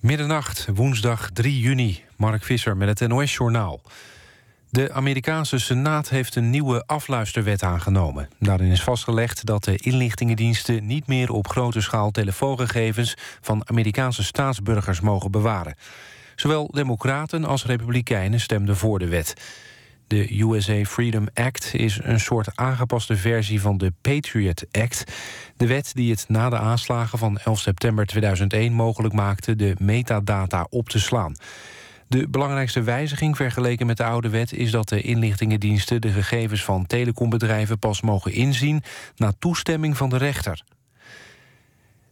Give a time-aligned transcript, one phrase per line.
[0.00, 2.04] Middernacht, woensdag 3 juni.
[2.16, 3.80] Mark Visser met het NOS-journaal.
[4.70, 8.28] De Amerikaanse Senaat heeft een nieuwe afluisterwet aangenomen.
[8.38, 10.86] Daarin is vastgelegd dat de inlichtingendiensten...
[10.86, 13.16] niet meer op grote schaal telefoongegevens...
[13.40, 15.74] van Amerikaanse staatsburgers mogen bewaren.
[16.36, 19.34] Zowel democraten als republikeinen stemden voor de wet.
[20.10, 25.04] De USA Freedom Act is een soort aangepaste versie van de Patriot Act.
[25.56, 29.56] De wet die het na de aanslagen van 11 september 2001 mogelijk maakte...
[29.56, 31.36] de metadata op te slaan.
[32.08, 34.52] De belangrijkste wijziging vergeleken met de oude wet...
[34.52, 38.82] is dat de inlichtingendiensten de gegevens van telecombedrijven pas mogen inzien...
[39.16, 40.62] na toestemming van de rechter.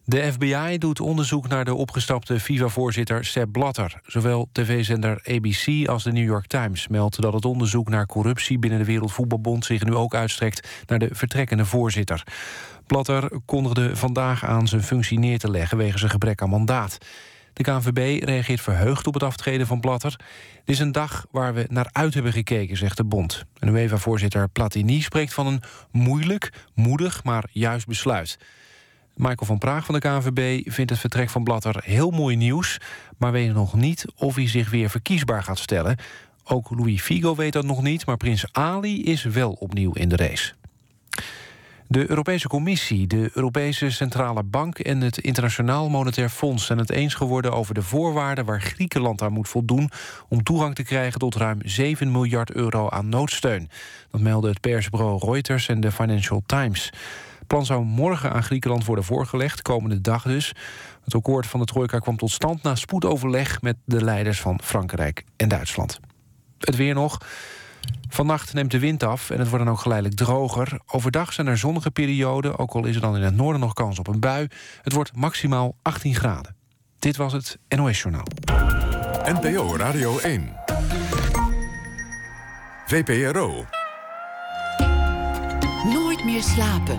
[0.08, 4.00] De FBI doet onderzoek naar de opgestapte FIFA-voorzitter Sepp Blatter.
[4.06, 8.78] Zowel tv-zender ABC als de New York Times meldt dat het onderzoek naar corruptie binnen
[8.78, 12.22] de Wereldvoetbalbond zich nu ook uitstrekt naar de vertrekkende voorzitter.
[12.86, 16.98] Blatter kondigde vandaag aan zijn functie neer te leggen wegens een gebrek aan mandaat.
[17.52, 20.16] De KNVB reageert verheugd op het aftreden van Blatter.
[20.64, 23.44] Dit is een dag waar we naar uit hebben gekeken, zegt de bond.
[23.58, 28.38] En UEFA-voorzitter Platini spreekt van een moeilijk, moedig, maar juist besluit.
[29.18, 32.78] Michael van Praag van de KNVB vindt het vertrek van Blatter heel mooi nieuws...
[33.16, 35.96] maar weet nog niet of hij zich weer verkiesbaar gaat stellen.
[36.44, 40.16] Ook Louis Figo weet dat nog niet, maar prins Ali is wel opnieuw in de
[40.16, 40.52] race.
[41.86, 44.78] De Europese Commissie, de Europese Centrale Bank...
[44.78, 47.52] en het Internationaal Monetair Fonds zijn het eens geworden...
[47.52, 49.90] over de voorwaarden waar Griekenland aan moet voldoen...
[50.28, 53.70] om toegang te krijgen tot ruim 7 miljard euro aan noodsteun.
[54.10, 56.90] Dat melden het persbureau Reuters en de Financial Times
[57.48, 60.54] plan zou morgen aan Griekenland worden voorgelegd, komende dag dus.
[61.04, 63.62] Het akkoord van de trojka kwam tot stand na spoedoverleg...
[63.62, 66.00] met de leiders van Frankrijk en Duitsland.
[66.58, 67.18] Het weer nog.
[68.08, 70.80] Vannacht neemt de wind af en het wordt dan ook geleidelijk droger.
[70.86, 73.98] Overdag zijn er zonnige perioden, ook al is er dan in het noorden nog kans
[73.98, 74.48] op een bui.
[74.82, 76.56] Het wordt maximaal 18 graden.
[76.98, 78.26] Dit was het NOS Journaal.
[79.24, 80.56] NPO Radio 1.
[82.86, 83.77] VPRO.
[86.18, 86.96] Nooit meer slapen.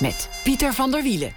[0.00, 1.32] Met Pieter van der Wielen.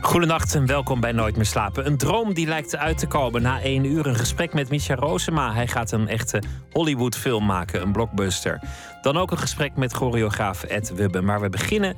[0.00, 1.86] Goedenacht en welkom bij Nooit meer slapen.
[1.86, 4.06] Een droom die lijkt uit te komen na één uur.
[4.06, 5.54] Een gesprek met Micha Rosema.
[5.54, 6.42] Hij gaat een echte
[6.72, 8.60] Hollywood-film maken, een blockbuster.
[9.02, 11.20] Dan ook een gesprek met choreograaf Ed Wubbe.
[11.20, 11.96] Maar we beginnen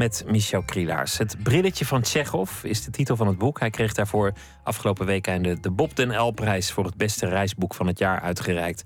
[0.00, 1.18] met Michel Krielaars.
[1.18, 3.60] Het brilletje van Tsjechov is de titel van het boek.
[3.60, 6.72] Hij kreeg daarvoor afgelopen week de, de Bob den L-prijs...
[6.72, 8.82] voor het beste reisboek van het jaar uitgereikt.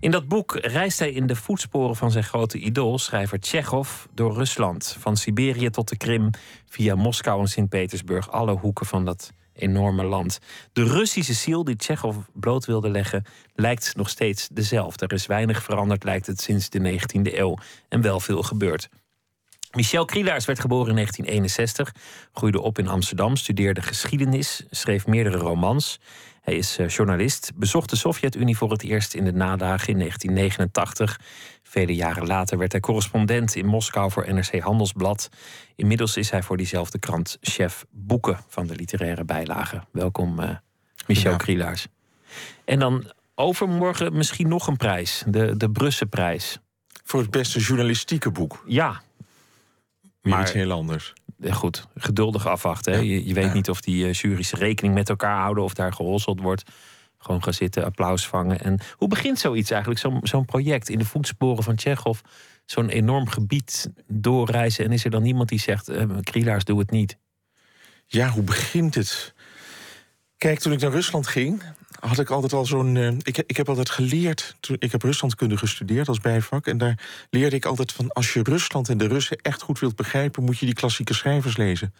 [0.00, 2.98] In dat boek reist hij in de voetsporen van zijn grote idool...
[2.98, 4.96] schrijver Tsjechov door Rusland.
[4.98, 6.30] Van Siberië tot de Krim,
[6.66, 8.30] via Moskou en Sint-Petersburg...
[8.30, 10.38] alle hoeken van dat enorme land.
[10.72, 13.24] De Russische ziel die Tsjechov bloot wilde leggen...
[13.54, 15.06] lijkt nog steeds dezelfde.
[15.06, 17.56] Er is weinig veranderd, lijkt het, sinds de 19e eeuw.
[17.88, 18.88] En wel veel gebeurd.
[19.76, 21.94] Michel Krielaars werd geboren in 1961,
[22.32, 26.00] groeide op in Amsterdam, studeerde geschiedenis, schreef meerdere romans.
[26.40, 31.20] Hij is eh, journalist, bezocht de Sovjet-Unie voor het eerst in de nadagen in 1989.
[31.62, 35.28] Vele jaren later werd hij correspondent in Moskou voor NRC Handelsblad.
[35.74, 39.84] Inmiddels is hij voor diezelfde krant chef boeken van de literaire bijlagen.
[39.92, 40.50] Welkom, uh,
[41.06, 41.36] Michel ja.
[41.36, 41.86] Krielaars.
[42.64, 46.58] En dan overmorgen misschien nog een prijs, de, de Brusselprijs.
[47.04, 48.64] Voor het beste journalistieke boek.
[48.66, 49.02] Ja,
[50.30, 51.12] maar iets heel anders.
[51.50, 52.92] Goed, geduldig afwachten.
[52.92, 52.98] Hè?
[52.98, 56.40] Je, je, weet niet of die uh, jury's rekening met elkaar houden of daar gehosseld
[56.40, 56.70] wordt.
[57.18, 58.60] Gewoon gaan zitten, applaus vangen.
[58.60, 62.20] En hoe begint zoiets eigenlijk, zo'n zo'n project in de voetsporen van Tsjechov?
[62.64, 65.90] Zo'n enorm gebied doorreizen en is er dan niemand die zegt:
[66.22, 67.18] Krielaars, doe het niet?
[68.06, 69.34] Ja, hoe begint het?
[70.38, 71.62] Kijk, toen ik naar Rusland ging,
[72.00, 72.94] had ik altijd al zo'n.
[72.94, 74.56] Uh, ik, ik heb altijd geleerd.
[74.78, 76.66] Ik heb Ruslandkunde gestudeerd als bijvak.
[76.66, 76.98] En daar
[77.30, 78.12] leerde ik altijd van.
[78.12, 81.56] Als je Rusland en de Russen echt goed wilt begrijpen, moet je die klassieke schrijvers
[81.56, 81.94] lezen.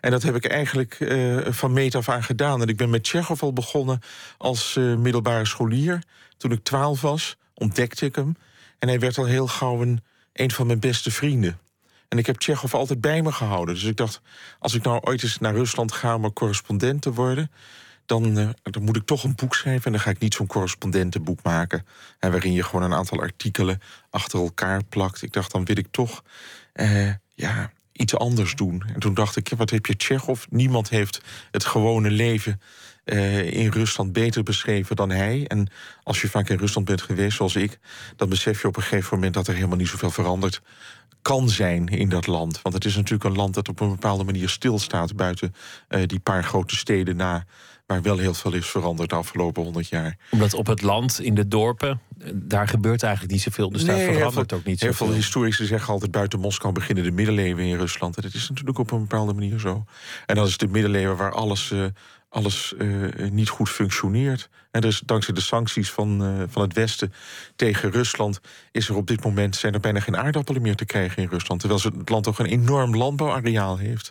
[0.00, 2.62] En dat heb ik eigenlijk uh, van meet af aan gedaan.
[2.62, 4.00] En ik ben met Tsjechov al begonnen
[4.38, 6.02] als uh, middelbare scholier.
[6.36, 8.36] Toen ik twaalf was, ontdekte ik hem.
[8.78, 10.02] En hij werd al heel gauw een,
[10.32, 11.58] een van mijn beste vrienden.
[12.14, 13.74] En ik heb Tsjechov altijd bij me gehouden.
[13.74, 14.20] Dus ik dacht,
[14.58, 17.50] als ik nou ooit eens naar Rusland ga om correspondent te worden
[18.06, 19.84] dan, uh, dan moet ik toch een boek schrijven.
[19.84, 21.86] En dan ga ik niet zo'n correspondentenboek maken.
[22.18, 23.80] En waarin je gewoon een aantal artikelen
[24.10, 25.22] achter elkaar plakt.
[25.22, 26.22] Ik dacht, dan wil ik toch
[26.74, 28.82] uh, ja, iets anders doen.
[28.94, 30.44] En toen dacht ik, wat heb je Tsjechov?
[30.50, 31.20] Niemand heeft
[31.50, 32.60] het gewone leven
[33.04, 35.46] uh, in Rusland beter beschreven dan hij.
[35.46, 35.68] En
[36.02, 37.78] als je vaak in Rusland bent geweest, zoals ik...
[38.16, 40.60] dan besef je op een gegeven moment dat er helemaal niet zoveel verandert
[41.22, 42.62] kan zijn in dat land.
[42.62, 45.54] Want het is natuurlijk een land dat op een bepaalde manier stilstaat buiten
[45.88, 47.44] uh, die paar grote steden na.
[47.86, 50.16] Waar wel heel veel is veranderd de afgelopen honderd jaar.
[50.30, 52.00] Omdat op het land, in de dorpen,
[52.34, 53.70] daar gebeurt eigenlijk niet zoveel.
[53.70, 54.96] Dus daar verandert ook niet zoveel.
[54.96, 58.16] Heel veel historici zeggen altijd buiten Moskou beginnen de middeleeuwen in Rusland.
[58.16, 59.84] En dat is natuurlijk op een bepaalde manier zo.
[60.26, 61.84] En dan is het de middeleeuwen waar alles uh,
[62.34, 64.48] alles uh, niet goed functioneert.
[64.70, 67.12] En dus dankzij de sancties van, uh, van het Westen
[67.56, 68.40] tegen Rusland
[68.70, 71.60] is er op dit moment zijn er bijna geen aardappelen meer te krijgen in Rusland.
[71.60, 74.10] Terwijl het land toch een enorm landbouwareaal heeft.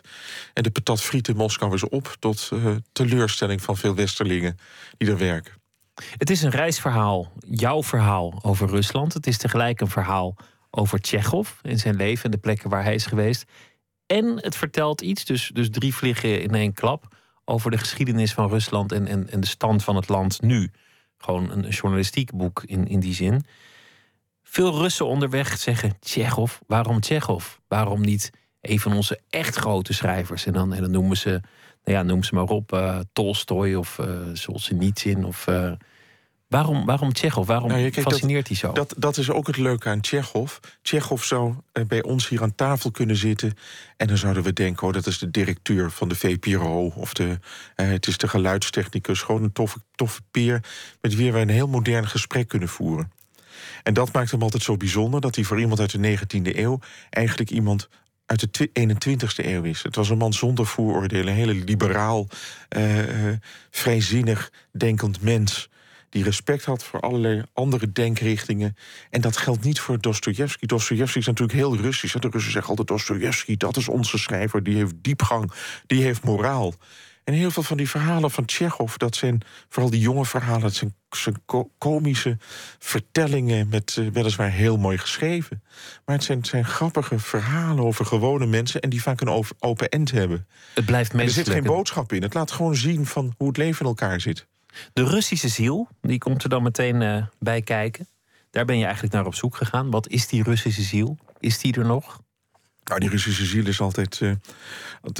[0.52, 4.58] En de patat friet in Moskou is op tot uh, teleurstelling van veel Westerlingen
[4.96, 5.52] die er werken.
[6.16, 9.14] Het is een reisverhaal, jouw verhaal over Rusland.
[9.14, 10.36] Het is tegelijk een verhaal
[10.70, 13.44] over Tsjechov in zijn leven en de plekken waar hij is geweest.
[14.06, 18.48] En het vertelt iets, dus, dus drie vliegen in één klap over de geschiedenis van
[18.48, 20.70] Rusland en, en, en de stand van het land nu.
[21.18, 23.44] Gewoon een, journalistiek boek in, in die zin.
[24.42, 27.56] Veel Russen onderweg zeggen: Tsjechov, waarom Tsjechov?
[27.68, 28.30] Waarom niet
[28.60, 30.46] een van onze echt grote schrijvers?
[30.46, 31.30] En dan, dan noemen ze,
[31.84, 35.46] nou ja, noem ze maar op, uh, Tolstoy of uh, Solzhenitsyn of.
[35.46, 35.72] Uh,
[36.54, 37.46] Waarom, waarom Tsjechov?
[37.46, 38.72] Waarom nou, fascineert hij zo?
[38.72, 40.56] Dat, dat is ook het leuke aan Tsjechov.
[40.82, 43.56] Tsjechov zou eh, bij ons hier aan tafel kunnen zitten...
[43.96, 46.92] en dan zouden we denken, oh, dat is de directeur van de VPRO...
[46.96, 47.38] of de,
[47.74, 50.60] eh, het is de geluidstechnicus, gewoon een toffe, toffe peer...
[51.00, 53.12] met wie we een heel modern gesprek kunnen voeren.
[53.82, 55.20] En dat maakt hem altijd zo bijzonder...
[55.20, 56.78] dat hij voor iemand uit de 19e eeuw...
[57.10, 57.88] eigenlijk iemand
[58.26, 59.82] uit de 21ste eeuw is.
[59.82, 62.26] Het was een man zonder vooroordelen, een hele liberaal,
[62.76, 62.98] uh,
[63.70, 65.68] vrijzinnig denkend mens
[66.14, 68.76] die respect had voor allerlei andere denkrichtingen.
[69.10, 70.66] En dat geldt niet voor Dostoevsky.
[70.66, 72.14] Dostoevsky is natuurlijk heel Russisch.
[72.14, 74.62] De Russen zeggen altijd Dostoevsky, dat is onze schrijver.
[74.62, 75.52] Die heeft diepgang,
[75.86, 76.74] die heeft moraal.
[77.24, 80.74] En heel veel van die verhalen van Tsjechov, dat zijn vooral die jonge verhalen, dat
[80.74, 81.42] zijn, zijn
[81.78, 82.36] komische
[82.78, 85.62] vertellingen met uh, weliswaar heel mooi geschreven.
[86.04, 90.10] Maar het zijn, zijn grappige verhalen over gewone mensen en die vaak een open end
[90.10, 90.46] hebben.
[90.74, 91.46] Het blijft menselijk.
[91.46, 92.22] Er zit geen boodschap in.
[92.22, 94.46] Het laat gewoon zien van hoe het leven in elkaar zit.
[94.92, 98.06] De Russische ziel, die komt er dan meteen uh, bij kijken.
[98.50, 99.90] Daar ben je eigenlijk naar op zoek gegaan.
[99.90, 101.18] Wat is die Russische ziel?
[101.40, 102.22] Is die er nog?
[102.84, 104.20] Nou, die Russische ziel is altijd.
[104.20, 104.32] Uh,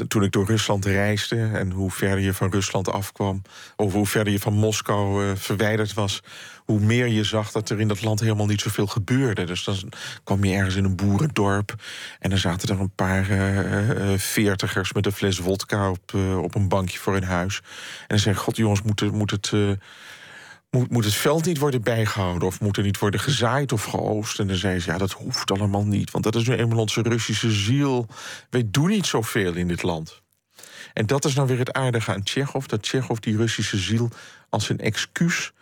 [0.09, 3.43] toen ik door Rusland reisde en hoe verder je van Rusland afkwam,
[3.77, 6.23] of hoe verder je van Moskou uh, verwijderd was,
[6.65, 9.45] hoe meer je zag dat er in dat land helemaal niet zoveel gebeurde.
[9.45, 9.93] Dus dan
[10.25, 11.75] kwam je ergens in een boerendorp
[12.19, 16.69] en dan zaten er een paar uh, veertigers met een fles wodka op, op een
[16.69, 17.57] bankje voor hun huis.
[18.01, 19.53] En dan zei God, jongens, moet, moet het
[20.75, 24.39] moet, moet het veld niet worden bijgehouden of moet er niet worden gezaaid of geoost?
[24.39, 27.03] En dan zei ze, ja, dat hoeft allemaal niet, want dat is nu eenmaal onze
[27.03, 28.07] Russische ziel.
[28.51, 30.23] Wij doen niet zoveel in dit land.
[30.93, 34.11] En dat is nou weer het aardige aan Tsjechov, dat Tsjechov die Russische ziel
[34.49, 35.53] als een excuus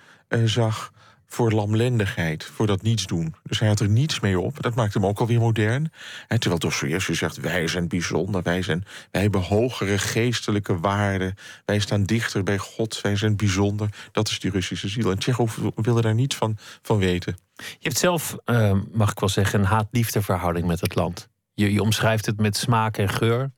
[0.44, 0.92] zag
[1.32, 3.34] voor lamlendigheid, voor dat niets doen.
[3.42, 4.62] Dus hij had er niets mee op.
[4.62, 5.92] Dat maakt hem ook alweer modern.
[6.28, 11.34] En terwijl Dostoevsky zegt, wij zijn bijzonder, wij, zijn, wij hebben hogere geestelijke waarden,
[11.64, 13.88] wij staan dichter bij God, wij zijn bijzonder.
[14.12, 15.10] Dat is die Russische ziel.
[15.10, 17.36] En Tsjechov wilde daar niets van, van weten.
[17.56, 21.28] Je hebt zelf, uh, mag ik wel zeggen, een haat-liefde verhouding met het land.
[21.54, 23.50] Je omschrijft het met smaak en geur.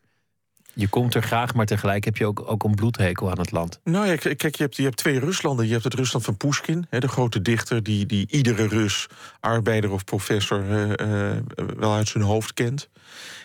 [0.75, 3.81] Je komt er graag, maar tegelijk heb je ook, ook een bloedhekel aan het land.
[3.85, 5.67] Nou ja, kijk, je hebt, je hebt twee Ruslanden.
[5.67, 7.83] Je hebt het Rusland van Pushkin, de grote dichter...
[7.83, 9.07] die, die iedere Rus,
[9.41, 11.37] arbeider of professor, uh, uh,
[11.77, 12.89] wel uit zijn hoofd kent.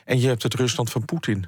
[0.05, 1.45] En je hebt het Rusland van Poetin.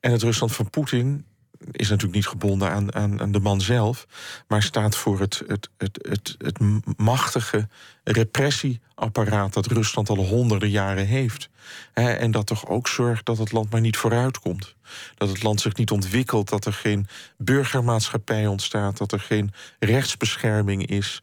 [0.00, 1.24] En het Rusland van Poetin
[1.70, 4.06] is natuurlijk niet gebonden aan, aan, aan de man zelf,
[4.48, 6.58] maar staat voor het, het, het, het, het
[6.96, 7.68] machtige
[8.04, 11.48] repressieapparaat dat Rusland al honderden jaren heeft.
[11.92, 14.74] en dat toch ook zorgt dat het land maar niet vooruitkomt.
[15.14, 20.86] Dat het land zich niet ontwikkelt, dat er geen burgermaatschappij ontstaat, dat er geen rechtsbescherming
[20.86, 21.22] is,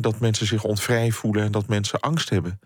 [0.00, 2.60] dat mensen zich onvrij voelen en dat mensen angst hebben.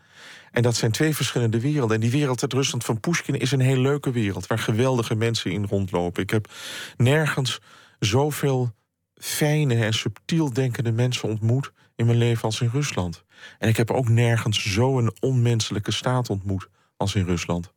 [0.50, 1.95] En dat zijn twee verschillende werelden.
[1.95, 4.47] En die wereld uit Rusland van Pushkin is een heel leuke wereld...
[4.47, 6.23] waar geweldige mensen in rondlopen.
[6.23, 6.52] Ik heb
[6.97, 7.59] nergens
[7.99, 8.73] zoveel
[9.14, 11.73] fijne en subtiel denkende mensen ontmoet...
[11.97, 13.25] in mijn leven als in Rusland.
[13.59, 17.73] En ik heb ook nergens zo'n onmenselijke staat ontmoet als in Rusland.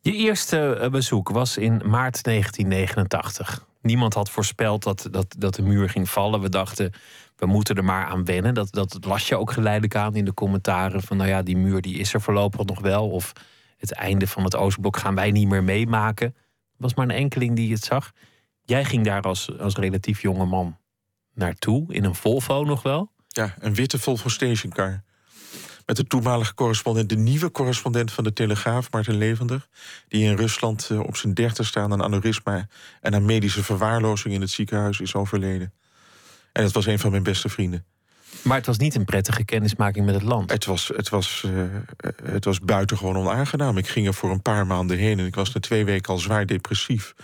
[0.00, 3.66] Je eerste eh, bezoek was in maart 1989.
[3.82, 6.40] Niemand had voorspeld dat, dat, dat de muur ging vallen.
[6.40, 6.92] We dachten,
[7.38, 8.54] we moeten er maar aan wennen.
[8.54, 11.02] Dat, dat las je ook geleidelijk aan in de commentaren.
[11.02, 13.10] Van nou ja, die muur die is er voorlopig nog wel.
[13.10, 13.32] Of
[13.76, 16.26] het einde van het Oostblok gaan wij niet meer meemaken.
[16.26, 16.34] Er
[16.76, 18.12] was maar een enkeling die het zag.
[18.62, 20.76] Jij ging daar als, als relatief jonge man
[21.34, 21.92] naartoe.
[21.92, 23.10] In een Volvo nog wel.
[23.28, 25.02] Ja, een witte Volvo stationcar.
[25.86, 29.68] Met de toenmalige correspondent, de nieuwe correspondent van de Telegraaf, Martin Levender.
[30.08, 32.68] Die in Rusland eh, op zijn dertig staan aan aneurysma
[33.00, 35.72] en aan medische verwaarlozing in het ziekenhuis is overleden.
[36.58, 37.84] En het was een van mijn beste vrienden.
[38.42, 40.50] Maar het was niet een prettige kennismaking met het land.
[40.50, 41.62] Het was, het was, uh,
[42.22, 43.78] het was buitengewoon onaangenaam.
[43.78, 46.18] Ik ging er voor een paar maanden heen en ik was na twee weken al
[46.18, 47.14] zwaar depressief.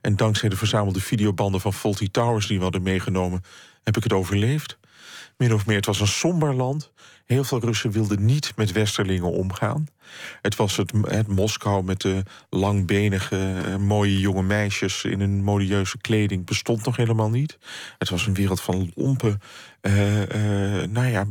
[0.00, 3.42] En dankzij de verzamelde videobanden van Faulty Towers die we hadden meegenomen,
[3.82, 4.78] heb ik het overleefd.
[5.36, 6.92] Min of meer, het was een somber land.
[7.24, 9.86] Heel veel Russen wilden niet met Westerlingen omgaan.
[10.42, 15.98] Het was het, het Moskou met de langbenige, eh, mooie jonge meisjes in een modieuze
[15.98, 17.58] kleding bestond nog helemaal niet.
[17.98, 19.40] Het was een wereld van lompen,
[19.82, 21.26] uh, uh, nou ja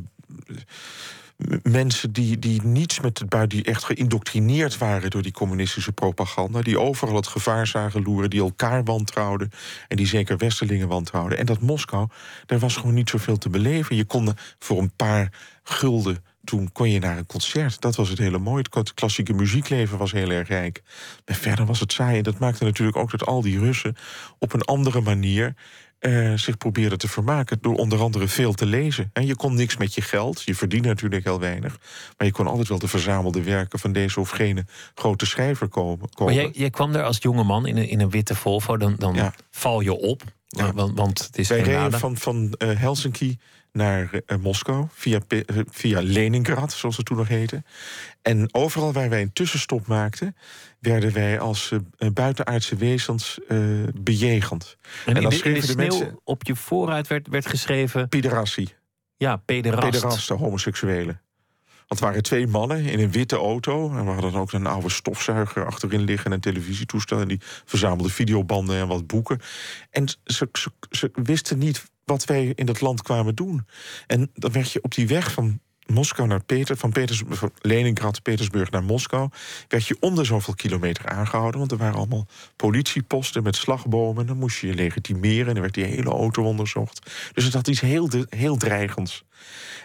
[1.63, 6.62] mensen die, die niets met het buiten, die echt geïndoctrineerd waren door die communistische propaganda,
[6.62, 9.50] die overal het gevaar zagen loeren, die elkaar wantrouwden
[9.88, 11.38] en die zeker Westerlingen wantrouwden.
[11.38, 12.07] En dat Moskou,
[12.45, 13.95] daar was gewoon niet zoveel te beleven.
[13.95, 15.31] Je kon voor een paar
[15.63, 17.82] gulden toen kon je naar een concert.
[17.82, 18.65] Dat was het hele mooie.
[18.70, 20.82] Het klassieke muziekleven was heel erg rijk.
[21.25, 22.17] Maar verder was het saai.
[22.17, 23.96] En dat maakte natuurlijk ook dat al die Russen
[24.39, 25.55] op een andere manier
[26.00, 29.10] uh, zich probeerde te vermaken door onder andere veel te lezen.
[29.13, 31.77] En je kon niks met je geld, je verdiende natuurlijk heel weinig,
[32.17, 34.65] maar je kon altijd wel de verzamelde werken van deze of gene
[34.96, 36.10] grote schrijver komen.
[36.17, 38.96] Maar jij, jij kwam er als jonge man in een, in een witte Volvo, dan,
[38.98, 40.22] dan val je op.
[40.48, 40.74] Ja.
[40.74, 43.38] Want, want het is Wij reden van, van uh, Helsinki
[43.74, 47.63] naar uh, Moskou via, uh, via Leningrad, zoals het toen nog heette.
[48.22, 50.36] En overal waar wij een tussenstop maakten,
[50.80, 53.39] werden wij als uh, buitenaardse wezens
[53.94, 54.77] bejegend.
[55.06, 58.10] En, en dan schreven de, de, mensen op je vooruit werd, werd geschreven.
[58.10, 58.75] Pederastie.
[59.18, 59.89] Ja, pederast.
[59.89, 61.22] Pederasten, homoseksuelen.
[61.88, 63.92] Want het waren twee mannen in een witte auto.
[63.92, 66.25] En we hadden ook een oude stofzuiger achterin liggen...
[66.25, 67.20] en een televisietoestel.
[67.20, 69.40] En die verzamelde videobanden en wat boeken.
[69.90, 73.66] En ze, ze, ze wisten niet wat wij in dat land kwamen doen.
[74.08, 76.94] En dan werd je op die weg van Moskou naar Peter, van,
[77.62, 79.30] Leningrad, Petersburg naar Moskou,
[79.68, 81.60] werd je om de zoveel kilometer aangehouden.
[81.60, 84.25] Want er waren allemaal politieposten met slagbomen.
[84.25, 87.12] Dan moest je je legitimeren en dan werd die hele auto onderzocht.
[87.34, 89.24] Dus het had iets heel, heel dreigends.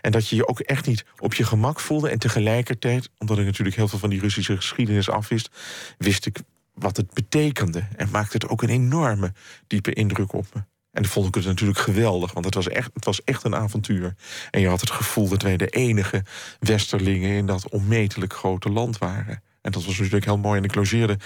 [0.01, 2.11] En dat je je ook echt niet op je gemak voelde.
[2.11, 5.51] En tegelijkertijd, omdat ik natuurlijk heel veel van die Russische geschiedenis afwist,
[5.99, 6.41] wist ik
[6.75, 7.89] wat het betekende.
[7.97, 9.33] En maakte het ook een enorme
[9.67, 10.63] diepe indruk op me.
[10.93, 13.55] En dan vond ik het natuurlijk geweldig, want het was, echt, het was echt een
[13.55, 14.15] avontuur.
[14.51, 16.25] En je had het gevoel dat wij de enige
[16.59, 19.43] Westerlingen in dat onmetelijk grote land waren.
[19.61, 20.59] En dat was natuurlijk heel mooi.
[20.59, 21.19] En ik logeerde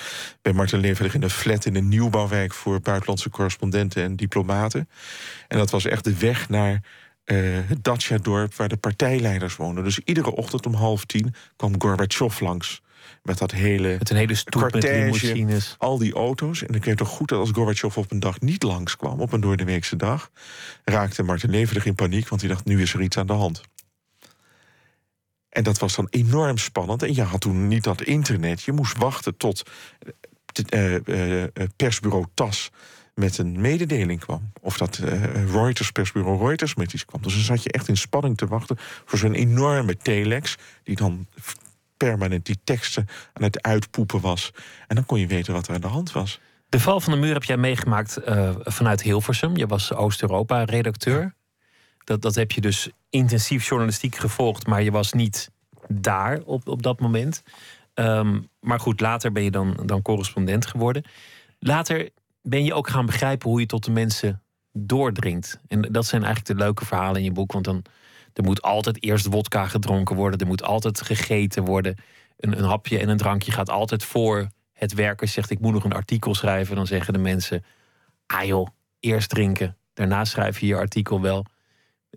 [0.43, 4.89] bij Martin Levendig in een flat in een nieuwbouwwijk voor buitenlandse correspondenten en diplomaten.
[5.49, 6.83] En dat was echt de weg naar
[7.25, 9.85] uh, het Dacia-dorp waar de partijleiders woonden.
[9.85, 12.82] Dus iedere ochtend om half tien kwam Gorbachev langs.
[13.23, 13.97] Met dat hele.
[13.99, 15.75] Met een hele stoep met limousines.
[15.79, 16.63] Al die auto's.
[16.63, 19.41] En ik weet toch goed dat als Gorbachev op een dag niet langskwam, op een
[19.41, 20.31] doordeweekse dag,
[20.85, 23.63] raakte Martin Levendig in paniek, want hij dacht: nu is er iets aan de hand.
[25.49, 27.03] En dat was dan enorm spannend.
[27.03, 28.63] En je had toen niet dat internet.
[28.63, 29.63] Je moest wachten tot
[30.75, 31.45] uh, uh,
[31.77, 32.71] persbureau TAS
[33.15, 34.53] met een mededeling kwam.
[34.61, 34.97] Of dat
[35.53, 37.23] Reuters, persbureau Reuters met iets kwam.
[37.23, 40.57] Dus dan zat je echt in spanning te wachten voor zo'n enorme telex...
[40.83, 41.27] die dan
[42.05, 44.53] permanent die teksten aan het uitpoepen was.
[44.87, 46.41] En dan kon je weten wat er aan de hand was.
[46.69, 49.57] De val van de muur heb jij meegemaakt uh, vanuit Hilversum.
[49.57, 51.35] Je was Oost-Europa-redacteur.
[52.05, 55.51] Dat, dat heb je dus intensief journalistiek gevolgd, maar je was niet
[55.89, 57.43] daar op, op dat moment.
[57.95, 61.05] Um, maar goed, later ben je dan, dan correspondent geworden.
[61.59, 62.11] Later
[62.43, 64.43] ben je ook gaan begrijpen hoe je tot de mensen
[64.73, 65.61] doordringt.
[65.69, 67.53] En dat zijn eigenlijk de leuke verhalen in je boek.
[67.53, 67.83] Want dan
[68.33, 70.41] er moet altijd eerst wodka gedronken worden.
[70.41, 71.97] Er moet altijd gegeten worden.
[72.37, 75.29] Een, een hapje en een drankje gaat altijd voor het werken.
[75.29, 76.77] Zegt ik moet nog een artikel schrijven.
[76.77, 77.65] Dan zeggen de mensen,
[78.27, 78.67] ah joh,
[79.01, 79.77] eerst drinken.
[79.95, 81.45] Daarna schrijf je je artikel wel.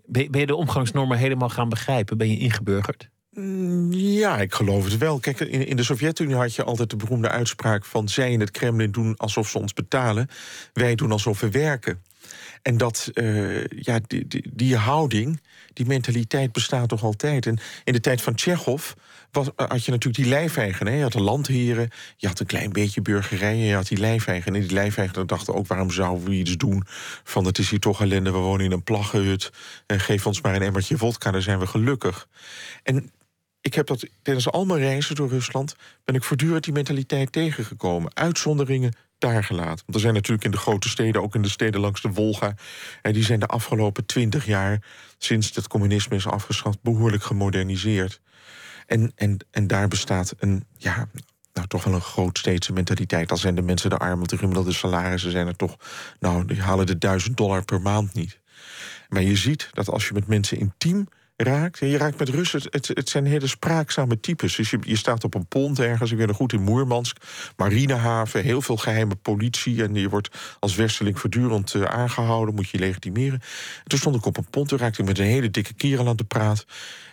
[0.04, 2.18] Ben, je de omgangsnormen helemaal gaan begrijpen?
[2.18, 3.08] Ben je ingeburgerd?
[3.30, 5.18] Mm, ja, ik geloof het wel.
[5.18, 8.08] Kijk, in, de Sovjet-Unie had je altijd de beroemde uitspraak van...
[8.08, 10.28] zij in het Kremlin doen alsof ze ons betalen,
[10.72, 12.02] wij doen alsof we werken.
[12.62, 15.40] En dat, uh, ja, die, die, die, houding,
[15.76, 17.46] die mentaliteit bestaat toch altijd.
[17.46, 18.92] En in de tijd van Tsjechov
[19.30, 20.94] was, eh, had je natuurlijk die lijfeigenaar.
[20.94, 23.64] Je had de landheren, je had een klein beetje burgerijen...
[23.64, 24.60] je had die lijfeigenaar.
[24.60, 26.82] En die lijfeigenaar dachten ook, waarom zouden we iets doen...
[27.24, 29.50] van het is hier toch ellende, we wonen in een plaggenhut...
[29.86, 32.28] en geef ons maar een emmertje vodka, dan zijn we gelukkig.
[32.82, 33.10] En
[33.60, 35.76] ik heb dat tijdens al mijn reizen door Rusland...
[36.04, 38.16] ben ik voortdurend die mentaliteit tegengekomen.
[38.16, 39.84] Uitzonderingen daar gelaten.
[39.84, 42.54] Want er zijn natuurlijk in de grote steden, ook in de steden langs de Wolga...
[43.02, 44.82] en die zijn de afgelopen twintig jaar,
[45.18, 46.82] sinds het communisme is afgeschaft...
[46.82, 48.20] behoorlijk gemoderniseerd.
[48.86, 51.08] En, en, en daar bestaat een, ja,
[51.52, 53.30] nou, toch wel een grootsteedse mentaliteit.
[53.30, 55.76] Al zijn de mensen de arm, want de gemiddelde salarissen zijn er toch...
[56.20, 58.40] nou, die halen de duizend dollar per maand niet.
[59.08, 61.78] Maar je ziet dat als je met mensen intiem raakt.
[61.78, 64.56] Je raakt met Russen, het, het zijn hele spraakzame types.
[64.56, 67.16] Dus je, je staat op een pont ergens, ik ben er goed in Moermansk...
[67.56, 69.82] marinehaven, heel veel geheime politie...
[69.82, 73.40] en je wordt als westerling voortdurend uh, aangehouden, moet je legitimeren.
[73.78, 76.08] En toen stond ik op een pont, toen raakte ik met een hele dikke kerel
[76.08, 76.66] aan de praat...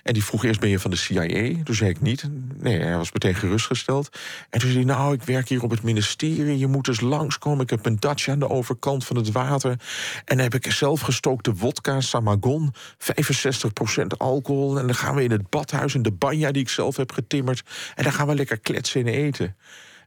[0.03, 1.63] En die vroeg eerst, ben je van de CIA?
[1.63, 2.29] Toen zei ik niet.
[2.57, 4.09] Nee, hij was meteen gerustgesteld.
[4.49, 6.57] En toen zei hij, nou, ik werk hier op het ministerie.
[6.57, 7.63] Je moet eens langskomen.
[7.63, 9.71] Ik heb een datje aan de overkant van het water.
[9.71, 9.79] En
[10.25, 12.73] dan heb ik zelf gestookte wodka, samagon.
[12.73, 14.79] 65% alcohol.
[14.79, 17.63] En dan gaan we in het badhuis, in de banja die ik zelf heb getimmerd.
[17.95, 19.55] En dan gaan we lekker kletsen en eten.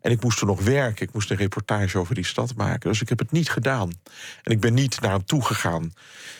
[0.00, 1.06] En ik moest er nog werken.
[1.06, 2.90] Ik moest een reportage over die stad maken.
[2.90, 3.92] Dus ik heb het niet gedaan.
[4.42, 5.92] En ik ben niet naar hem toe gegaan.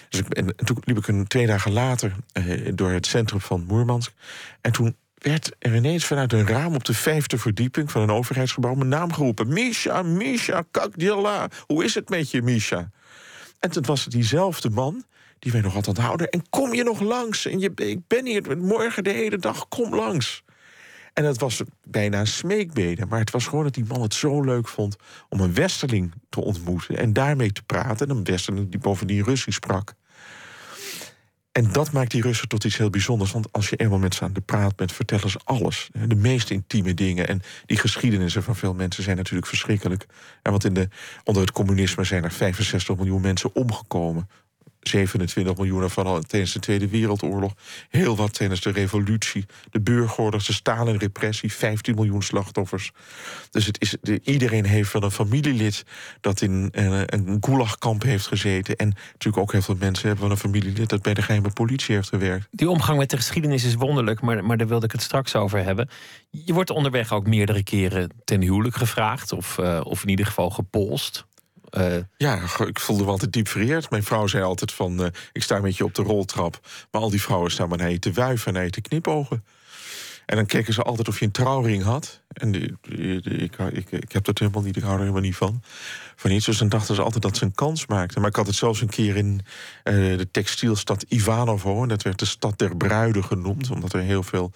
[0.09, 0.23] Dus
[0.57, 4.13] toen liep ik een twee dagen later eh, door het centrum van Moermansk.
[4.61, 8.75] En toen werd er ineens vanuit een raam op de vijfde verdieping van een overheidsgebouw
[8.75, 9.49] mijn naam geroepen.
[9.49, 11.49] Misha, Misha, kakdila.
[11.67, 12.91] Hoe is het met je, Misha?
[13.61, 15.05] En toen was het diezelfde man
[15.39, 16.29] die mij nog had onthouden.
[16.29, 17.43] En kom je nog langs?
[17.43, 20.45] Je, ik ben hier morgen de hele dag, kom langs.
[21.17, 23.07] En het was bijna een smeekbede.
[23.07, 24.97] Maar het was gewoon dat die man het zo leuk vond
[25.29, 28.09] om een westerling te ontmoeten en daarmee te praten.
[28.09, 29.95] En een westerling die bovendien Russisch sprak.
[31.53, 33.33] En dat maakt die Russen tot iets heel bijzonders.
[33.33, 35.91] Want als je eenmaal met ze aan de praat bent, vertellen ze alles.
[36.07, 37.29] De meest intieme dingen.
[37.29, 40.07] En die geschiedenissen van veel mensen zijn natuurlijk verschrikkelijk.
[40.43, 40.89] Want in de,
[41.25, 44.29] onder het communisme zijn er 65 miljoen mensen omgekomen.
[44.89, 47.53] 27 miljoen ervan al tijdens de Tweede Wereldoorlog.
[47.89, 49.45] Heel wat tijdens de revolutie.
[49.71, 51.53] De burgeroorlog, de Stalin-repressie.
[51.53, 52.93] 15 miljoen slachtoffers.
[53.51, 55.85] Dus het is, de, iedereen heeft wel een familielid...
[56.21, 58.77] dat in uh, een gulagkamp heeft gezeten.
[58.77, 60.89] En natuurlijk ook heel veel mensen hebben wel een familielid...
[60.89, 62.49] dat bij de geheime politie heeft gewerkt.
[62.51, 64.21] Die omgang met de geschiedenis is wonderlijk...
[64.21, 65.89] maar, maar daar wilde ik het straks over hebben.
[66.31, 69.33] Je wordt onderweg ook meerdere keren ten huwelijk gevraagd...
[69.33, 71.27] of, uh, of in ieder geval gepolst.
[71.77, 73.91] Uh, ja, ik voelde me altijd diep vereerd.
[73.91, 76.61] Mijn vrouw zei altijd van, uh, ik sta met je op de roltrap.
[76.91, 79.45] Maar al die vrouwen staan maar naar je te wuiven en naar je te knipogen.
[80.27, 82.23] En dan keken ze altijd of je een trouwring had.
[82.29, 82.77] En die,
[83.23, 85.63] ik, ik, ik, heb dat helemaal niet, ik hou er helemaal niet van.
[86.17, 86.47] Van iets.
[86.47, 88.21] Dus dan dachten ze altijd dat ze een kans maakten.
[88.21, 89.41] Maar ik had het zelfs een keer in
[89.85, 91.83] uh, de textielstad Ivanovo.
[91.83, 93.71] En dat werd de stad der bruiden genoemd.
[93.71, 94.53] Omdat er heel veel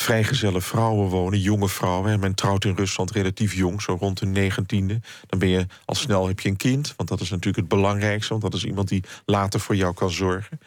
[0.00, 2.12] vrijgezelle vrouwen wonen, jonge vrouwen.
[2.12, 5.00] En men trouwt in Rusland relatief jong, zo rond de negentiende.
[5.26, 8.28] Dan ben je al snel heb je een kind, want dat is natuurlijk het belangrijkste.
[8.28, 10.60] Want dat is iemand die later voor jou kan zorgen.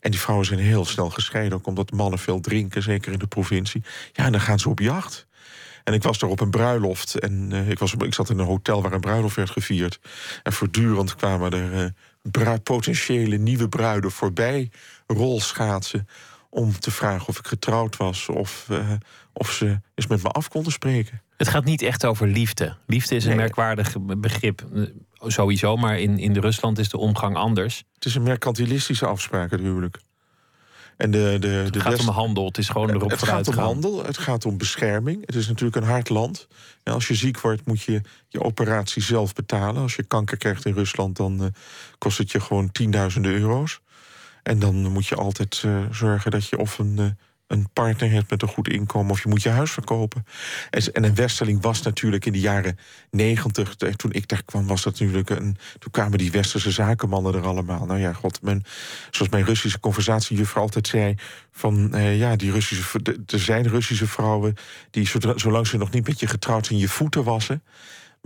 [0.00, 3.26] En die vrouwen zijn heel snel gescheiden, ook omdat mannen veel drinken, zeker in de
[3.26, 3.82] provincie.
[4.12, 5.26] Ja, en dan gaan ze op jacht.
[5.84, 7.14] En ik was daar op een bruiloft.
[7.14, 9.98] En uh, ik, was ik zat in een hotel waar een bruiloft werd gevierd.
[10.42, 11.92] En voortdurend kwamen er
[12.32, 14.70] uh, potentiële nieuwe bruiden voorbij
[15.06, 16.08] rolschaatsen
[16.56, 18.90] om te vragen of ik getrouwd was of, uh,
[19.32, 21.22] of ze eens met me af konden spreken.
[21.36, 22.76] Het gaat niet echt over liefde.
[22.86, 23.38] Liefde is een nee.
[23.38, 24.82] merkwaardig begrip eh,
[25.20, 27.84] sowieso, maar in, in Rusland is de omgang anders.
[27.94, 29.98] Het is een mercantilistische afspraak, het huwelijk.
[30.96, 33.54] En de, de, het de gaat om handel, het is gewoon erop Het gaat om
[33.54, 33.64] gaan.
[33.64, 35.26] handel, het gaat om bescherming.
[35.26, 36.46] Het is natuurlijk een hard land.
[36.82, 39.82] En als je ziek wordt, moet je je operatie zelf betalen.
[39.82, 41.46] Als je kanker krijgt in Rusland, dan uh,
[41.98, 43.80] kost het je gewoon tienduizenden euro's.
[44.46, 47.06] En dan moet je altijd uh, zorgen dat je of een, uh,
[47.46, 49.10] een partner hebt met een goed inkomen...
[49.10, 50.26] of je moet je huis verkopen.
[50.70, 52.78] En, en een westerling was natuurlijk in de jaren
[53.10, 53.74] negentig...
[53.74, 55.56] toen ik daar kwam, was dat natuurlijk een...
[55.78, 57.86] toen kwamen die westerse zakenmannen er allemaal.
[57.86, 58.62] Nou ja, god, men,
[59.10, 61.14] zoals mijn Russische conversatiejuffrouw altijd zei...
[61.52, 64.54] van uh, ja, die Russische, er zijn Russische vrouwen...
[64.90, 67.62] die zolang ze nog niet met je getrouwd zijn, je voeten wassen...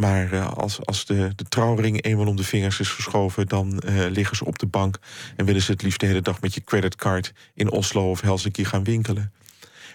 [0.01, 3.47] Maar uh, als, als de, de trouwring eenmaal om de vingers is geschoven...
[3.47, 4.99] dan uh, liggen ze op de bank
[5.37, 6.41] en willen ze het liefst de hele dag...
[6.41, 9.33] met je creditcard in Oslo of Helsinki gaan winkelen.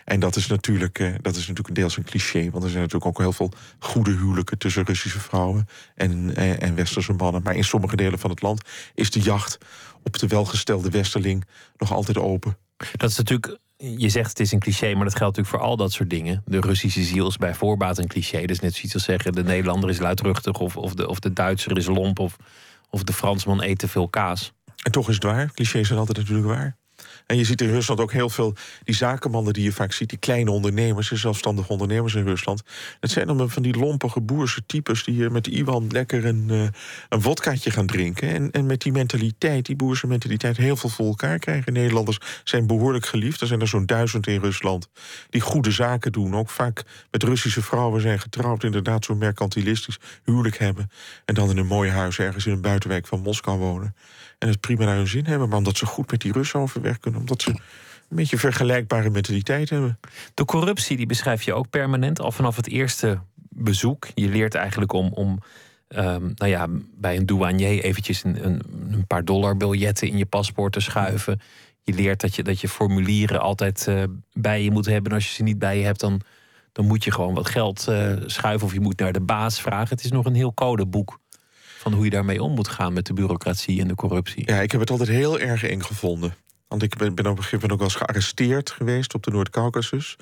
[0.04, 2.50] En dat is natuurlijk, uh, dat is natuurlijk deels een cliché...
[2.50, 4.58] want er zijn natuurlijk ook heel veel goede huwelijken...
[4.58, 7.41] tussen Russische vrouwen en, en Westerse mannen.
[7.44, 8.62] Maar in sommige delen van het land
[8.94, 9.58] is de jacht
[10.04, 11.46] op de welgestelde westerling...
[11.78, 12.58] nog altijd open.
[12.91, 15.77] Dat is natuurlijk je zegt het is een cliché, maar dat geldt natuurlijk voor al
[15.77, 16.43] dat soort dingen.
[16.45, 18.45] De Russische ziel is bij voorbaat een cliché.
[18.45, 21.77] Dus net zoiets als zeggen: de Nederlander is luidruchtig, of, of, de, of de Duitser
[21.77, 22.38] is lomp, of,
[22.89, 24.53] of de Fransman eet te veel kaas.
[24.83, 25.51] En toch is het waar.
[25.53, 26.77] Clichés zijn altijd natuurlijk waar.
[27.25, 30.17] En je ziet in Rusland ook heel veel die zakenmannen die je vaak ziet, die
[30.17, 32.63] kleine ondernemers, de zelfstandige ondernemers in Rusland.
[32.99, 36.67] Dat zijn dan van die lompige boerse types die met Iwan lekker een, uh,
[37.09, 38.29] een vodkaatje gaan drinken.
[38.29, 41.73] En, en met die mentaliteit, die boerse mentaliteit, heel veel voor elkaar krijgen.
[41.73, 43.41] Nederlanders zijn behoorlijk geliefd.
[43.41, 44.89] Er zijn er zo'n duizend in Rusland
[45.29, 46.35] die goede zaken doen.
[46.35, 50.89] Ook vaak met Russische vrouwen zijn getrouwd, inderdaad zo'n mercantilistisch huwelijk hebben.
[51.25, 53.95] En dan in een mooi huis ergens in een buitenwijk van Moskou wonen.
[54.38, 57.00] En het prima naar hun zin hebben, maar omdat ze goed met die Russen overweg
[57.00, 57.19] kunnen.
[57.19, 57.50] Omdat ze
[58.10, 60.00] een beetje vergelijkbare mentaliteit hebben.
[60.34, 63.19] De corruptie die beschrijf je ook permanent, al vanaf het eerste
[63.50, 64.08] bezoek.
[64.13, 65.39] Je leert eigenlijk om, om
[65.89, 70.74] um, nou ja, bij een douanier eventjes een, een, een paar dollarbiljetten in je paspoort
[70.74, 71.39] te schuiven.
[71.84, 75.12] je leert dat je, dat je formulieren altijd eh, bij je moet hebben.
[75.12, 76.21] En als je ze niet bij je hebt, dan,
[76.71, 79.89] dan moet je gewoon wat geld uh, schuiven of je moet naar de baas vragen.
[79.89, 81.19] Het is nog een heel codeboek
[81.86, 84.43] van hoe je daarmee om moet gaan met de bureaucratie en de corruptie.
[84.45, 86.34] Ja, ik heb het altijd heel erg eng gevonden.
[86.67, 89.32] Want ik ben, ben op een gegeven moment ook wel eens gearresteerd geweest op de
[89.32, 90.15] Noord-Caucasus.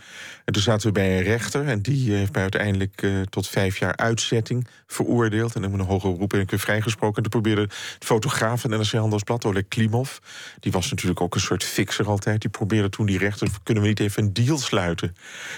[0.45, 3.77] En toen zaten we bij een rechter en die heeft mij uiteindelijk uh, tot vijf
[3.77, 5.56] jaar uitzetting veroordeeld.
[5.56, 7.15] En dan ik een hoger beroep en ik weer vrijgesproken.
[7.15, 7.67] En toen probeerde
[7.99, 10.17] de fotograaf van NRC Handelsblad, Oleg Klimov...
[10.60, 12.41] die was natuurlijk ook een soort fixer altijd.
[12.41, 15.15] Die probeerde toen die rechter, kunnen we niet even een deal sluiten?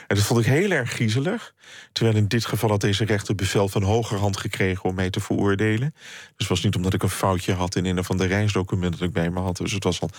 [0.07, 1.53] En dat vond ik heel erg griezelig.
[1.91, 5.93] Terwijl in dit geval had deze rechter bevel van hogerhand gekregen om mij te veroordelen.
[5.93, 9.07] Dus het was niet omdat ik een foutje had in een van de reisdocumenten dat
[9.07, 9.57] ik bij me had.
[9.57, 10.09] Dus het was al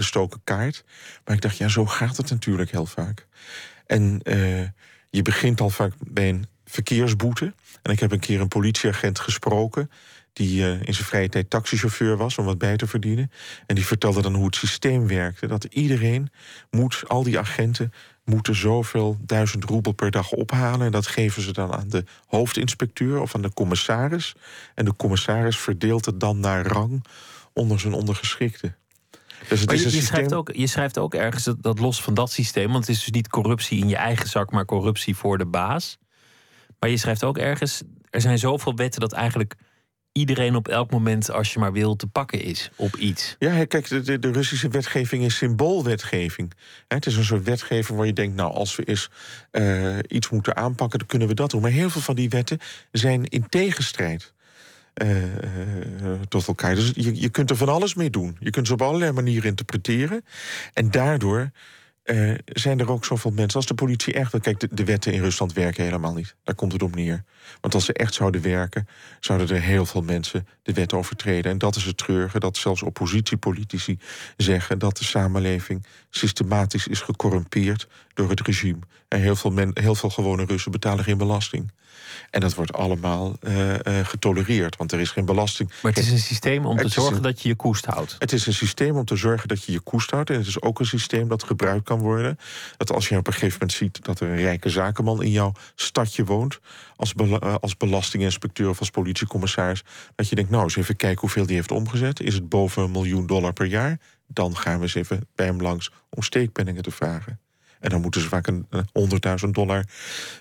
[0.00, 0.84] doorgestoken kaart.
[1.24, 3.26] Maar ik dacht, ja, zo gaat het natuurlijk heel vaak.
[3.86, 4.62] En uh,
[5.10, 7.54] je begint al vaak bij een verkeersboete.
[7.82, 9.90] En ik heb een keer een politieagent gesproken
[10.32, 13.30] die uh, in zijn vrije tijd taxichauffeur was om wat bij te verdienen.
[13.66, 15.46] En die vertelde dan hoe het systeem werkte.
[15.46, 16.30] Dat iedereen
[16.70, 17.92] moet, al die agenten,
[18.24, 20.86] moeten zoveel duizend roebel per dag ophalen.
[20.86, 24.34] En dat geven ze dan aan de hoofdinspecteur of aan de commissaris.
[24.74, 27.04] En de commissaris verdeelt het dan naar rang
[27.52, 28.74] onder zijn ondergeschikte.
[29.48, 32.14] Dus het is je, je, schrijft ook, je schrijft ook ergens dat, dat, los van
[32.14, 35.38] dat systeem, want het is dus niet corruptie in je eigen zak, maar corruptie voor
[35.38, 35.98] de baas.
[36.78, 39.54] Maar je schrijft ook ergens, er zijn zoveel wetten dat eigenlijk
[40.12, 43.36] iedereen op elk moment, als je maar wil, te pakken is op iets.
[43.38, 46.52] Ja, kijk, de, de Russische wetgeving is symboolwetgeving.
[46.88, 49.10] Het is een soort wetgeving waar je denkt, nou, als we eens
[49.52, 51.60] uh, iets moeten aanpakken, dan kunnen we dat doen.
[51.60, 52.58] Maar heel veel van die wetten
[52.92, 54.32] zijn in tegenstrijd.
[55.02, 55.22] Uh,
[56.28, 56.74] tot elkaar.
[56.74, 58.36] Dus je, je kunt er van alles mee doen.
[58.40, 60.24] Je kunt ze op allerlei manieren interpreteren.
[60.72, 61.50] En daardoor
[62.04, 63.56] uh, zijn er ook zoveel mensen.
[63.56, 64.40] Als de politie echt.
[64.40, 66.34] Kijk, de, wetten in Rusland werken helemaal niet.
[66.44, 67.24] Daar komt het op neer.
[67.60, 68.88] Want als ze echt zouden werken,
[69.20, 71.50] zouden er heel veel mensen de wet overtreden.
[71.52, 73.98] En dat is het treurige, dat zelfs oppositiepolitici
[74.36, 78.80] zeggen dat de samenleving systematisch is gecorrumpeerd door het regime.
[79.08, 81.72] En heel veel, heel veel gewone Russen betalen geen belasting.
[82.30, 85.72] En dat wordt allemaal uh, uh, getolereerd, want er is geen belasting.
[85.82, 88.16] Maar het is een systeem om te zorgen een, dat je je koest houdt.
[88.18, 90.30] Het is een systeem om te zorgen dat je je koest houdt.
[90.30, 92.38] En het is ook een systeem dat gebruikt kan worden.
[92.76, 95.52] Dat als je op een gegeven moment ziet dat er een rijke zakenman in jouw
[95.74, 96.60] stadje woont,
[96.96, 99.82] als, be uh, als belastinginspecteur of als politiecommissaris,
[100.14, 102.20] dat je denkt, nou eens even kijken hoeveel die heeft omgezet.
[102.20, 103.98] Is het boven een miljoen dollar per jaar?
[104.26, 107.40] Dan gaan we eens even bij hem langs om steekpenningen te vragen.
[107.80, 108.66] En dan moeten ze vaak een
[109.44, 109.84] 100.000 dollar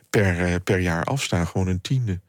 [0.09, 2.19] per, uh, per jaar afstaan, gewoon een tiende.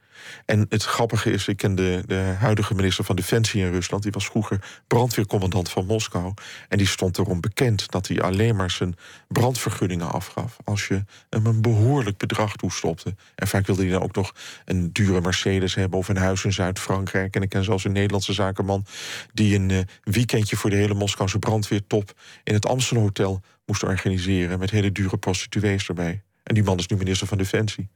[0.47, 4.03] En het grappige is, ik ken de, de huidige minister van Defensie in Rusland...
[4.03, 6.35] die was vroeger brandweercommandant van Moskou.
[6.69, 8.95] En die stond erom bekend dat hij alleen maar zijn
[9.29, 10.57] brandvergunningen afgaf...
[10.65, 13.15] als je hem een behoorlijk bedrag toestopte.
[13.35, 15.99] En vaak wilde hij dan ook nog een dure Mercedes hebben...
[15.99, 17.37] of een huis in Zuid-Frankrijk.
[17.37, 18.85] En ik ken zelfs een Nederlandse zakenman...
[19.33, 22.13] die een uh, weekendje voor de hele Moskouse brandweertop...
[22.45, 24.59] in het Amstelhotel moest organiseren...
[24.59, 26.23] met hele dure prostituees erbij.
[26.43, 27.89] En die man is nu minister van Defensie.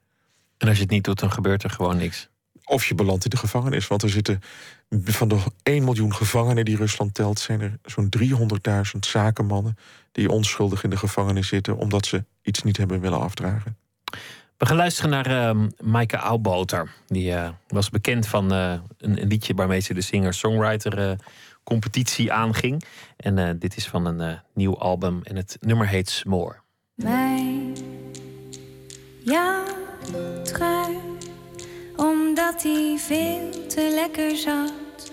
[0.58, 2.28] En als je het niet doet, dan gebeurt er gewoon niks.
[2.64, 3.86] Of je belandt in de gevangenis.
[3.86, 4.40] Want er zitten
[5.04, 9.76] van de 1 miljoen gevangenen die Rusland telt, zijn er zo'n 300.000 zakenmannen
[10.12, 13.76] die onschuldig in de gevangenis zitten omdat ze iets niet hebben willen afdragen.
[14.56, 16.90] We gaan luisteren naar uh, Maaike Auwboter.
[17.06, 21.18] Die uh, was bekend van uh, een, een, liedje waarmee ze de singer-songwriter
[21.64, 22.84] competitie aanging.
[23.16, 26.56] En dit is van een nieuw album en het nummer heet S'more.
[26.94, 27.76] Mijn,
[29.24, 29.62] ja
[30.42, 30.98] trui,
[31.96, 35.12] omdat hij veel te lekker zat.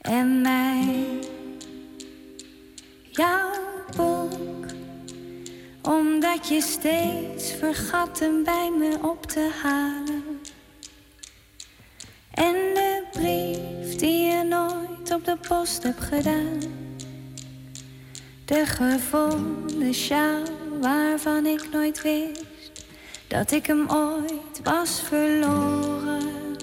[0.00, 1.06] En mij,
[3.10, 3.50] jouw
[3.96, 4.64] boek,
[5.82, 10.40] omdat je steeds vergat hem bij me op te halen.
[12.30, 16.58] En de brief die je nooit op de post hebt gedaan.
[18.44, 20.42] De gevonden sjaal
[20.80, 22.84] waarvan ik nooit wist
[23.28, 26.56] dat ik hem ooit was verloren.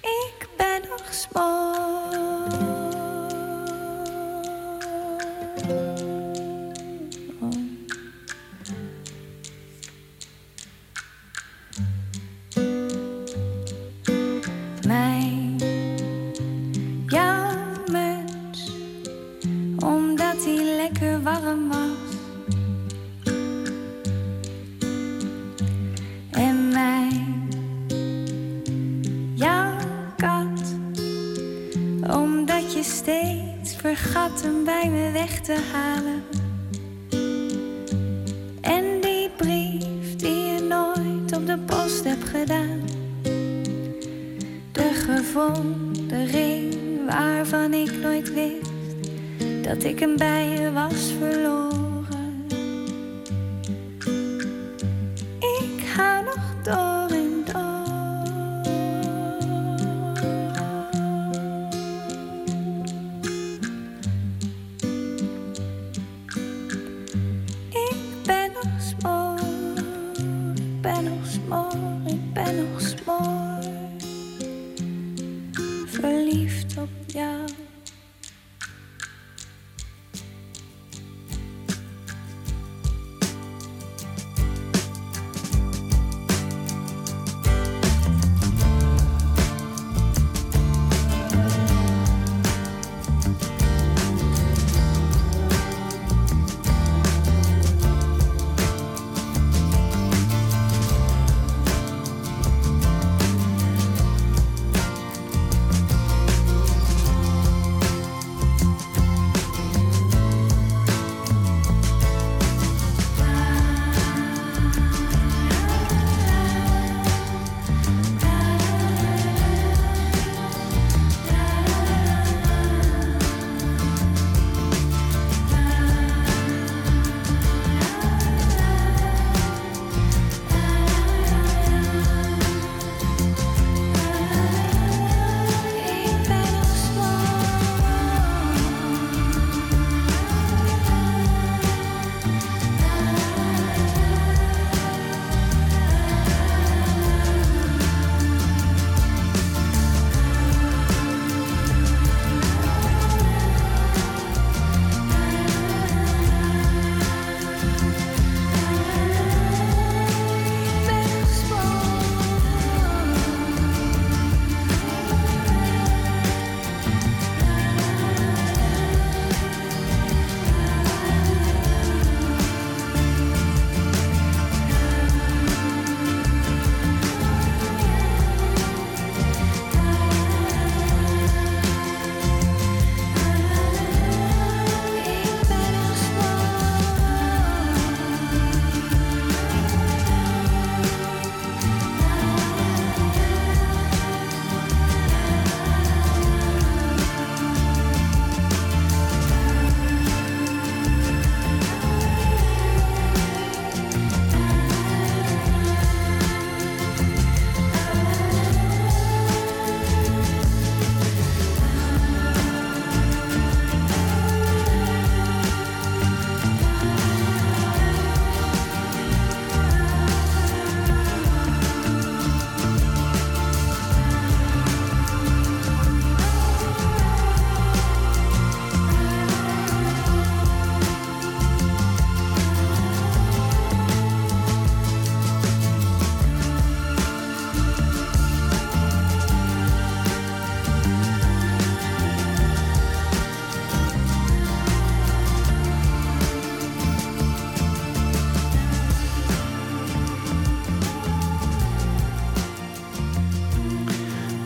[0.00, 2.21] Ik ben nog smoor.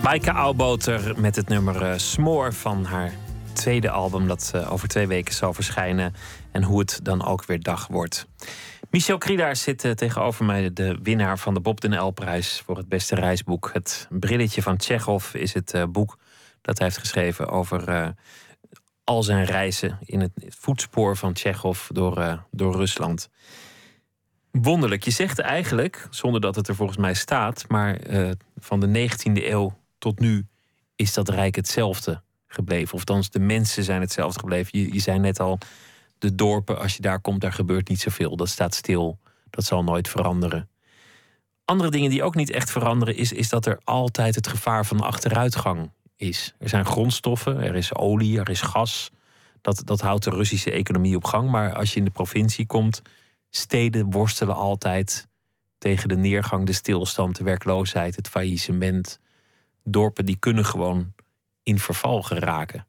[0.07, 3.13] Maaike Auwboter met het nummer eh, Smoor van haar
[3.53, 4.29] tweede album...
[4.29, 6.15] dat eh, over twee weken zal verschijnen.
[6.53, 8.27] En hoe het dan ook weer dag wordt.
[8.91, 12.63] Michel Kriedaar zit eh, tegenover mij, de winnaar van de Bob den L-prijs...
[12.67, 13.71] voor het beste reisboek.
[13.73, 16.19] Het brilletje van Tsjechov is het boek
[16.63, 17.49] dat hij heeft geschreven...
[17.49, 18.15] over
[19.05, 23.29] al zijn reizen in het voetspoor van Tsjechov door, door Rusland.
[24.51, 25.05] Wonderlijk.
[25.05, 28.01] Je zegt eigenlijk, zonder dat het er volgens mij staat, maar
[28.57, 30.47] van de 19e eeuw tot nu
[30.97, 32.95] is dat rijk hetzelfde gebleven.
[32.95, 34.79] Of althans, de mensen zijn hetzelfde gebleven.
[34.79, 35.59] Je, je zei net al,
[36.19, 38.37] de dorpen, als je daar komt, daar gebeurt niet zoveel.
[38.37, 39.19] Dat staat stil.
[39.51, 40.69] Dat zal nooit veranderen.
[41.65, 45.01] Andere dingen die ook niet echt veranderen, is, is dat er altijd het gevaar van
[45.01, 46.55] achteruitgang is.
[46.59, 49.11] Er zijn grondstoffen, er is olie, er is gas.
[49.61, 51.51] Dat, dat houdt de Russische economie op gang.
[51.51, 53.03] Maar als je in de provincie komt,
[53.51, 55.29] steden worstelen altijd
[55.79, 59.21] tegen de neergang, de stilstand, de werkloosheid, het faillissement.
[59.89, 61.13] Dorpen die kunnen gewoon
[61.63, 62.87] in verval geraken.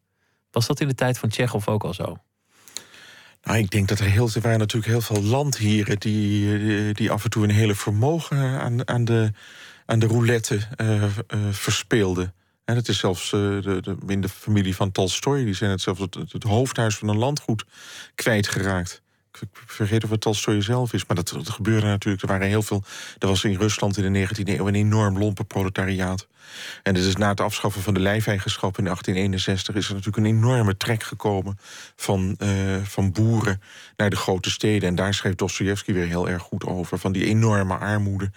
[0.51, 2.17] Was dat in de tijd van Tsjechov ook al zo?
[3.43, 7.23] Nou, ik denk dat er, heel, er waren natuurlijk heel veel landheren die, die, af
[7.23, 9.31] en toe een hele vermogen aan, aan, de,
[9.85, 11.03] aan de roulette eh,
[11.51, 12.33] verspeelden.
[12.65, 15.81] En het is zelfs eh, de, de, in de familie van Tolstoy, die zijn het
[15.81, 17.65] zelfs het, het hoofdhuis van een landgoed
[18.15, 19.01] kwijtgeraakt.
[19.41, 21.05] Ik vergeet of het Tolstoy zelf is.
[21.05, 22.23] Maar dat, gebeurde natuurlijk.
[22.23, 22.83] Er waren heel veel.
[23.19, 26.27] Er was in Rusland in de 19e eeuw een enorm lompe proletariaat.
[26.83, 30.77] En dus na het afschaffen van de lijfeigenschap in 1861 is er natuurlijk een enorme
[30.77, 31.59] trek gekomen
[31.95, 32.49] van, uh,
[32.83, 33.61] van boeren
[33.97, 34.89] naar de grote steden.
[34.89, 36.99] En daar schreef Dostoevsky weer heel erg goed over.
[36.99, 38.31] Van die enorme armoede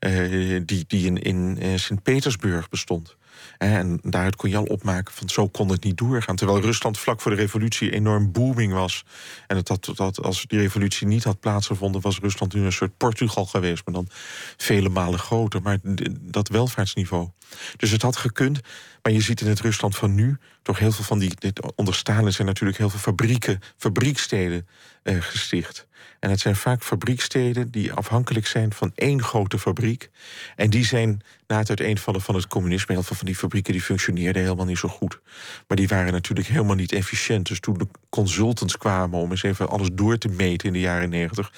[0.00, 3.16] uh, die, die in, in uh, Sint-Petersburg bestond.
[3.62, 6.36] En daaruit kon je al opmaken van zo kon het niet doorgaan.
[6.36, 9.04] Terwijl Rusland vlak voor de revolutie enorm booming was.
[9.46, 13.46] En dat, dat, als die revolutie niet had plaatsgevonden, was Rusland nu een soort Portugal
[13.46, 14.08] geweest, maar dan
[14.56, 15.62] vele malen groter.
[15.62, 15.78] Maar
[16.20, 17.28] dat welvaartsniveau.
[17.76, 18.60] Dus het had gekund.
[19.02, 21.32] Maar je ziet in het Rusland van nu toch heel veel van die.
[21.74, 24.66] Onder zijn natuurlijk heel veel fabrieken, fabrieksteden
[25.04, 25.86] gesticht.
[26.18, 30.10] En het zijn vaak fabrieksteden die afhankelijk zijn van één grote fabriek.
[30.56, 33.82] En die zijn na het uiteenvallen van het communisme, heel veel van die fabrieken die
[33.82, 35.20] functioneerden helemaal niet zo goed.
[35.68, 37.48] Maar die waren natuurlijk helemaal niet efficiënt.
[37.48, 41.08] Dus toen de consultants kwamen om eens even alles door te meten in de jaren
[41.08, 41.52] negentig,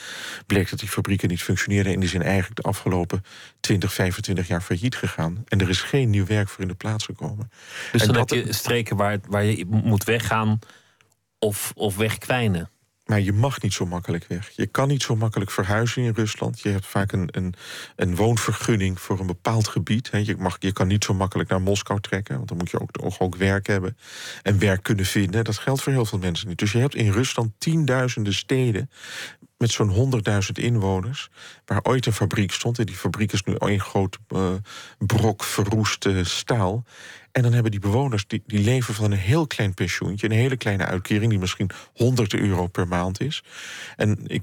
[0.47, 1.93] bleek dat die fabrieken niet functioneerden.
[1.93, 3.25] En die zijn eigenlijk de afgelopen
[3.61, 5.45] 20, 25 jaar failliet gegaan.
[5.49, 7.51] En er is geen nieuw werk voor in de plaats gekomen.
[7.93, 10.59] Dus en dan dat- heb je streken waar, waar je moet weggaan
[11.39, 12.69] of, of wegkwijnen.
[13.05, 14.51] Maar je mag niet zo makkelijk weg.
[14.51, 16.61] Je kan niet zo makkelijk verhuizen in Rusland.
[16.61, 17.55] Je hebt vaak een, een,
[17.97, 20.11] een woonvergunning voor een bepaald gebied.
[20.13, 22.91] Je, mag, je kan niet zo makkelijk naar Moskou trekken, want dan moet je ook,
[23.01, 23.97] ook, ook werk hebben
[24.43, 25.45] en werk kunnen vinden.
[25.45, 26.59] Dat geldt voor heel veel mensen niet.
[26.59, 28.91] Dus je hebt in Rusland tienduizenden steden
[29.59, 31.29] met zo'n 100.000 inwoners,
[31.65, 32.79] waar ooit een fabriek stond.
[32.79, 34.53] En die fabriek is nu één groot eh,
[34.99, 36.85] brok verroeste staal.
[37.35, 40.27] En dan hebben die bewoners, die, die leven van een heel klein pensioentje...
[40.27, 43.45] een hele kleine uitkering die misschien 100 euro per maand is.
[43.97, 44.43] En ik,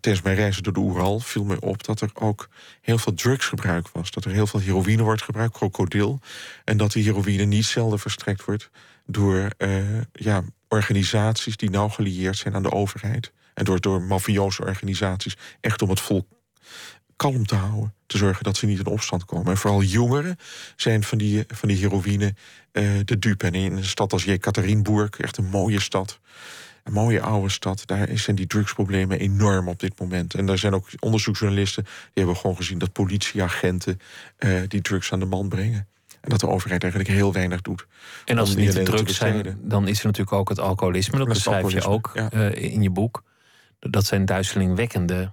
[0.00, 1.84] tijdens mijn reizen door de Oeral viel me op...
[1.84, 2.48] dat er ook
[2.80, 4.10] heel veel drugsgebruik was.
[4.10, 6.20] Dat er heel veel heroïne wordt gebruikt, krokodil.
[6.64, 8.70] En dat die heroïne niet zelden verstrekt wordt...
[9.06, 13.32] door eh, ja, organisaties die nauw gelieerd zijn aan de overheid.
[13.54, 14.20] En door, door
[14.58, 15.36] organisaties.
[15.60, 16.26] Echt om het volk
[17.20, 17.94] kalm te houden.
[18.06, 19.46] Te zorgen dat ze niet in opstand komen.
[19.46, 20.36] En vooral jongeren
[20.76, 22.34] zijn van die, van die heroïne
[22.72, 23.46] eh, de dupe.
[23.46, 26.20] En in een stad als Jekaterinburg, echt een mooie stad.
[26.84, 27.82] Een mooie oude stad.
[27.86, 30.34] Daar zijn die drugsproblemen enorm op dit moment.
[30.34, 31.82] En daar zijn ook onderzoeksjournalisten...
[31.84, 34.00] die hebben gewoon gezien dat politieagenten
[34.36, 35.88] eh, die drugs aan de man brengen.
[36.20, 37.86] En dat de overheid eigenlijk heel weinig doet.
[38.24, 41.18] En als het niet die de drugs zijn, dan is er natuurlijk ook het alcoholisme.
[41.18, 43.22] Dat beschrijf je ook eh, in je boek.
[43.78, 45.32] Dat zijn duizelingwekkende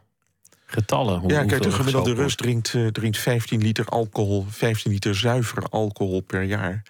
[0.68, 1.20] getallen.
[1.20, 5.68] Hoe, Ja, kijk, de gemiddelde Rus drinkt, eh, drinkt 15 liter alcohol, 15 liter zuivere
[5.70, 6.84] alcohol per jaar.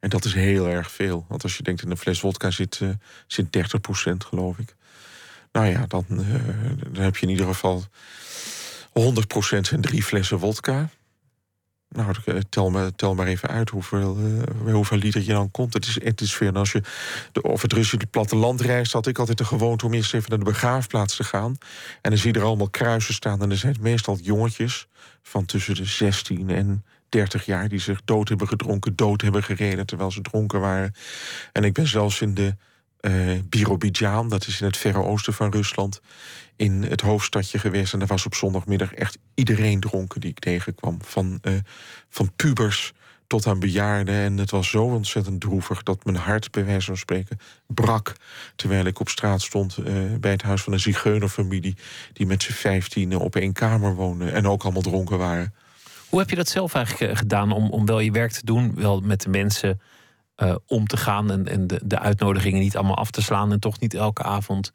[0.00, 1.24] En dat is heel erg veel.
[1.28, 2.88] Want als je denkt in een fles wodka zit, eh,
[3.26, 4.74] zit 30 procent, geloof ik.
[5.52, 6.16] Nou ja, dan, eh,
[6.92, 7.84] dan heb je in ieder geval
[8.92, 10.88] 100 procent zijn drie flessen wodka.
[11.96, 15.74] Nou, eh, tel, maar, tel maar even uit hoeveel, eh, hoeveel liter je dan komt.
[15.74, 16.52] Het is, het is veel.
[16.52, 16.82] Als je
[17.32, 20.44] de, het Russische platteland reist, had ik altijd de gewoonte om eerst even naar de
[20.44, 21.56] begraafplaats te gaan.
[22.00, 23.42] En dan zie je er allemaal kruisen staan.
[23.42, 24.86] En dan zijn het meestal jongetjes
[25.22, 29.86] van tussen de 16 en 30 jaar die zich dood hebben gedronken, dood hebben gereden
[29.86, 30.94] terwijl ze dronken waren.
[31.52, 32.56] En ik ben zelfs in de
[33.48, 36.00] Birobidzjan, dat is in het verre oosten van Rusland,
[36.56, 37.92] in het hoofdstadje geweest.
[37.92, 40.98] En daar was op zondagmiddag echt iedereen dronken die ik tegenkwam.
[41.02, 41.52] Van, eh,
[42.08, 42.92] van pubers
[43.26, 44.14] tot aan bejaarden.
[44.14, 48.12] En het was zo ontzettend droevig dat mijn hart, bij wijze van spreken, brak.
[48.56, 51.76] Terwijl ik op straat stond eh, bij het huis van een zigeunerfamilie...
[52.12, 55.54] die met z'n vijftien op één kamer woonde en ook allemaal dronken waren.
[56.08, 59.00] Hoe heb je dat zelf eigenlijk gedaan om, om wel je werk te doen, wel
[59.00, 59.80] met de mensen
[60.40, 63.60] eh, om te gaan en, en de, de uitnodigingen niet allemaal af te slaan en
[63.60, 64.72] toch niet elke avond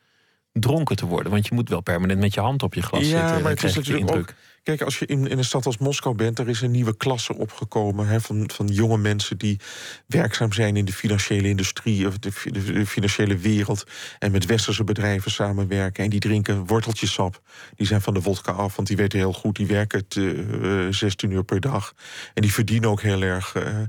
[0.52, 1.32] dronken te worden?
[1.32, 3.20] Want je moet wel permanent met je hand op je glas zitten.
[3.20, 4.30] Ja, maar dan het is natuurlijk indruk.
[4.30, 4.36] ook...
[4.64, 6.40] Kijk, als je in, in een stad als Moskou bent...
[6.40, 9.38] er is een nieuwe klasse opgekomen hè, van, van jonge mensen...
[9.38, 9.60] die
[10.08, 12.08] werkzaam zijn in de financiële industrie...
[12.08, 13.84] of de, fi- de, de financiële wereld...
[14.20, 16.04] en met westerse bedrijven samenwerken.
[16.04, 17.42] En die drinken worteltjesap.
[17.76, 19.56] Die zijn van de wodka af, want die weten heel goed...
[19.56, 21.94] die werken het, eh, 16 uur per dag.
[22.34, 23.80] En die verdienen ook heel erg eh,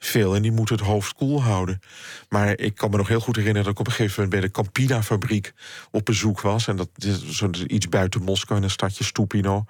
[0.00, 0.34] veel.
[0.34, 1.80] En die moeten het hoofd koel houden.
[2.28, 3.64] Maar ik kan me nog heel goed herinneren...
[3.64, 5.52] dat ik op een gegeven moment bij de Campina-fabriek
[5.90, 6.68] op bezoek was.
[6.68, 9.64] En dat is iets buiten Moskou, in een stadje Stupino.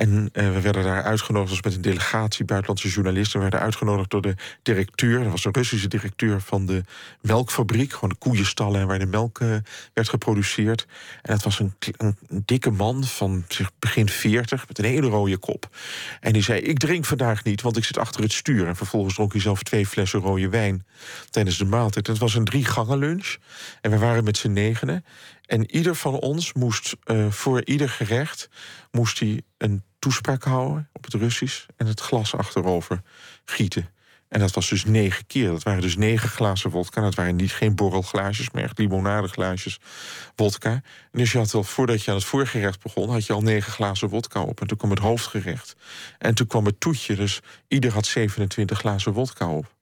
[0.00, 3.36] En eh, we werden daar uitgenodigd, als met een delegatie buitenlandse journalisten.
[3.36, 6.82] We werden uitgenodigd door de directeur, dat was een Russische directeur van de
[7.20, 9.48] melkfabriek, gewoon de koeienstallen waar de melk eh,
[9.94, 10.86] werd geproduceerd.
[11.22, 15.38] En dat was een, een, dikke man van zeg, begin 40 met een hele rode
[15.38, 15.76] kop.
[16.20, 18.66] En die zei: Ik drink vandaag niet, want ik zit achter het stuur.
[18.66, 20.86] En vervolgens dronk hij zelf twee flessen rode wijn
[21.30, 22.06] tijdens de maaltijd.
[22.06, 23.36] Het was een drie gangen lunch.
[23.80, 25.04] En we waren met z'n negenen.
[25.46, 28.48] En ieder van ons moest eh, voor ieder gerecht
[28.90, 33.02] moest hij een toespraak houden op het Russisch en het glas achterover
[33.44, 33.88] gieten.
[34.30, 35.50] En dat was dus negen keer.
[35.50, 37.00] Dat waren dus negen glazen wodka.
[37.00, 39.80] Dat waren niet geen borrelglaasjes, maar echt limonadeglaasjes
[40.36, 40.82] wodka.
[41.12, 43.10] Dus je had al, voordat je aan het voorgerecht begon...
[43.10, 44.60] had je al negen glazen wodka op.
[44.60, 45.76] En toen kwam het hoofdgerecht.
[46.18, 47.16] En toen kwam het toetje.
[47.16, 49.74] Dus ieder had 27 glazen wodka op.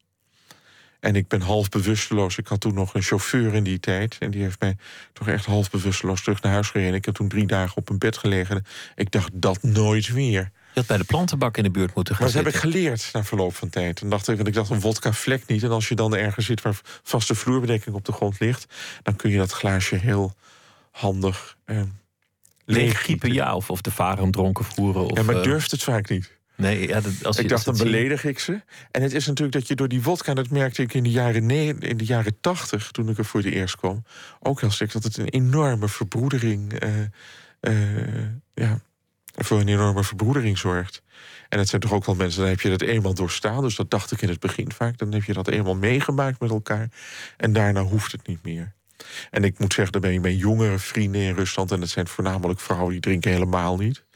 [1.00, 2.38] En ik ben half bewusteloos.
[2.38, 4.16] Ik had toen nog een chauffeur in die tijd.
[4.18, 4.76] En die heeft mij
[5.12, 6.94] toch echt half bewusteloos terug naar huis gereden.
[6.94, 8.64] Ik heb toen drie dagen op een bed gelegen.
[8.94, 10.50] Ik dacht, dat nooit meer.
[10.72, 13.10] Je had bij de plantenbak in de buurt moeten gaan Maar dat heb ik geleerd
[13.12, 14.00] na verloop van tijd.
[14.00, 15.62] En dacht ik, want ik dacht, een wodka vlek niet.
[15.62, 18.66] En als je dan ergens zit waar vaste vloerbedekking op de grond ligt...
[19.02, 20.34] dan kun je dat glaasje heel
[20.90, 21.82] handig eh,
[22.64, 23.32] leeggiepen.
[23.32, 25.04] Ja, of, of de varen dronken voeren.
[25.04, 26.37] Of, ja, maar eh, durft het vaak niet.
[26.58, 28.60] Nee, ja, dat, als je ik dacht, dan beledig ik ze.
[28.90, 30.34] En het is natuurlijk dat je door die wodka...
[30.34, 33.40] dat merkte ik in de jaren, ne- in de jaren tachtig, toen ik er voor
[33.40, 34.04] het eerst kwam...
[34.40, 36.72] ook heel sterk, dat het een enorme verbroedering...
[36.72, 37.00] eh,
[37.60, 38.80] eh, ja,
[39.34, 41.02] voor een enorme verbroedering zorgt.
[41.48, 43.62] En het zijn toch ook wel mensen, dan heb je dat eenmaal doorstaan...
[43.62, 44.98] dus dat dacht ik in het begin vaak.
[44.98, 46.88] Dan heb je dat eenmaal meegemaakt met elkaar.
[47.36, 48.72] En daarna hoeft het niet meer.
[49.30, 51.72] En ik moet zeggen, dan ben ik bij jongere vrienden in Rusland...
[51.72, 54.06] en dat zijn voornamelijk vrouwen, die drinken helemaal niet.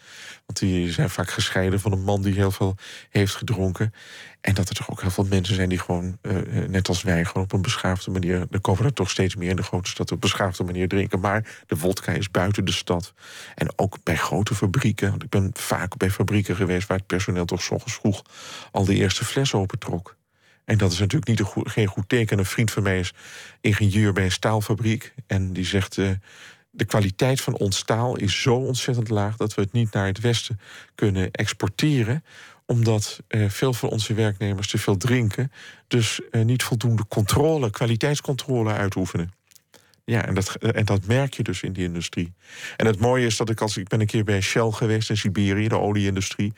[0.46, 2.76] Want die zijn vaak gescheiden van een man die heel veel
[3.10, 3.92] heeft gedronken.
[4.40, 7.02] En dat er toch ook heel veel mensen zijn die gewoon, eh, eh, net als
[7.02, 8.46] wij, gewoon op een beschaafde manier.
[8.50, 11.20] Er komen er toch steeds meer in de grote stad op beschaafde manier drinken.
[11.20, 13.14] Maar de wodka is buiten de stad.
[13.54, 15.10] En ook bij grote fabrieken.
[15.10, 18.22] Want ik ben vaak bij fabrieken geweest waar het personeel toch ochtends vroeg
[18.70, 20.16] al de eerste fles opentrok.
[20.64, 22.38] En dat is natuurlijk niet een geen goed teken.
[22.38, 23.12] Een vriend van mij is
[23.60, 25.14] ingenieur bij een staalfabriek.
[25.26, 25.98] En die zegt.
[25.98, 26.10] eh,
[26.74, 30.20] de kwaliteit van ons staal is zo ontzettend laag dat we het niet naar het
[30.20, 30.60] Westen
[30.94, 32.24] kunnen exporteren
[32.66, 35.52] omdat eh, veel van onze werknemers te veel drinken,
[35.88, 39.32] dus eh, niet voldoende controle, kwaliteitscontrole uitoefenen.
[40.04, 42.32] Ja, en dat, en dat merk je dus in die industrie.
[42.76, 45.16] En het mooie is dat ik als ik ben een keer bij Shell geweest in
[45.16, 46.52] Siberië, de olieindustrie.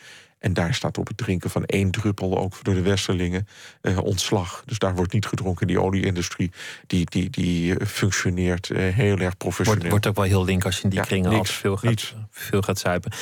[0.45, 3.47] En daar staat op het drinken van één druppel, ook door de Westerlingen,
[3.81, 4.63] eh, ontslag.
[4.67, 5.67] Dus daar wordt niet gedronken.
[5.67, 6.51] Die olieindustrie
[6.87, 9.81] die, die, die functioneert eh, heel erg professioneel.
[9.81, 11.91] Wordt, wordt ook wel heel link als je in die Ja, kringen niks, veel gaat,
[11.91, 12.15] niets.
[12.31, 13.13] veel gaat zuipen.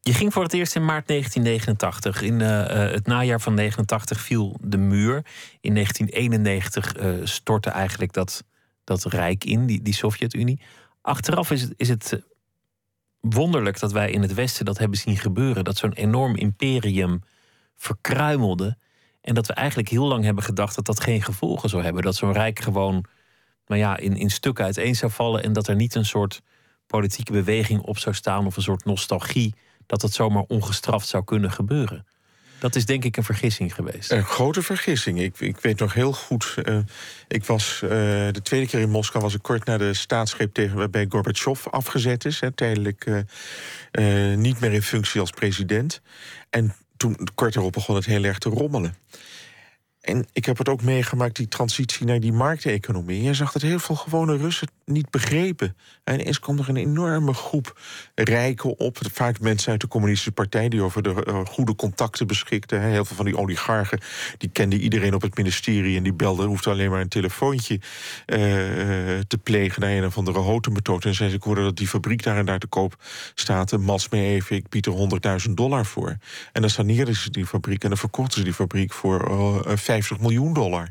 [0.00, 2.22] Je ging voor het eerst in maart 1989.
[2.22, 5.24] In eh, het najaar van 89 viel de muur.
[5.60, 8.44] In 1991 eh, stortte eigenlijk dat,
[8.84, 10.60] dat rijk in, die, die Sovjet-Unie.
[11.02, 12.22] Achteraf is het, is het
[13.28, 15.64] wonderlijk dat wij in het Westen dat hebben zien gebeuren.
[15.64, 17.22] Dat zo'n enorm imperium
[17.76, 18.76] verkruimelde.
[19.20, 22.02] En dat we eigenlijk heel lang hebben gedacht dat dat geen gevolgen zou hebben.
[22.02, 23.04] Dat zo'n rijk gewoon
[23.66, 25.42] nou ja, in, in stukken uiteen zou vallen.
[25.42, 26.42] En dat er niet een soort
[26.86, 28.46] politieke beweging op zou staan.
[28.46, 29.54] Of een soort nostalgie.
[29.86, 32.06] Dat het zomaar ongestraft zou kunnen gebeuren.
[32.66, 34.10] Dat is denk ik een vergissing geweest.
[34.10, 35.20] Een grote vergissing.
[35.20, 36.54] Ik, ik weet nog heel goed.
[36.62, 36.78] eh,
[37.28, 37.90] ik was eh,
[38.30, 42.24] de tweede keer in Moskou was ik kort na de staatsgreep tegen waarbij Gorbachev afgezet
[42.24, 42.40] is.
[42.40, 43.24] Hè, tijdelijk
[43.90, 46.00] eh, niet meer in functie als president.
[46.50, 48.94] En toen kort erop begon het heel erg te rommelen.
[50.06, 53.22] En ik heb het ook meegemaakt, die transitie naar die markteconomie.
[53.22, 55.76] Je zag dat heel veel gewone Russen niet begrepen.
[56.04, 57.80] En ineens kwam er een enorme groep
[58.14, 58.98] rijken op.
[59.12, 62.82] Vaak mensen uit de communistische partij die over de eh, goede contacten beschikten.
[62.82, 64.00] Heel veel van die oligarchen,
[64.38, 65.96] die kenden iedereen op het ministerie...
[65.96, 67.80] en die belden, hoefde alleen maar een telefoontje
[68.26, 68.38] eh,
[69.26, 69.80] te plegen...
[69.80, 71.08] naar een of andere hotemethode.
[71.08, 73.04] En zei ze, ik hoorde dat die fabriek daar en daar te koop
[73.34, 73.78] staat.
[73.78, 76.16] Mas me even, ik bied er 100.000 dollar voor.
[76.52, 80.20] En dan saneerden ze die fabriek en dan verkochten ze die fabriek voor eh, 50
[80.20, 80.88] miljoen dollar.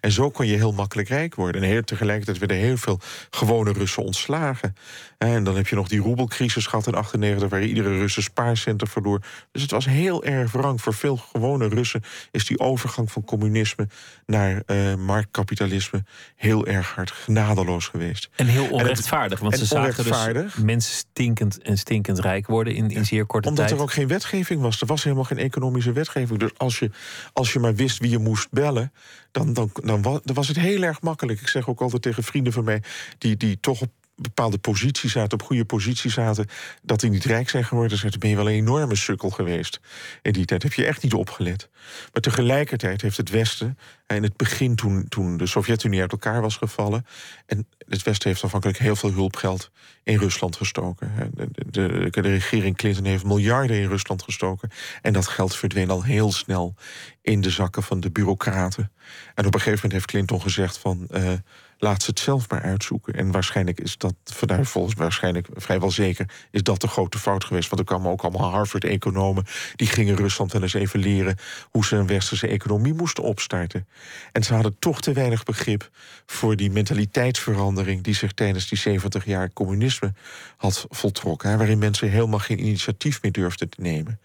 [0.00, 1.62] En zo kon je heel makkelijk rijk worden.
[1.62, 3.00] En heel, tegelijkertijd werden heel veel
[3.30, 4.74] gewone Russen ontslagen.
[5.18, 7.48] En dan heb je nog die roebelcrisis gehad in 98...
[7.48, 9.20] waar iedere Russen spaarcenten verloor.
[9.52, 10.80] Dus het was heel erg wrang.
[10.80, 13.88] Voor veel gewone Russen is die overgang van communisme...
[14.26, 16.04] naar eh, marktkapitalisme
[16.36, 18.28] heel erg hard genadeloos geweest.
[18.36, 19.40] En heel onrechtvaardig.
[19.40, 20.04] Want ze zagen
[20.34, 23.78] dus mensen stinkend en stinkend rijk worden in, in zeer korte Omdat tijd.
[23.78, 24.80] er ook geen wetgeving was.
[24.80, 26.38] Er was helemaal geen economische wetgeving.
[26.38, 26.90] Dus als je,
[27.32, 28.92] als je maar wist wie je moest bellen,
[29.32, 31.40] dan, dan, dan, wa- dan was het heel erg makkelijk.
[31.40, 32.82] Ik zeg ook altijd tegen vrienden van mij
[33.18, 36.46] die, die toch op bepaalde posities zaten, op goede posities zaten,
[36.82, 38.00] dat die niet rijk zijn geworden.
[38.00, 39.80] Dan ben je wel een enorme sukkel geweest.
[40.22, 41.68] In die tijd heb je echt niet opgelet.
[42.12, 46.56] Maar tegelijkertijd heeft het Westen, in het begin toen, toen de Sovjet-Unie uit elkaar was
[46.56, 47.06] gevallen,
[47.46, 49.70] en het Westen heeft afhankelijk heel veel hulpgeld
[50.02, 51.32] in Rusland gestoken.
[51.34, 54.70] De, de, de, de regering Clinton heeft miljarden in Rusland gestoken.
[55.02, 56.74] En dat geld verdween al heel snel
[57.22, 58.92] in de zakken van de bureaucraten.
[59.34, 61.06] En op een gegeven moment heeft Clinton gezegd van...
[61.10, 61.32] eh,
[61.78, 63.14] laat ze het zelf maar uitzoeken.
[63.14, 67.68] En waarschijnlijk is dat, vanuit volgens waarschijnlijk vrijwel zeker, is dat de grote fout geweest.
[67.68, 69.44] Want er kwamen ook allemaal Harvard-economen.
[69.76, 71.36] Die gingen Rusland wel eens even leren
[71.70, 73.88] hoe ze een westerse economie moesten opstarten.
[74.32, 75.90] En ze hadden toch te weinig begrip
[76.26, 80.12] voor die mentaliteitsverandering die zich tijdens die 70 jaar communisme
[80.56, 81.50] had voltrokken.
[81.50, 84.20] Hè, waarin mensen helemaal geen initiatief meer durfden te nemen.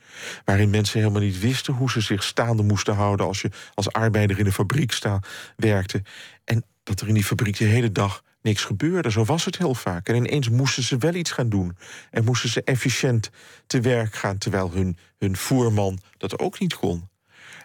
[0.46, 4.40] Waarin mensen helemaal niet wisten hoe ze zich staande moesten houden als je als arbeider
[4.40, 5.20] in een fabriek sta,
[5.56, 6.02] werkte.
[6.44, 9.12] En dat er in die fabriek de hele dag niks gebeurde.
[9.12, 10.08] Zo was het heel vaak.
[10.08, 11.78] En ineens moesten ze wel iets gaan doen.
[12.12, 13.30] En moesten ze efficiënt
[13.68, 17.10] te werk gaan, terwijl hun, hun voerman dat ook niet kon.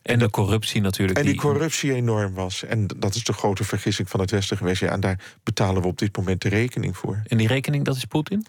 [0.02, 1.18] En, de corruptie natuurlijk.
[1.18, 2.64] En die, corruptie enorm was.
[2.64, 4.80] En dat is de grote vergissing van het Westen geweest.
[4.80, 7.22] Ja, en daar betalen we op dit moment de rekening voor.
[7.26, 8.46] En die rekening, dat is Poetin?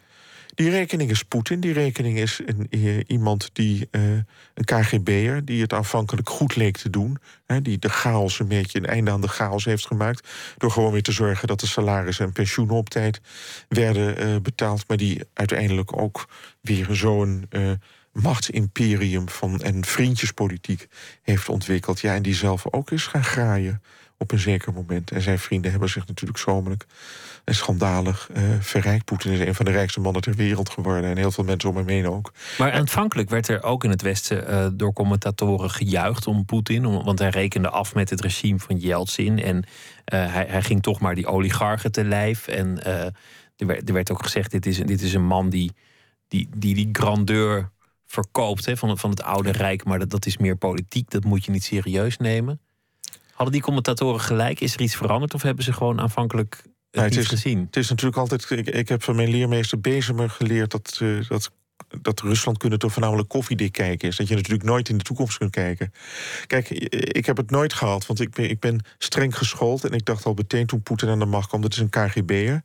[0.58, 1.60] Die rekening is Poetin.
[1.60, 4.02] Die rekening is een, eh, iemand die, uh,
[4.54, 7.18] een KGB'er, die het aanvankelijk goed leek te doen.
[7.46, 10.28] Hè, die de chaos een beetje een einde aan de chaos heeft gemaakt.
[10.58, 13.22] Door gewoon weer te zorgen dat de salarissen en pensioenen op tijd
[13.70, 14.88] werden uh, betaald.
[14.88, 16.28] Maar die uiteindelijk ook
[16.62, 17.50] weer zo'n
[18.12, 20.88] machtsimperium van, en vriendjespolitiek
[21.22, 22.00] heeft ontwikkeld.
[22.00, 23.82] Ja, en die zelf ook is gaan graaien
[24.18, 25.12] op een zeker moment.
[25.12, 26.86] En zijn vrienden hebben zich natuurlijk zomerlijk
[27.48, 29.06] en schandalig uh, verrijkt.
[29.06, 31.10] Poetin is een van de rijkste mannen ter wereld geworden.
[31.10, 32.34] En heel veel mensen om hem heen ook.
[32.58, 37.04] Maar aanvankelijk werd er ook in het Westen uh, door commentatoren gejuicht om Poetin.
[37.04, 39.40] Want hij rekende af met het regime van Yeltsin.
[39.40, 39.64] En
[40.06, 42.48] hij, hij, ging toch maar die oligarchen te lijf.
[42.48, 43.14] En er
[43.56, 45.72] werd, er, werd, ook gezegd: dit is, dit is een man die
[46.28, 47.72] die, die, die grandeur
[48.06, 49.84] verkoopt hè, van, van het oude rijk.
[49.84, 51.10] Maar dat, dat is meer politiek.
[51.10, 52.60] Dat moet je niet serieus nemen.
[53.32, 54.60] Hadden die commentatoren gelijk?
[54.60, 55.34] Is er iets veranderd?
[55.34, 57.66] Of hebben ze gewoon aanvankelijk het, is, gezien?
[57.66, 58.50] Het is natuurlijk altijd.
[58.50, 61.52] Ik, ik heb van mijn leermeester Bezemer geleerd dat, uh, dat,
[62.02, 64.16] dat Rusland kunnen toch voornamelijk koffiedik kijken is.
[64.16, 65.94] Dat je natuurlijk nooit in de toekomst kunt kijken.
[66.48, 69.86] Kijk, ik heb het nooit gehad, want ik ben, ik ben streng geschoold.
[69.86, 72.62] En ik dacht al meteen toen Poetin aan de macht kwam: dat is een KGB'er.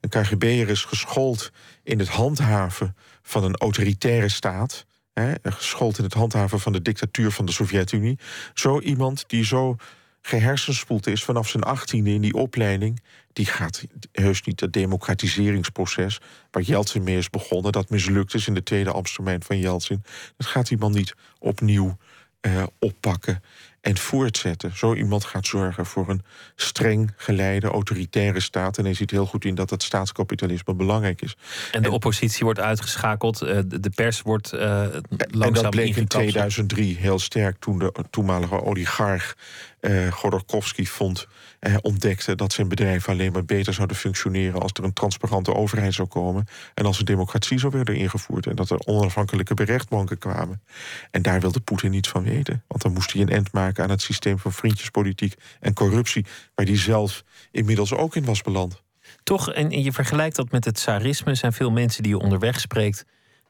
[0.00, 1.52] Een KGB'er is geschoold
[1.82, 4.86] in het handhaven van een autoritaire staat.
[5.12, 8.18] Hè, geschoold in het handhaven van de dictatuur van de Sovjet-Unie.
[8.54, 9.76] Zo iemand die zo
[10.22, 13.02] gehersenspoeld is vanaf zijn achttiende in die opleiding...
[13.34, 16.20] die gaat heus niet het democratiseringsproces...
[16.50, 20.02] waar Jeltsin mee is begonnen, dat mislukt is in de tweede ambtstermijn van Jeltsin...
[20.36, 21.96] dat gaat die man niet opnieuw
[22.40, 23.42] uh, oppakken
[23.84, 24.76] en voortzetten.
[24.76, 26.22] Zo iemand gaat zorgen voor een
[26.56, 28.78] streng geleide autoritaire staat.
[28.78, 31.36] En hij ziet heel goed in dat het staatskapitalisme belangrijk is.
[31.72, 36.06] En de oppositie wordt uitgeschakeld, eh, de pers wordt uh, langzaam En dat bleek in
[36.06, 39.36] 2003 heel sterk toen de toenmalige oligarch
[39.84, 41.26] uh, Godorkovsky vond,
[41.60, 45.94] uh, ontdekte dat zijn bedrijven alleen maar beter zouden functioneren als er een transparante overheid
[45.94, 50.62] zou komen en als de democratie zou worden ingevoerd en dat er onafhankelijke berechtbanken kwamen.
[51.10, 53.90] En daar wilde Poetin niets van weten, want dan moest hij een end maken aan
[53.90, 58.82] het systeem van vriendjespolitiek en corruptie, waar hij zelf inmiddels ook in was beland.
[59.22, 63.04] Toch, en je vergelijkt dat met het tsarisme, zijn veel mensen die je onderweg spreekt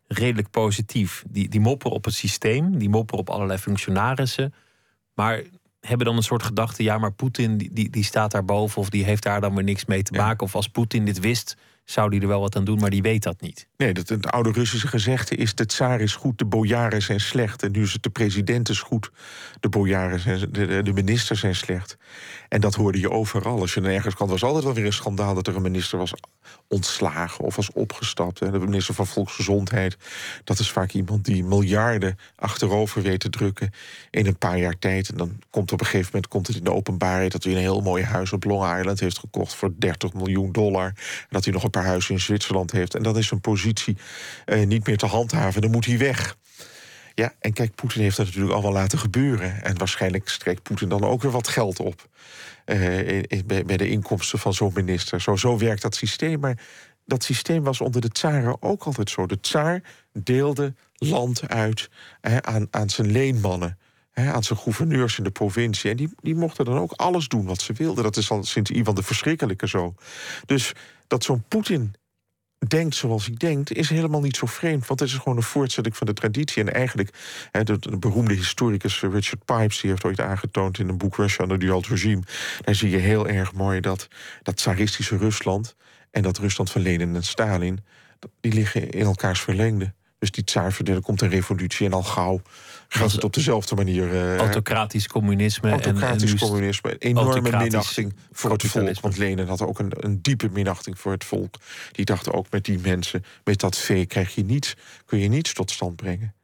[0.07, 1.25] redelijk positief.
[1.29, 4.55] Die, die mopperen op het systeem, die mopperen op allerlei functionarissen.
[5.15, 5.43] Maar
[5.87, 9.05] hebben dan een soort gedachte: ja, maar Poetin die, die, die staat daarboven of die
[9.05, 10.47] heeft daar dan weer niks mee te maken.
[10.47, 13.23] Of als Poetin dit wist, zou die er wel wat aan doen, maar die weet
[13.23, 13.69] dat niet.
[13.77, 17.63] Nee, dat, het oude Russische gezegde is: de tsaar is goed, de bojaren zijn slecht.
[17.63, 19.11] En nu is het de president is goed,
[19.61, 21.97] de bojaren zijn, de, de ministers zijn slecht.
[22.49, 23.61] En dat hoorde je overal.
[23.61, 26.15] Als je nergens kwam, was altijd wel weer een schandaal dat er een minister was
[26.69, 28.39] ontslagen of was opgestapt.
[28.39, 29.97] De minister van Volksgezondheid,
[30.45, 33.71] dat is vaak iemand die miljarden achterover weet te drukken
[34.11, 35.09] in een paar jaar tijd.
[35.09, 37.59] En dan komt op een gegeven moment komt het in de openbaarheid dat hij een
[37.59, 40.87] heel mooi huis op Long Island heeft gekocht voor 30 miljoen dollar.
[40.87, 42.95] En dat hij nog een huizen in Zwitserland heeft.
[42.95, 43.97] En dat is een positie
[44.45, 45.61] eh, niet meer te handhaven.
[45.61, 46.37] Dan moet hij weg.
[47.15, 49.63] Ja, en kijk, Poetin heeft dat natuurlijk allemaal laten gebeuren.
[49.63, 52.09] En waarschijnlijk strekt Poetin dan ook weer wat geld op.
[52.65, 55.21] Bij, bij de inkomsten van zo'n minister.
[55.21, 56.41] Zo, zo werkt dat systeem.
[56.41, 56.59] Maar
[57.07, 59.27] dat systeem was onder de tsaren ook altijd zo.
[59.27, 61.91] De tsaar deelde land uit
[62.41, 63.79] aan, aan zijn leenmannen.
[64.15, 65.91] Aan zijn gouverneurs in de provincie.
[65.91, 68.05] En die, die mochten dan ook alles doen wat ze wilden.
[68.05, 69.95] Dat is al sinds Ivan de Verschrikkelijke zo.
[70.47, 70.73] Dus
[71.07, 71.95] dat zo'n Poetin
[72.69, 74.87] denkt zoals hij denkt, is helemaal niet zo vreemd.
[74.87, 76.63] Want het is gewoon een voortzetting van de traditie.
[76.63, 77.11] En eigenlijk,
[77.51, 79.81] de, de beroemde historicus Richard Pipes...
[79.81, 82.23] die heeft ooit aangetoond in een boek Russia under the Old Regime...
[82.61, 84.09] daar zie je heel erg mooi dat
[84.43, 85.77] dat tsaristische Rusland...
[86.11, 87.85] en dat Rusland van Lenin en Stalin...
[88.41, 89.93] die liggen in elkaars verlengde.
[90.19, 92.43] Dus die tsaar, komt een revolutie en al gauw
[92.89, 94.13] gaat het op dezelfde manier.
[94.13, 95.71] Uh, autocratisch communisme.
[95.71, 96.91] Autocratisch en, communisme.
[96.91, 99.01] Een enorme minachting voor het volk.
[99.01, 101.55] Want Lenin had ook een, een diepe minachting voor het volk.
[101.93, 105.53] Die dachten ook met die mensen, met dat vee krijg je niets, kun je niets
[105.53, 106.35] tot stand brengen.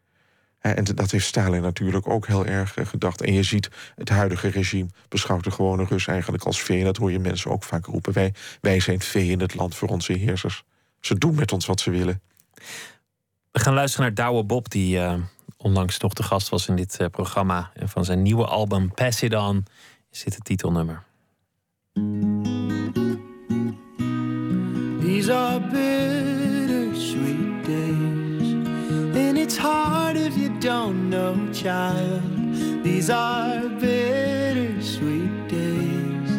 [0.60, 3.22] En dat heeft Stalin natuurlijk ook heel erg gedacht.
[3.22, 6.78] En je ziet, het huidige regime beschouwt de gewone Rus eigenlijk als vee.
[6.78, 8.12] En dat hoor je mensen ook vaak roepen.
[8.12, 10.64] Wij, wij zijn vee in het land voor onze heersers.
[11.00, 12.20] Ze doen met ons wat ze willen.
[13.50, 15.14] We gaan luisteren naar Douwe Bob, die uh,
[15.62, 17.70] onlangs nog de gast was in dit uh, programma.
[17.74, 19.64] En van zijn nieuwe album Pass It On
[20.10, 21.02] dit het titelnummer.
[25.00, 28.52] These are bittersweet days.
[29.14, 32.22] And it's hard if you don't know, child.
[32.82, 36.30] These are bittersweet days.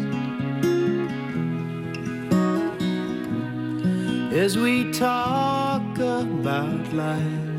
[4.43, 7.50] As we talk about life,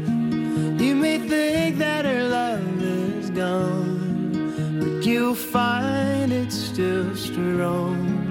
[0.82, 8.22] you may think that her love is gone, but you'll find it's still strong.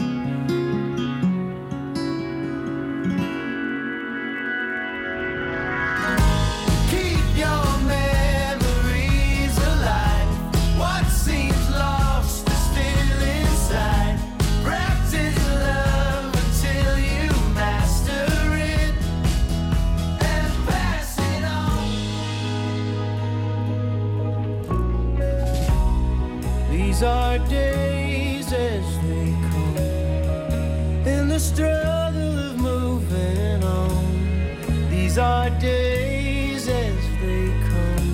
[31.42, 34.90] Struggle of moving on.
[34.92, 38.12] These are days as they come.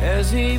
[0.00, 0.58] As he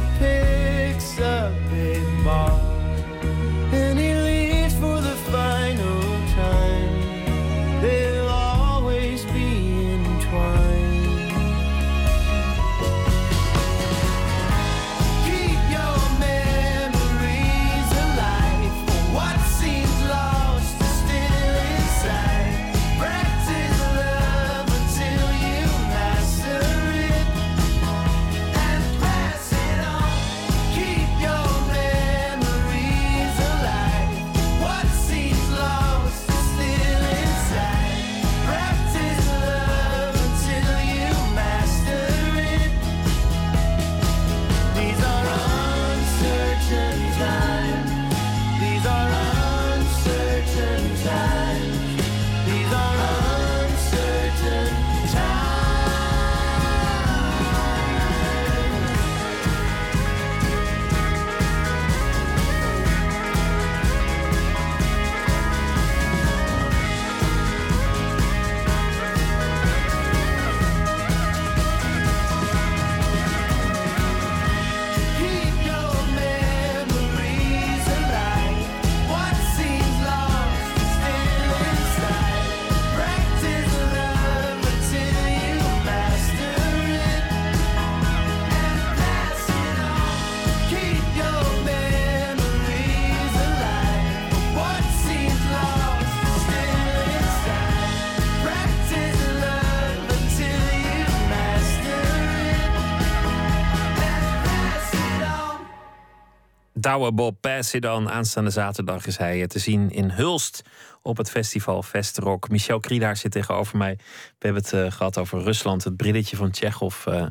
[106.99, 108.09] Bob Passidan.
[108.09, 110.61] Aanstaande zaterdag is hij te zien in Hulst
[111.01, 112.49] op het festival Vestrock.
[112.49, 113.95] Michel Kriedaar zit tegenover mij.
[114.37, 115.83] We hebben het uh, gehad over Rusland.
[115.83, 117.25] Het brilletje van Tsjechov uh,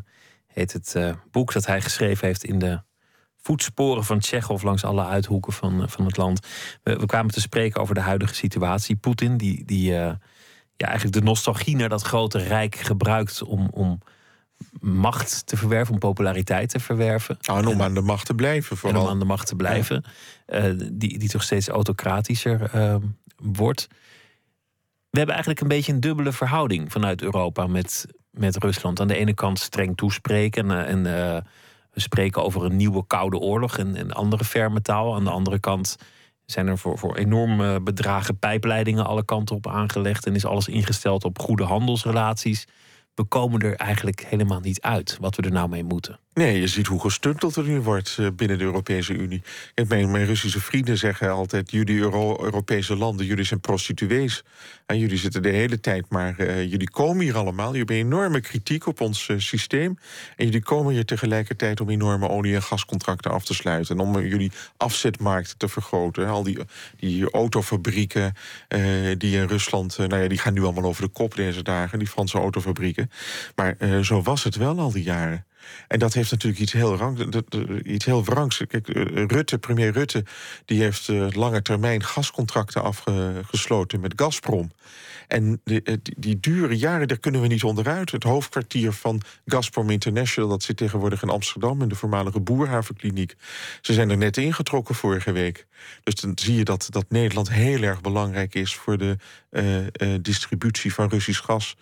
[0.47, 0.97] heet het
[1.31, 2.81] boek dat hij geschreven heeft in de
[3.37, 6.47] voetsporen van Tsjechov langs alle uithoeken van, van het land.
[6.83, 8.97] We, we, kwamen te spreken over de huidige situatie.
[8.97, 10.19] Poetin, die, die ja,
[10.77, 14.01] eigenlijk de nostalgie naar dat grote rijk gebruikt om, om
[14.81, 17.39] macht te verwerven, om populariteit te verwerven.
[17.41, 19.01] En om aan de macht te blijven vooral.
[19.01, 20.05] En om aan de macht te blijven,
[20.47, 22.97] uh, die, die toch steeds autocratischer uh,
[23.37, 23.89] wordt.
[25.11, 29.01] We hebben eigenlijk een beetje een dubbele verhouding vanuit Europa met, met Rusland.
[29.01, 31.41] Aan de ene kant streng toespreken en, en uh,
[31.93, 35.15] we spreken over een nieuwe koude oorlog en, en andere ferme taal.
[35.15, 35.97] Aan de andere kant
[36.45, 41.25] zijn er voor, voor enorme bedragen pijpleidingen alle kanten op aangelegd en is alles ingesteld
[41.25, 42.67] op goede handelsrelaties
[43.19, 46.19] we komen er eigenlijk helemaal niet uit wat we er nou mee moeten.
[46.39, 49.43] Nee, je ziet hoe gestunteld er nu wordt eh, binnen de Europese Unie.
[49.89, 54.45] mijn, mijn Russische vrienden zeggen altijd: jullie Euro Europese landen, jullie zijn prostituees.
[54.87, 56.35] En jullie zitten de hele tijd maar.
[56.41, 57.75] Uh, jullie komen hier allemaal.
[57.75, 59.99] Jullie hebben enorme kritiek op ons uh, systeem.
[60.37, 63.99] En jullie komen hier tegelijkertijd om enorme olie- en gascontracten af te sluiten.
[63.99, 66.29] En om jullie afzetmarkt te vergroten.
[66.29, 66.59] Al die,
[66.97, 68.35] die autofabrieken
[69.19, 69.99] die in Rusland.
[69.99, 73.11] nou ja, die gaan nu allemaal over de kop deze dagen, die Franse autofabrieken.
[73.55, 75.47] Maar zo was het wel al die jaren.
[75.89, 77.35] En dat heeft natuurlijk iets heel, rang,
[77.85, 78.63] iets heel wrangs.
[78.69, 80.25] Kijk, eh, Rutte, premier Rutte,
[80.65, 84.71] die heeft uh, lange termijn gascontracten afgesloten met Gazprom.
[85.29, 88.11] En die, eh, die, die, dure jaren, daar kunnen we niet onderuit.
[88.11, 93.35] Het hoofdkwartier van Gazprom International, dat zit tegenwoordig in Amsterdam, in de voormalige Boerhavenkliniek.
[93.81, 95.67] Ze zijn er net ingetrokken vorige week.
[96.03, 99.17] Dus dan zie je dat, dat Nederland heel erg belangrijk is voor de
[100.21, 101.77] distributie van Russisch gas.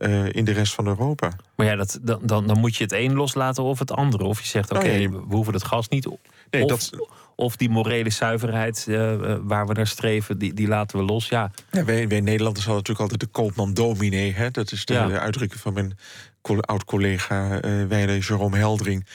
[0.00, 1.32] Uh, in de rest van Europa.
[1.56, 4.24] Maar ja, dat, dan, dan, dan moet je het een loslaten of het andere.
[4.24, 6.08] Of je zegt, oké, okay, nou ja, we hoeven het gas niet.
[6.50, 7.08] Nee, of, dat...
[7.36, 11.28] of die morele zuiverheid uh, waar we naar streven, die, die laten we los.
[11.28, 11.50] Ja.
[11.70, 14.32] ja wij, wij Nederlanders hadden natuurlijk altijd de koopman dominee.
[14.32, 14.50] Hè?
[14.50, 15.06] Dat is de, ja.
[15.06, 15.98] de uitdrukking van mijn
[16.42, 19.06] oud-collega uh, Weide Jerome Heldring.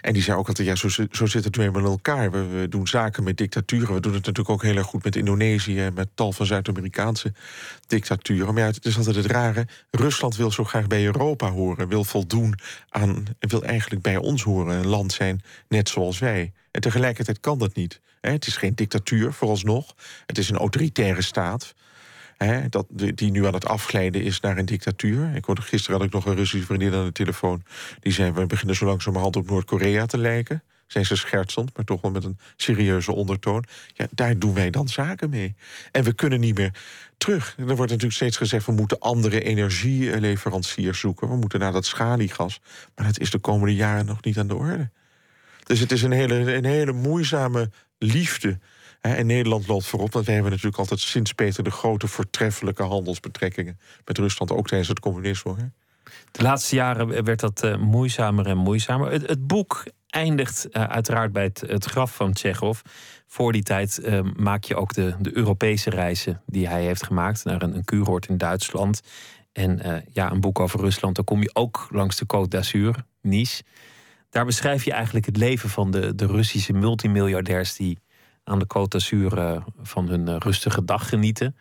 [0.00, 2.30] En die zei ook altijd, ja, zo, zo zit het weer met elkaar.
[2.30, 3.94] We, doen zaken met dictaturen.
[3.94, 5.90] We doen het natuurlijk ook heel erg goed met Indonesië...
[5.94, 7.32] met tal van Zuid-Amerikaanse
[7.86, 8.54] dictaturen.
[8.54, 9.66] Maar ja, het is altijd het rare.
[9.90, 11.88] Rusland wil zo graag bij Europa horen.
[11.88, 12.54] Wil voldoen
[12.88, 13.24] aan...
[13.38, 14.76] wil eigenlijk bij ons horen.
[14.76, 16.52] Een land zijn net zoals wij.
[16.70, 18.00] En tegelijkertijd kan dat niet.
[18.20, 19.94] Het is geen dictatuur, vooralsnog.
[20.26, 21.74] Het is een autoritaire staat...
[22.38, 25.34] Hè, dat, die nu aan het afglijden is naar een dictatuur.
[25.34, 27.62] Ik hoorde, gisteren had ik nog een Russische vriendin aan de telefoon.
[28.00, 30.62] Die zei, we beginnen zo langzamerhand op Noord-Korea te lijken.
[30.86, 33.64] Zijn ze schertsend, maar toch wel met een serieuze ondertoon.
[33.94, 35.54] Ja, daar doen wij dan zaken mee.
[35.92, 36.74] En we kunnen niet meer
[37.16, 37.54] terug.
[37.58, 38.66] Er wordt natuurlijk steeds gezegd...
[38.66, 41.28] we moeten andere energieleveranciers zoeken.
[41.28, 42.60] We moeten naar dat schaliegas.
[42.94, 44.90] Maar dat is de komende jaren nog niet aan de orde.
[45.64, 48.58] Dus het is een hele, een hele moeizame liefde
[49.00, 53.78] en Nederland loopt voorop, want wij hebben natuurlijk altijd sinds Peter de Grote voortreffelijke handelsbetrekkingen
[54.04, 55.54] met Rusland, ook tijdens het communisme.
[55.56, 55.64] Hè?
[56.30, 59.12] De laatste jaren werd dat uh, moeizamer en moeizamer.
[59.12, 62.80] Het, boek eindigt uh, uiteraard bij het, graf van Tsjechov.
[63.26, 67.44] Voor die tijd uh, maak je ook de, de Europese reizen die hij heeft gemaakt
[67.44, 69.00] naar een, een kuuroord in Duitsland.
[69.52, 73.62] En ja, een boek over Rusland, dan kom je ook langs de Côte d'Azur, Nice.
[74.30, 77.98] Daar beschrijf je eigenlijk het leven van de, de Russische multimiljardairs die
[78.48, 81.56] aan de Côte d'Azur eh, van hun eh, rustige dag genieten.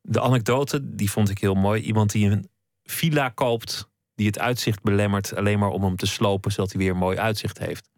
[0.00, 1.82] De anekdote, die vond ik heel mooi.
[1.82, 2.48] Iemand die een
[2.82, 5.36] villa koopt, die het uitzicht belemmert...
[5.36, 7.90] alleen maar om hem te slopen, zodat hij weer een mooi uitzicht heeft.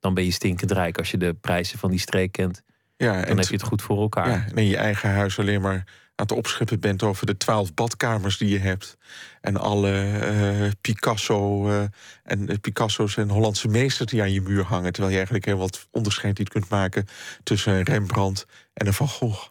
[0.00, 2.62] Dan ben je stinkend rijk als je de prijzen van die streek kent.
[2.96, 4.28] Ja, dan heb je het goed voor elkaar.
[4.28, 5.84] Ja, en je eigen huis alleen maar
[6.18, 8.96] aan het opscheppen bent over de twaalf badkamers die je hebt.
[9.40, 10.20] En alle
[10.62, 11.82] uh, Picasso uh,
[12.22, 14.92] en Picasso's en Hollandse meesters die aan je muur hangen.
[14.92, 17.06] Terwijl je eigenlijk heel wat onderscheid niet kunt maken
[17.42, 19.46] tussen een Rembrandt en een Van Gogh.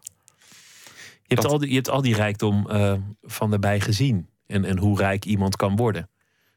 [1.24, 4.30] Je hebt, al die, je hebt al die rijkdom uh, van erbij gezien.
[4.48, 6.10] En, en hoe rijk iemand kan worden.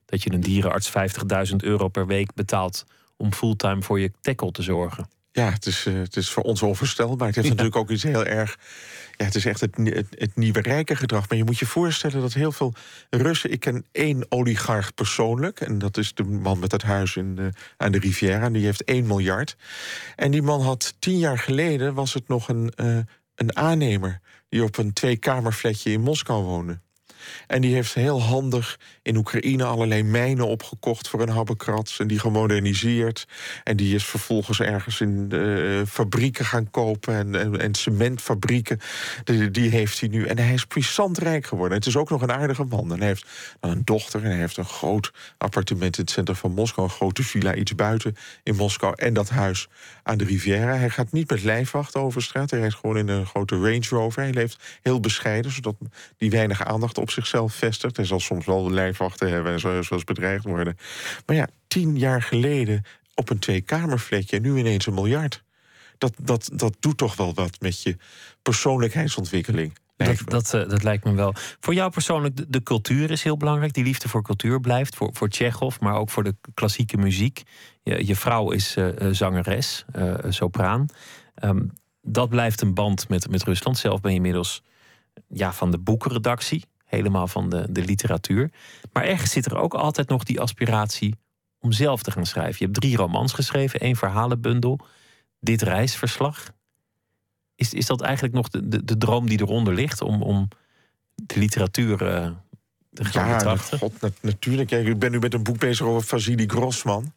[0.04, 0.92] Dat je een dierenarts
[1.50, 2.84] 50.000 euro per week betaalt
[3.16, 5.08] om fulltime voor je tackle te zorgen.
[5.32, 7.26] Ja, het is, het is voor ons onvoorstelbaar.
[7.26, 8.58] Het heeft natuurlijk ook iets heel erg
[9.20, 9.76] ja, het is echt het,
[10.18, 11.28] het, nieuwe rijke gedrag.
[11.28, 12.74] Maar je moet je voorstellen dat heel veel
[13.10, 13.52] Russen...
[13.52, 15.60] Ik ken één oligarch persoonlijk.
[15.60, 18.44] En dat is de man met het huis in aan de Riviera.
[18.44, 19.56] En die heeft 1 miljard.
[20.16, 21.94] En die man had tien jaar geleden...
[21.94, 22.98] was het nog een, uh,
[23.34, 24.20] een aannemer...
[24.48, 26.80] die op een tweekamerfletje in Moskou woonde.
[27.46, 31.98] En die heeft heel handig in Oekraïne allerlei mijnen opgekocht voor een habbekrats.
[31.98, 33.26] En die gemoderniseerd.
[33.64, 37.14] En die is vervolgens ergens in uh, fabrieken gaan kopen.
[37.14, 38.80] En, en, en cementfabrieken.
[39.24, 40.24] Die, die, heeft hij nu.
[40.24, 41.78] En hij is puissant rijk geworden.
[41.78, 42.92] Het is ook nog een aardige man.
[42.92, 43.26] En hij heeft
[43.60, 44.24] een dochter.
[44.24, 46.86] En hij heeft een groot appartement in het centrum van Moskou.
[46.86, 48.92] Een grote villa iets buiten in Moskou.
[48.96, 49.68] En dat huis
[50.02, 50.76] aan de Riviera.
[50.76, 52.50] Hij gaat niet met lijfwacht over straat.
[52.50, 54.22] Hij rijdt gewoon in een grote Range Rover.
[54.22, 55.76] Hij leeft heel bescheiden, zodat
[56.16, 57.96] die weinig aandacht op zichzelf vestigt.
[57.96, 60.76] Hij zal soms wel de lijfwachten hebben en zo, zoals bedreigd worden.
[61.26, 62.84] Maar ja, tien jaar geleden
[63.14, 65.42] op een tweekamerfletje en nu ineens een miljard.
[65.98, 67.96] Dat, dat, dat doet toch wel wat met je
[68.42, 69.78] persoonlijkheidsontwikkeling.
[69.96, 71.34] Dat, dat, uh, dat, lijkt me wel.
[71.60, 73.72] Voor jou persoonlijk, de, de, cultuur is heel belangrijk.
[73.72, 74.96] Die liefde voor cultuur blijft.
[74.96, 77.42] Voor, voor Tsjechov, maar ook voor de klassieke muziek.
[77.82, 80.86] Je, je vrouw is uh, zangeres, uh, sopraan.
[81.44, 83.78] Um, dat blijft een band met, met Rusland.
[83.78, 84.62] Zelf ben je inmiddels
[85.28, 88.50] ja, van de boekenredactie helemaal van de, de literatuur.
[88.92, 91.14] Maar ergens zit er ook altijd nog die aspiratie
[91.60, 92.56] om zelf te gaan schrijven.
[92.58, 94.78] Je hebt drie romans geschreven, één verhalenbundel,
[95.40, 96.52] dit reisverslag.
[97.54, 100.48] Is, is dat eigenlijk nog de, de, de droom die eronder ligt om, om
[101.14, 102.30] de literatuur uh,
[102.92, 103.78] te gaan ja, betrachten?
[103.78, 104.70] God, natuurlijk.
[104.70, 107.12] ik ben nu met een boek bezig over Vasily Grossman.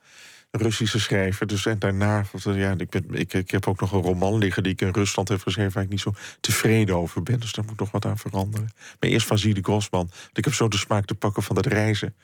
[0.57, 1.47] Russische schrijver.
[1.47, 4.81] Dus en daarna, ja, ik, ik, ik heb ook nog een roman liggen die ik
[4.81, 7.39] in Rusland heb geschreven, waar ik niet zo tevreden over ben.
[7.39, 8.69] Dus daar moet nog wat aan veranderen.
[8.99, 10.09] Maar eerst van Vasily Grossman.
[10.33, 12.15] Ik heb zo de smaak te pakken van dat reizen.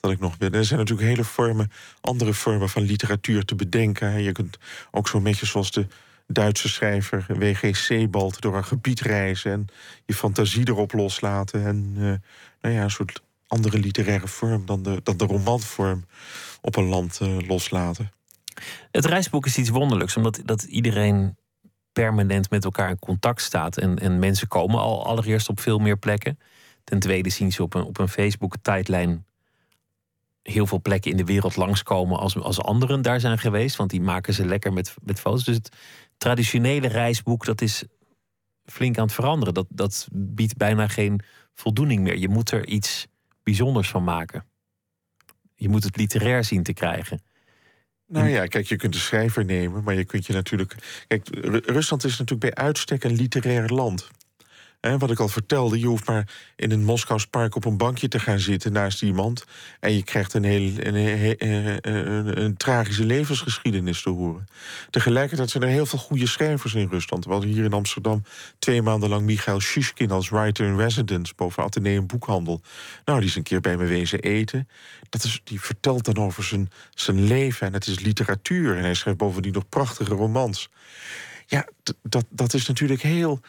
[0.00, 0.52] Dat ik nog ben.
[0.52, 1.70] er zijn natuurlijk hele vormen,
[2.00, 4.22] andere vormen van literatuur te bedenken.
[4.22, 4.58] Je kunt
[4.90, 5.86] ook zo'n beetje zoals de
[6.26, 7.76] Duitse schrijver W.G.
[7.76, 9.66] Sebald door een gebied reizen en
[10.06, 11.66] je fantasie erop loslaten.
[11.66, 12.14] En uh,
[12.60, 16.04] nou ja, een soort andere literaire vorm dan de, dan de romanvorm
[16.60, 18.12] op een land uh, loslaten.
[18.90, 21.36] Het reisboek is iets wonderlijks, omdat dat iedereen
[21.92, 23.76] permanent met elkaar in contact staat.
[23.76, 26.38] En, en mensen komen al allereerst op veel meer plekken.
[26.84, 29.24] Ten tweede zien ze op een, op een Facebook-tijdlijn
[30.42, 33.76] heel veel plekken in de wereld langskomen als, als anderen daar zijn geweest.
[33.76, 35.44] Want die maken ze lekker met, met foto's.
[35.44, 35.76] Dus het
[36.18, 37.84] traditionele reisboek, dat is
[38.64, 39.54] flink aan het veranderen.
[39.54, 41.20] Dat, dat biedt bijna geen
[41.54, 42.16] voldoening meer.
[42.16, 43.06] Je moet er iets
[43.50, 44.44] bijzonders van maken.
[45.54, 47.22] Je moet het literair zien te krijgen.
[48.06, 51.04] Nou ja, kijk, je kunt de schrijver nemen, maar je kunt je natuurlijk.
[51.06, 51.28] Kijk,
[51.66, 54.10] Rusland is natuurlijk bij uitstek een literair land
[54.80, 58.18] wat ik al vertelde, je hoeft maar in een Moskous park op een bankje te
[58.18, 59.44] gaan zitten naast iemand.
[59.80, 64.46] En je krijgt een, heel, een, een, tragische levensgeschiedenis te horen.
[64.90, 67.24] Tegelijkertijd zijn er heel veel goede schrijvers in Rusland.
[67.24, 68.22] We hadden hier in Amsterdam
[68.58, 72.60] twee maanden lang Michael Shishkin als writer in residence boven Atheneum Boekhandel.
[73.04, 74.68] Nou, die is een keer bij me wezen eten.
[75.08, 78.76] Dat is, die vertelt dan over zijn, zijn leven en het is literatuur.
[78.76, 80.68] En hij schrijft bovendien nog prachtige romans.
[81.50, 81.66] Ja,
[82.02, 83.40] dat, dat is natuurlijk heel,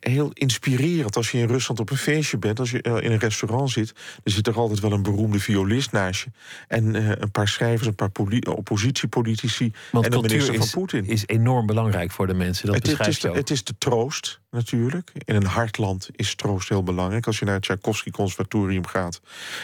[0.00, 2.58] heel inspirerend als je in Rusland op een feestje bent.
[2.60, 5.92] Als je eh, in een restaurant zit, dan zit er altijd wel een beroemde violist
[5.92, 6.30] naast je.
[6.68, 8.10] En uh, een paar schrijvers, een paar
[8.48, 11.06] oppositiepolitici Want en de minister is, van Poetin.
[11.06, 12.66] is enorm belangrijk voor de mensen.
[12.66, 15.12] Dat het, het, is de, het is de troost, natuurlijk.
[15.24, 17.26] In een hartland is troost heel belangrijk.
[17.26, 19.20] Als je naar het Tchaikovsky Conservatorium gaat,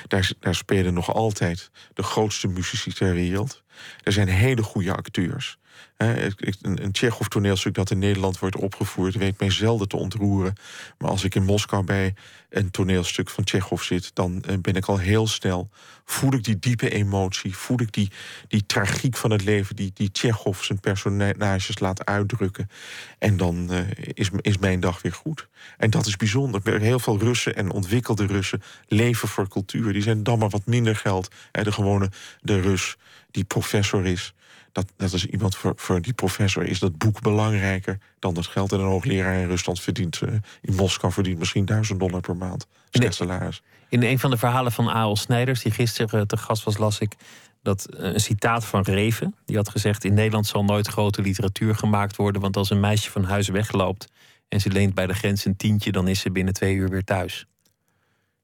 [0.09, 3.63] daar, daar spelen nog altijd de grootste muzici ter wereld.
[4.03, 5.59] Er zijn hele goede acteurs.
[6.03, 10.55] Een, Tsjechov toneelstuk dat in Nederland wordt opgevoerd, weet mij zelden te ontroeren.
[10.99, 12.15] Maar als ik in Moskou bij
[12.51, 15.71] een toneelstuk van Tsjechov zit, dan eh, ben ik al heel snel.
[16.05, 18.11] Voel ik die diepe emotie, voel ik die,
[18.49, 22.71] die tragiek van het leven, die, die Tsjechov zijn personages laat uitdrukken.
[23.19, 23.81] En dan uh,
[24.15, 25.49] is, is mijn dag weer goed.
[25.79, 26.81] En dat is bijzonder.
[26.81, 29.93] Heel veel Russen en ontwikkelde Russen leven voor cultuur.
[29.93, 31.31] Die zijn dan maar wat minder geld.
[31.51, 32.97] De gewone de Rus
[33.31, 34.35] die professor is
[34.73, 38.73] dat, dat is iemand voor, voor die professor is dat boek belangrijker dan dat geld.
[38.73, 42.67] En een hoogleraar in Rusland verdient uh, in Moskou verdient misschien duizend dollar per maand.
[42.91, 43.63] Slecht salaris.
[43.89, 45.17] In een van de verhalen van A.L.
[45.17, 47.15] Snijders, die gisteren uh, te gast was, las ik
[47.63, 49.35] dat uh, een citaat van Reven.
[49.45, 52.41] Die had gezegd: In Nederland zal nooit grote literatuur gemaakt worden.
[52.41, 54.13] Want als een meisje van huis wegloopt
[54.49, 57.05] en ze leent bij de grens een tientje, dan is ze binnen twee uur weer
[57.05, 57.47] thuis.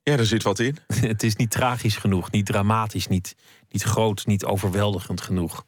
[0.03, 0.79] Ja, er zit wat in.
[1.01, 3.37] het is niet tragisch genoeg, niet dramatisch, niet,
[3.69, 5.65] niet groot, niet overweldigend genoeg.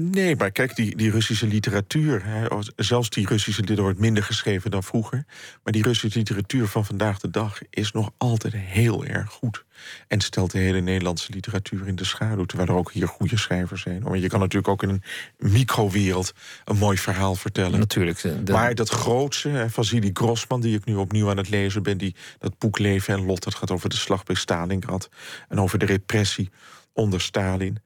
[0.00, 4.70] Nee, maar kijk, die, die Russische literatuur, hè, zelfs die Russische, dit wordt minder geschreven
[4.70, 5.24] dan vroeger,
[5.62, 9.64] maar die Russische literatuur van vandaag de dag is nog altijd heel erg goed.
[10.08, 13.82] En stelt de hele Nederlandse literatuur in de schaduw, terwijl er ook hier goede schrijvers
[13.82, 14.02] zijn.
[14.02, 15.02] Maar je kan natuurlijk ook in een
[15.38, 16.32] microwereld
[16.64, 17.78] een mooi verhaal vertellen.
[17.78, 18.48] Natuurlijk.
[18.48, 22.58] Maar dat grootste, Vasily Grossman, die ik nu opnieuw aan het lezen ben, die, dat
[22.58, 25.08] boek Leven en Lot, dat gaat over de slag bij Stalingrad
[25.48, 26.50] en over de repressie
[26.92, 27.78] onder Stalin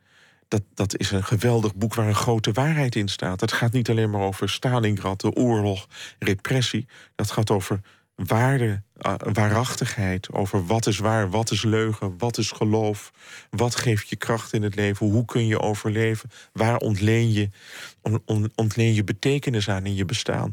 [0.48, 3.40] dat, dat is een geweldig boek waar een grote waarheid in staat.
[3.40, 5.86] Het gaat niet alleen maar over Stalingrad, de oorlog,
[6.18, 6.86] repressie.
[7.14, 7.80] Dat gaat over
[8.14, 10.32] waarde, uh, waarachtigheid.
[10.32, 13.12] Over wat is waar, wat is leugen, wat is geloof.
[13.50, 16.30] Wat geeft je kracht in het leven, hoe kun je overleven.
[16.52, 17.50] Waar ontleen je,
[18.54, 20.50] ontleen je betekenis aan in je bestaan.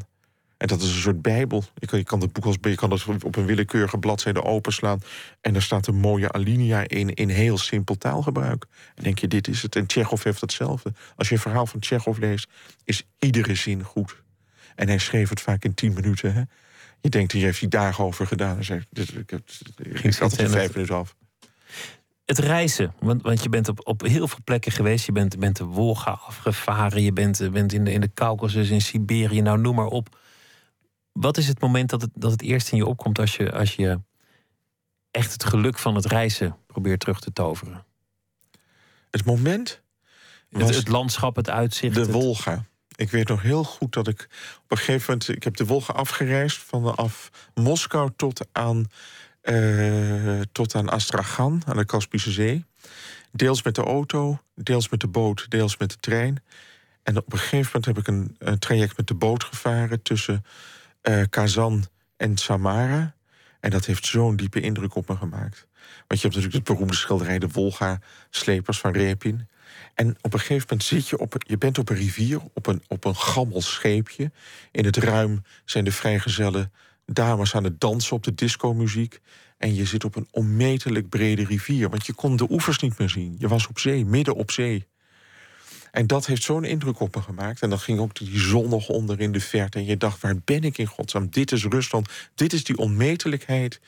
[0.56, 1.64] En dat is een soort bijbel.
[1.74, 5.00] Je kan, je kan het boek als, je kan het op een willekeurige bladzijde openslaan...
[5.40, 8.66] en er staat een mooie alinea in, in heel simpel taalgebruik.
[8.94, 9.76] En denk je, dit is het.
[9.76, 10.92] En Tsjechov heeft hetzelfde.
[11.16, 12.48] Als je een verhaal van Tsjechov leest,
[12.84, 14.22] is iedere zin goed.
[14.74, 16.34] En hij schreef het vaak in tien minuten.
[16.34, 16.42] Hè?
[17.00, 18.56] Je denkt, hier heeft hij dagen over gedaan.
[18.56, 19.30] En zei, dit, ik,
[20.18, 21.14] had het in vijf minuten af.
[22.24, 25.06] Het reizen, want, want je bent op, op heel veel plekken geweest.
[25.06, 28.80] Je bent, bent de Wolga afgevaren, je bent, bent in de, in de Caucasus, in
[28.80, 30.16] Siberië, nou noem maar op
[31.16, 33.74] wat is het moment dat het, dat het eerst in je opkomt als je, als
[33.74, 34.00] je
[35.10, 37.84] echt het geluk van het reizen probeert terug te toveren?
[39.10, 39.82] Het moment?
[40.50, 41.94] Het, het landschap, het uitzicht.
[41.94, 42.64] De Wolga.
[42.96, 44.28] Ik weet nog heel goed dat ik
[44.64, 45.28] op een gegeven moment.
[45.28, 48.86] Ik heb de Wolga afgereisd vanaf Moskou tot aan,
[49.42, 52.64] uh, tot aan Astrachan, aan de Kaspische Zee.
[53.32, 56.42] Deels met de auto, deels met de boot, deels met de trein.
[57.02, 60.44] En op een gegeven moment heb ik een, een traject met de boot gevaren tussen
[61.08, 61.84] uh, Kazan
[62.16, 63.14] en Samara.
[63.60, 65.66] En dat heeft zo'n diepe indruk op me gemaakt.
[66.06, 69.48] Want je hebt natuurlijk het beroemde schilderij De Wolga-slepers van Repin.
[69.94, 72.82] En op een gegeven moment zit je op, je bent op een rivier, op een,
[72.88, 74.32] op een gammel scheepje.
[74.72, 76.70] In het ruim zijn de vrijgezelle
[77.06, 79.20] dames aan het dansen op de discomuziek.
[79.58, 83.08] En je zit op een onmetelijk brede rivier, want je kon de oevers niet meer
[83.08, 83.34] zien.
[83.38, 84.86] Je was op zee, midden op zee.
[85.96, 87.62] En dat heeft zo'n indruk op me gemaakt.
[87.62, 89.78] En dan ging ook die zon nog onder in de verte.
[89.78, 91.30] En je dacht, waar ben ik in godsnaam?
[91.30, 92.08] Dit is Rusland.
[92.34, 93.80] Dit is die onmetelijkheid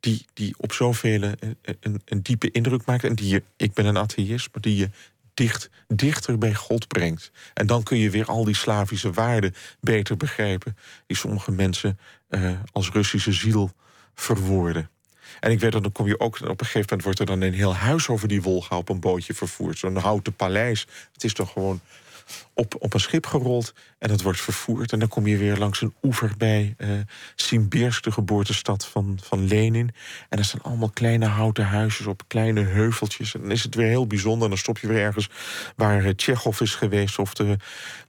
[0.00, 3.04] die, die op zoveel een, een, een diepe indruk maakt.
[3.04, 4.90] En die je, ik ben een atheïst, maar die je
[5.34, 7.30] dicht, dichter bij God brengt.
[7.54, 10.76] En dan kun je weer al die Slavische waarden beter begrijpen...
[11.06, 11.98] die sommige mensen
[12.30, 13.72] uh, als Russische ziel
[14.14, 14.90] verwoorden.
[15.40, 17.40] En ik weet dat dan kom je ook op een gegeven moment wordt er dan
[17.40, 19.78] een heel huis over die Wolga op een bootje vervoerd.
[19.78, 20.86] Zo'n houten paleis.
[21.12, 21.80] Het is toch gewoon
[22.54, 24.92] op, op een schip gerold en het wordt vervoerd.
[24.92, 26.88] En dan kom je weer langs een oever bij uh,
[27.34, 29.90] Simbirsk, de geboortestad van, van Lenin.
[30.28, 33.34] En er staan allemaal kleine houten huisjes op kleine heuveltjes.
[33.34, 34.48] En dan is het weer heel bijzonder.
[34.48, 35.30] Dan stop je weer ergens
[35.76, 37.18] waar uh, Tsjechov is geweest...
[37.18, 37.56] of de,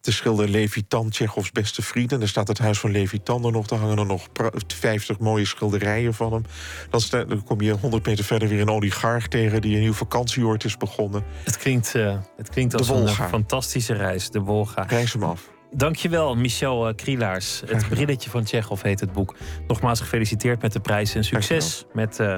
[0.01, 2.11] de schilder Levitan, Tsjechovs beste vriend.
[2.11, 3.67] En daar staat het huis van Levitan er nog.
[3.67, 4.27] Daar hangen er nog
[4.67, 6.43] 50 mooie schilderijen van hem.
[6.89, 9.61] Dan, dan kom je 100 meter verder weer een oligarch tegen...
[9.61, 11.23] die een nieuw vakantieoord is begonnen.
[11.43, 14.85] Het klinkt, uh, het klinkt als een fantastische reis, de Wolga.
[14.87, 15.49] Reis hem af.
[15.71, 17.61] Dankjewel, Michel uh, Krielaars.
[17.65, 19.35] Het brilletje van Tsjechov heet het boek.
[19.67, 22.37] Nogmaals gefeliciteerd met de prijs en succes met uh,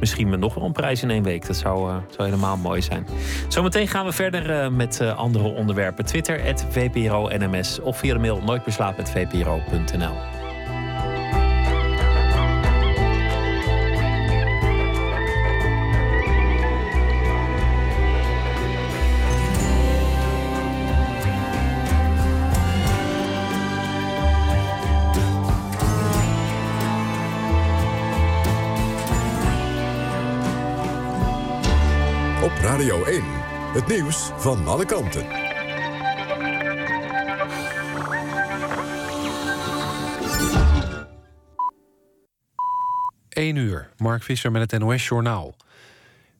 [0.00, 1.46] misschien nog wel een prijs in één week.
[1.46, 3.06] Dat zou, uh, zou helemaal mooi zijn.
[3.48, 6.04] Zometeen gaan we verder met andere onderwerpen.
[6.04, 10.43] Twitter, VPRO-NMS of via de mail nooitbeslapen.vpro.nl.
[33.74, 35.26] Het nieuws van alle kanten.
[43.28, 45.54] 1 uur, Mark Visser met het NOS-journaal.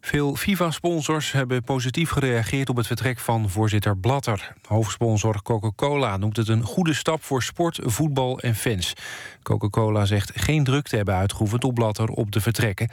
[0.05, 4.52] Veel FIFA-sponsors hebben positief gereageerd op het vertrek van voorzitter Blatter.
[4.66, 8.92] Hoofdsponsor Coca-Cola noemt het een goede stap voor sport, voetbal en fans.
[9.42, 12.90] Coca-Cola zegt geen druk te hebben uitgeoefend op Blatter op de vertrekken.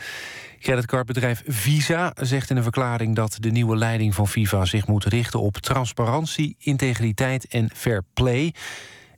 [0.60, 5.40] Creditcardbedrijf Visa zegt in een verklaring dat de nieuwe leiding van FIFA zich moet richten
[5.40, 8.54] op transparantie, integriteit en fair play.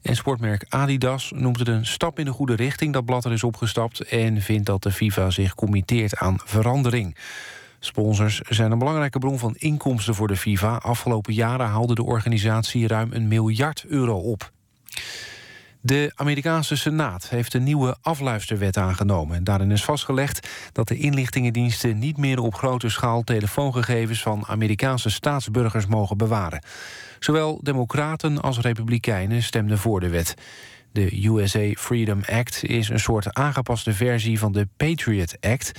[0.01, 4.01] En sportmerk Adidas noemt het een stap in de goede richting dat Blatter is opgestapt
[4.01, 7.15] en vindt dat de FIFA zich committeert aan verandering.
[7.86, 10.75] Sponsors zijn een belangrijke bron van inkomsten voor de FIFA.
[10.75, 14.51] Afgelopen jaren haalde de organisatie ruim een miljard euro op.
[15.81, 19.43] De Amerikaanse Senaat heeft een nieuwe afluisterwet aangenomen.
[19.43, 25.86] Daarin is vastgelegd dat de inlichtingendiensten niet meer op grote schaal telefoongegevens van Amerikaanse staatsburgers
[25.86, 26.63] mogen bewaren.
[27.19, 30.36] Zowel democraten als republikeinen stemden voor de wet.
[30.93, 35.71] De USA Freedom Act is een soort aangepaste versie van de Patriot Act.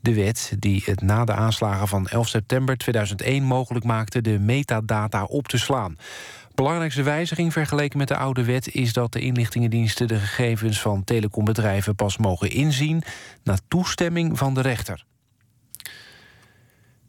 [0.00, 5.24] De wet die het na de aanslagen van 11 september 2001 mogelijk maakte de metadata
[5.24, 5.96] op te slaan.
[6.54, 11.94] Belangrijkste wijziging vergeleken met de oude wet is dat de inlichtingendiensten de gegevens van telecombedrijven
[11.94, 13.02] pas mogen inzien
[13.44, 15.04] na toestemming van de rechter.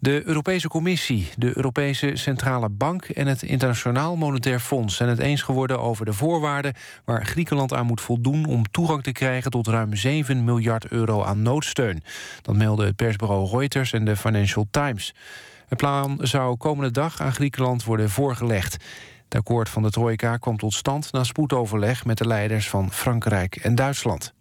[0.01, 5.41] De Europese Commissie, de Europese Centrale Bank en het Internationaal Monetair Fonds zijn het eens
[5.41, 6.73] geworden over de voorwaarden
[7.05, 11.41] waar Griekenland aan moet voldoen om toegang te krijgen tot ruim 7 miljard euro aan
[11.41, 12.03] noodsteun.
[12.41, 15.15] Dat melden het persbureau Reuters en de Financial Times.
[15.67, 18.73] Het plan zou komende dag aan Griekenland worden voorgelegd.
[19.23, 23.55] Het akkoord van de trojka kwam tot stand na spoedoverleg met de leiders van Frankrijk
[23.55, 24.33] en Duitsland.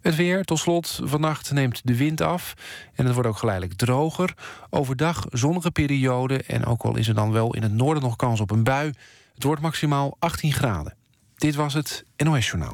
[0.00, 2.54] Het weer, tot slot, vannacht neemt de wind af
[2.94, 4.34] en het wordt ook geleidelijk droger.
[4.70, 8.40] Overdag zonnige periode en ook al is er dan wel in het noorden nog kans
[8.40, 8.92] op een bui.
[9.34, 10.96] Het wordt maximaal 18 graden.
[11.36, 12.72] Dit was het NOS Journaal.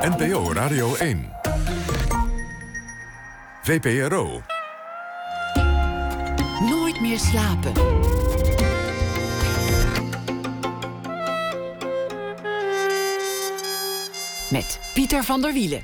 [0.00, 1.32] NPO Radio 1.
[3.62, 4.42] VPRO.
[6.60, 7.72] Nooit meer slapen.
[14.50, 15.82] Met Pieter van der Wielen.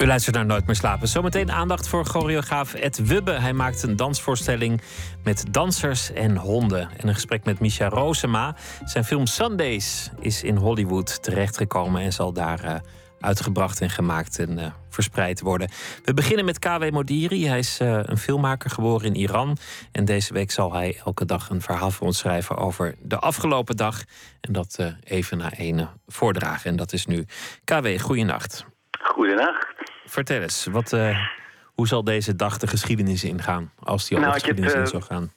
[0.00, 1.08] U luistert naar Nooit meer slapen.
[1.08, 3.30] Zometeen aandacht voor choreograaf Ed Wubbe.
[3.30, 4.82] Hij maakt een dansvoorstelling
[5.24, 6.88] met dansers en honden.
[6.96, 8.56] En een gesprek met Misha Rosema.
[8.84, 12.74] Zijn film Sundays is in Hollywood terechtgekomen en zal daar uh,
[13.20, 15.70] uitgebracht en gemaakt en uh, verspreid worden.
[16.04, 17.46] We beginnen met KW Modiri.
[17.46, 19.56] Hij is uh, een filmmaker geboren in Iran.
[19.92, 23.76] En deze week zal hij elke dag een verhaal voor ons schrijven over de afgelopen
[23.76, 24.02] dag.
[24.40, 26.70] En dat even na ene voordragen.
[26.70, 27.26] En dat is nu
[27.64, 27.86] KW.
[27.98, 28.64] Goeienacht.
[29.02, 29.79] Goedenacht.
[30.10, 31.26] Vertel eens, wat, uh,
[31.74, 33.72] hoe zal deze dag de geschiedenis ingaan?
[33.82, 35.32] Als die al nou, de geschiedenis heb, in zou gaan?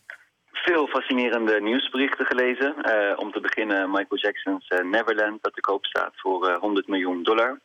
[0.51, 2.75] Veel fascinerende nieuwsberichten gelezen.
[2.77, 7.59] Uh, om te beginnen Michael Jackson's Neverland, dat te koop staat voor 100 miljoen dollar.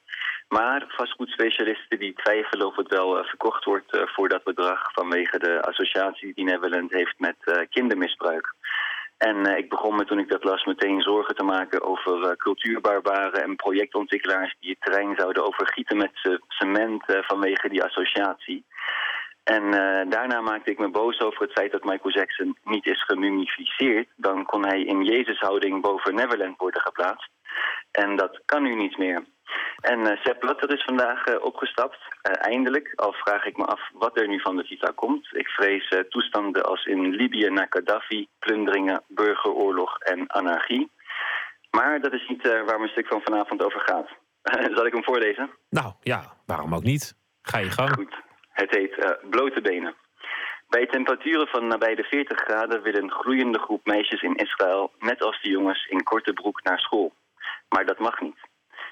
[0.48, 6.34] Maar vastgoedspecialisten die twijfelen of het wel verkocht wordt voor dat bedrag vanwege de associatie
[6.34, 8.54] die Neverland heeft met kindermisbruik.
[9.18, 13.56] En ik begon me toen ik dat las meteen zorgen te maken over cultuurbarbaren en
[13.56, 18.64] projectontwikkelaars die het terrein zouden overgieten met cement vanwege die associatie.
[19.44, 19.70] En
[20.08, 24.08] daarna maakte ik me boos over het feit dat Michael Jackson niet is gemummificeerd.
[24.16, 27.30] Dan kon hij in Jezushouding boven Neverland worden geplaatst.
[27.90, 29.24] En dat kan nu niet meer.
[29.80, 32.92] En uh, Sepp Blatter is vandaag uh, opgestapt, eindelijk.
[32.94, 35.28] Al vraag ik me af wat er nu van de FIFA komt.
[35.36, 40.90] Ik vrees toestanden als in Libië na Gaddafi, plunderingen, burgeroorlog en anarchie.
[41.70, 44.08] Maar dat is niet waar mijn stuk van vanavond over gaat.
[44.76, 45.50] Zal ik hem voorlezen?
[45.70, 47.14] Nou ja, waarom ook niet?
[47.42, 47.94] Ga je gang.
[47.94, 48.14] Goed.
[48.52, 49.94] Het heet blote benen.
[50.68, 55.22] Bij temperaturen van nabij de 40 graden wil een groeiende groep meisjes in Israël, net
[55.22, 57.12] als de jongens, in korte broek naar school.
[57.68, 58.47] Maar dat mag niet.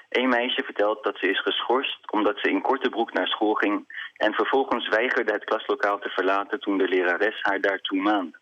[0.09, 3.85] Een meisje vertelt dat ze is geschorst omdat ze in korte broek naar school ging
[4.17, 8.39] en vervolgens weigerde het klaslokaal te verlaten toen de lerares haar daartoe maande.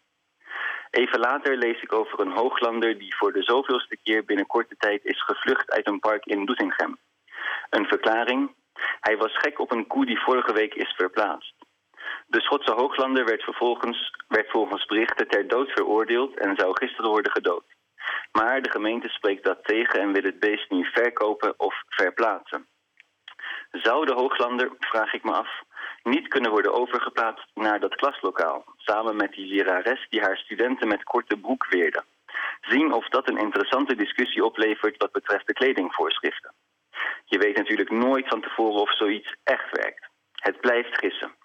[0.89, 5.05] Even later lees ik over een hooglander die voor de zoveelste keer binnen korte tijd
[5.05, 6.97] is gevlucht uit een park in Doetinchem.
[7.70, 8.55] Een verklaring,
[8.99, 11.53] hij was gek op een koe die vorige week is verplaatst.
[12.28, 17.32] De Schotse hooglander werd vervolgens werd volgens berichten ter dood veroordeeld en zou gisteren worden
[17.32, 17.74] gedood.
[18.40, 22.68] Maar de gemeente spreekt dat tegen en wil het beest nu verkopen of verplaatsen.
[23.72, 25.50] Zou de hooglander, vraag ik me af,
[26.04, 31.04] niet kunnen worden overgeplaatst naar dat klaslokaal, samen met die lerares die haar studenten met
[31.04, 32.04] korte broek weerde?
[32.62, 36.54] Zien of dat een interessante discussie oplevert wat betreft de kledingvoorschriften.
[37.26, 40.10] Je weet natuurlijk nooit van tevoren of zoiets echt werkt.
[40.34, 41.36] Het blijft gissen.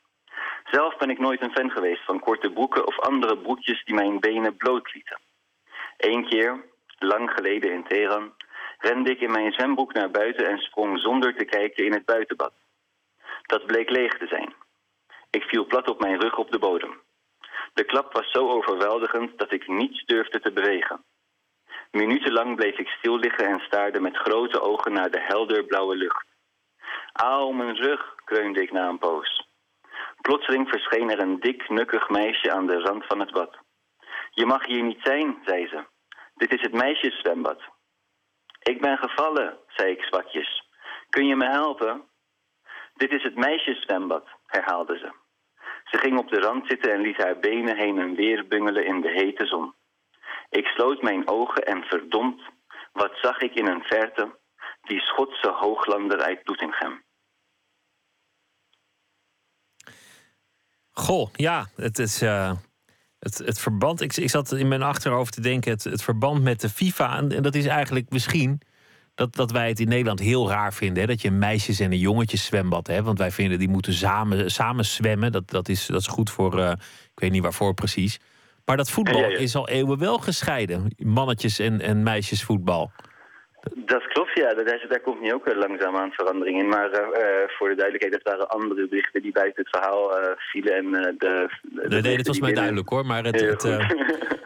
[0.64, 4.20] Zelf ben ik nooit een fan geweest van korte broeken of andere broekjes die mijn
[4.20, 5.18] benen blootlieten.
[5.96, 6.68] Eén keer,
[7.02, 8.34] lang geleden in Teheran,
[8.78, 12.52] rende ik in mijn zwembroek naar buiten en sprong zonder te kijken in het buitenbad.
[13.42, 14.54] Dat bleek leeg te zijn.
[15.30, 17.00] Ik viel plat op mijn rug op de bodem.
[17.72, 21.04] De klap was zo overweldigend dat ik niets durfde te bewegen.
[21.90, 26.26] Minutenlang bleef ik stil liggen en staarde met grote ogen naar de helder blauwe lucht.
[27.12, 29.48] Auw, mijn rug, kreunde ik na een poos.
[30.20, 33.58] Plotseling verscheen er een dik, nukkig meisje aan de rand van het bad.
[34.30, 35.84] Je mag hier niet zijn, zei ze.
[36.40, 37.60] Dit is het meisjeszwembad.
[38.62, 40.68] Ik ben gevallen, zei ik zwakjes.
[41.10, 42.02] Kun je me helpen?
[42.94, 45.12] Dit is het meisjeszwembad, herhaalde ze.
[45.84, 49.00] Ze ging op de rand zitten en liet haar benen heen en weer bungelen in
[49.00, 49.74] de hete zon.
[50.48, 52.42] Ik sloot mijn ogen en verdomd,
[52.92, 54.38] wat zag ik in een verte?
[54.82, 57.04] Die Schotse hooglander uit Doetinchem.
[60.90, 62.22] Goh, ja, het is...
[62.22, 62.52] Uh,
[63.20, 66.60] het, het verband, ik, ik zat in mijn achterhoofd te denken, het, het verband met
[66.60, 67.16] de FIFA.
[67.16, 68.60] En, en dat is eigenlijk misschien
[69.14, 71.02] dat, dat wij het in Nederland heel raar vinden.
[71.02, 71.08] Hè?
[71.08, 73.04] Dat je een meisjes- en een jongetjes zwembad hebt.
[73.04, 75.32] Want wij vinden die moeten samen, samen zwemmen.
[75.32, 76.70] Dat, dat, is, dat is goed voor, uh,
[77.14, 78.18] ik weet niet waarvoor precies.
[78.64, 80.94] Maar dat voetbal is al eeuwen wel gescheiden.
[80.96, 82.92] Mannetjes- en, en meisjesvoetbal.
[83.74, 84.54] Dat klopt, ja.
[84.54, 86.68] Daar, daar komt nu ook eh, langzaam aan verandering in.
[86.68, 87.00] Maar uh,
[87.46, 90.74] voor de duidelijkheid, dat waren andere berichten die buiten het verhaal uh, vielen.
[90.74, 91.48] En, de,
[91.88, 93.62] de, nee, het was mij duidelijk hoor, maar het, het,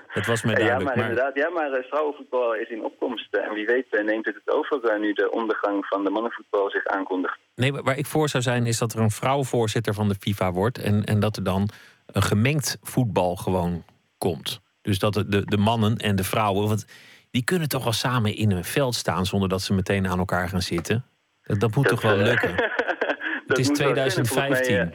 [0.07, 0.89] het, was mij duidelijk.
[0.89, 3.35] Ja, maar, inderdaad, ja, maar vrouwenvoetbal is in opkomst.
[3.35, 7.39] En wie weet neemt het het over nu de ondergang van de mannenvoetbal zich aankondigt.
[7.55, 10.79] Nee, waar ik voor zou zijn is dat er een vrouwenvoorzitter van de FIFA wordt.
[10.79, 11.69] En, en dat er dan
[12.07, 13.85] een gemengd voetbal gewoon
[14.19, 14.61] komt.
[14.83, 16.87] Dus dat de, de, de mannen en de vrouwen, want
[17.35, 20.49] die kunnen toch wel samen in een veld staan zonder dat ze meteen aan elkaar
[20.49, 21.05] gaan zitten.
[21.43, 22.55] Dat, dat moet toch wel eh, lukken.
[23.47, 24.77] het is 2015.
[24.77, 24.87] Eh,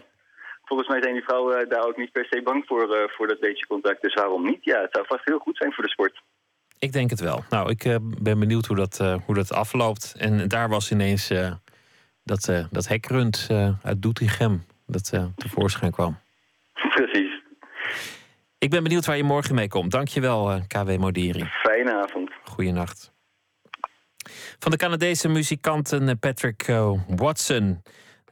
[0.63, 3.39] volgens mij, zijn die vrouwen eh, daar ook niet per se bang voor, voor dat
[3.39, 4.01] beetje contact.
[4.01, 4.63] Dus waarom niet?
[4.63, 6.21] Ja, het zou vast heel goed zijn voor de sport.
[6.79, 7.43] Ik denk het wel.
[7.49, 10.15] Nou, ik ben benieuwd hoe dat, hoe dat afloopt.
[10.17, 11.27] En daar was ineens
[12.23, 13.47] dat, dat hekrund
[13.83, 16.19] uit Doetinchem dat tevoorschijn kwam.
[16.95, 17.41] Precies.
[18.57, 19.91] Ik ben benieuwd waar je morgen mee komt.
[19.91, 21.43] Dankjewel, KW Modiri.
[21.43, 22.28] Fijne avond.
[22.59, 23.11] Goeienacht.
[24.59, 27.81] Van de Canadese muzikanten eh, Patrick uh, Watson,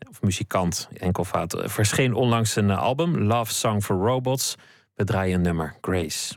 [0.09, 4.55] of muzikant, enkelvoud, verscheen onlangs een album, Love Song for Robots.
[4.95, 6.35] We draaien nummer, Grace.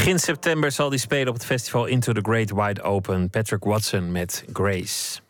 [0.00, 3.30] Begin september zal hij spelen op het festival Into the Great Wide Open.
[3.30, 5.20] Patrick Watson met Grace.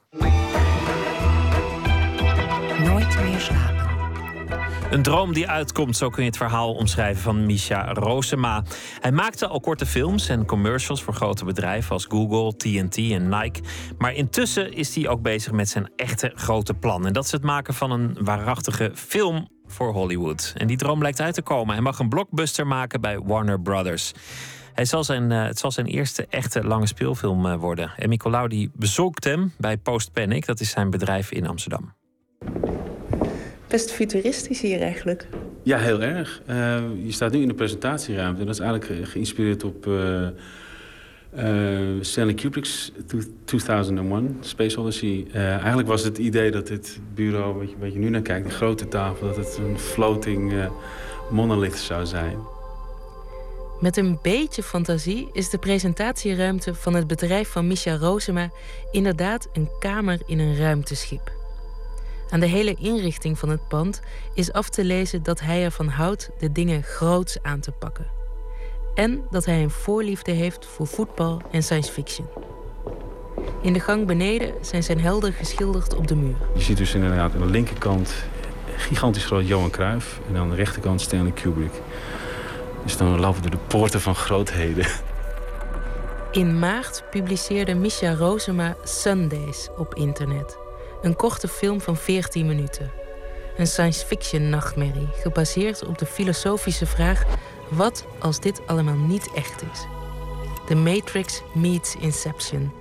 [2.85, 3.89] Nooit meer slapen.
[4.91, 8.63] Een droom die uitkomt, zo kun je het verhaal omschrijven van Misha Rosema.
[9.01, 13.61] Hij maakte al korte films en commercials voor grote bedrijven als Google, TNT en Nike.
[13.99, 17.07] Maar intussen is hij ook bezig met zijn echte grote plan.
[17.07, 20.53] En dat is het maken van een waarachtige film voor Hollywood.
[20.57, 21.75] En die droom blijkt uit te komen.
[21.75, 24.13] Hij mag een blockbuster maken bij Warner Brothers.
[24.81, 27.93] Hij zal zijn, uh, het zal zijn eerste echte lange speelfilm uh, worden.
[27.97, 30.47] En Nicolaou die bezoekt hem bij Post Panic.
[30.47, 31.93] Dat is zijn bedrijf in Amsterdam.
[33.69, 35.29] Best futuristisch hier eigenlijk.
[35.63, 36.43] Ja, heel erg.
[36.47, 36.57] Uh,
[37.05, 38.45] je staat nu in de presentatieruimte.
[38.45, 39.89] Dat is eigenlijk geïnspireerd op
[42.01, 42.93] Stanley Kubrick's
[43.45, 45.27] 2001, Space Odyssey.
[45.33, 48.55] eigenlijk was het idee dat dit bureau, wat je, wat je nu naar kijkt, de
[48.55, 50.69] grote tafel, dat het een floating
[51.31, 52.59] monolith zou zijn.
[53.81, 58.51] Met een beetje fantasie is de presentatieruimte van het bedrijf van Misha Rosema
[58.91, 61.33] inderdaad een kamer in een ruimteschip.
[62.31, 64.01] Aan de hele inrichting van het pand
[64.35, 68.07] is af te lezen dat hij ervan houdt de dingen groots aan te pakken.
[68.95, 72.27] En dat hij een voorliefde heeft voor voetbal en science fiction.
[73.63, 76.37] In de gang beneden zijn zijn helden geschilderd op de muur.
[76.55, 78.15] Je ziet dus inderdaad aan de linkerkant
[78.77, 81.73] gigantisch groot Johan Cruijff en aan de rechterkant Stanley Kubrick.
[82.83, 84.87] Dus dan lopen door de poorten van grootheden.
[86.31, 90.59] In maart publiceerde Misha Rosema Sundays op internet.
[91.03, 92.91] Een korte film van 14 minuten.
[93.57, 97.25] Een science fiction nachtmerrie, gebaseerd op de filosofische vraag
[97.71, 99.87] Wat als dit allemaal niet echt is?
[100.67, 102.73] The Matrix meets Inception.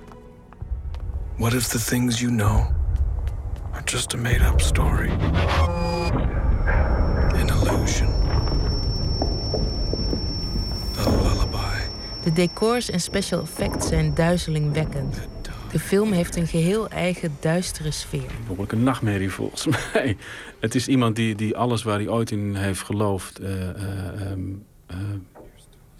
[1.36, 2.66] What if the things you know
[3.72, 5.10] are just a made-up story?
[7.32, 8.19] An illusion.
[12.24, 15.28] De decors en special effects zijn duizelingwekkend.
[15.72, 18.30] De film heeft een geheel eigen duistere sfeer.
[18.68, 20.16] Een nachtmerrie volgens mij.
[20.60, 23.40] Het is iemand die, die alles waar hij ooit in heeft geloofd...
[23.40, 23.48] Uh,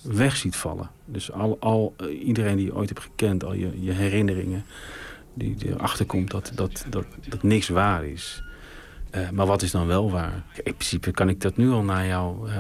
[0.02, 0.90] weg ziet vallen.
[1.05, 4.64] Dus al, al, iedereen die je ooit hebt gekend, al je, je herinneringen...
[5.34, 6.86] die, erachter komt dat, dat,
[7.28, 8.42] dat niks waar is...
[9.15, 10.45] Uh, maar wat is dan wel waar?
[10.62, 12.57] In principe kan ik dat nu al naar jou, uh,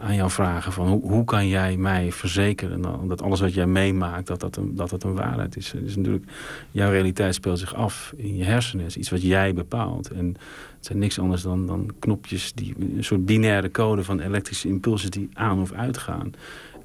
[0.00, 0.72] aan jou vragen.
[0.72, 4.74] Van hoe, hoe kan jij mij verzekeren dat alles wat jij meemaakt, dat dat een,
[4.74, 5.74] dat dat een waarheid is?
[5.82, 6.24] Dus natuurlijk,
[6.70, 8.86] jouw realiteit speelt zich af in je hersenen.
[8.86, 10.10] Is iets wat jij bepaalt.
[10.10, 10.26] En
[10.76, 15.10] het zijn niks anders dan, dan knopjes, die, een soort binaire code van elektrische impulsen
[15.10, 16.32] die aan of uitgaan.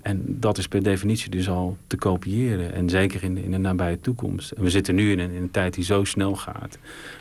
[0.01, 2.73] En dat is per definitie dus al te kopiëren.
[2.73, 4.51] En zeker in de, in de nabije toekomst.
[4.51, 6.77] En we zitten nu in een, in een tijd die zo snel gaat.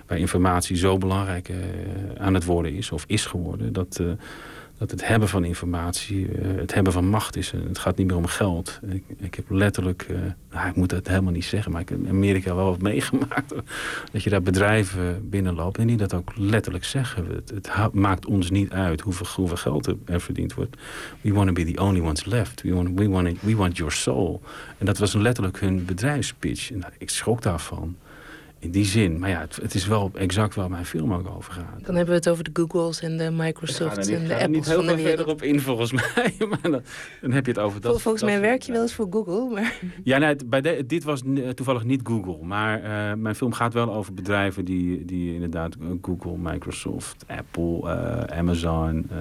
[0.07, 1.57] Waar informatie zo belangrijk uh,
[2.19, 2.93] aan het worden is.
[2.93, 3.73] Of is geworden.
[3.73, 4.11] Dat, uh,
[4.79, 7.51] dat het hebben van informatie, uh, het hebben van macht is.
[7.51, 8.81] Het gaat niet meer om geld.
[8.91, 10.07] Ik, ik heb letterlijk,
[10.51, 13.55] nou, ik moet het helemaal niet zeggen, maar ik heb in Amerika wel wat meegemaakt.
[14.13, 17.27] Dat je daar bedrijven binnenloopt en die dat ook letterlijk zeggen.
[17.27, 20.77] Het, het maakt ons niet uit hoeveel, hoeveel geld er verdiend wordt.
[21.21, 22.63] We want to be the only ones left.
[22.63, 24.43] We want, we want, we want your soul.
[24.79, 26.71] En dat was letterlijk hun bedrijfspitch.
[26.71, 27.97] En ik schrok daarvan
[28.59, 29.19] in die zin.
[29.19, 31.85] Maar ja, het, het, is wel exact waar mijn film ook over gaat.
[31.85, 34.83] Dan hebben we het over de Googles en de Microsofts en de Apples niet heel
[34.83, 36.35] veel verder op in volgens mij.
[36.49, 36.83] Maar dan,
[37.21, 38.03] dan heb je het over dat.
[38.03, 39.55] Volgens dat, mij werk je wel eens voor Google.
[39.55, 39.79] Maar...
[40.05, 41.23] Ja, nee, bij de, dit was
[41.55, 42.47] toevallig niet Google.
[42.47, 48.39] Maar uh, mijn film gaat wel over bedrijven die, die inderdaad Google, Microsoft, Apple, uh,
[48.39, 49.11] Amazon...
[49.13, 49.19] Uh,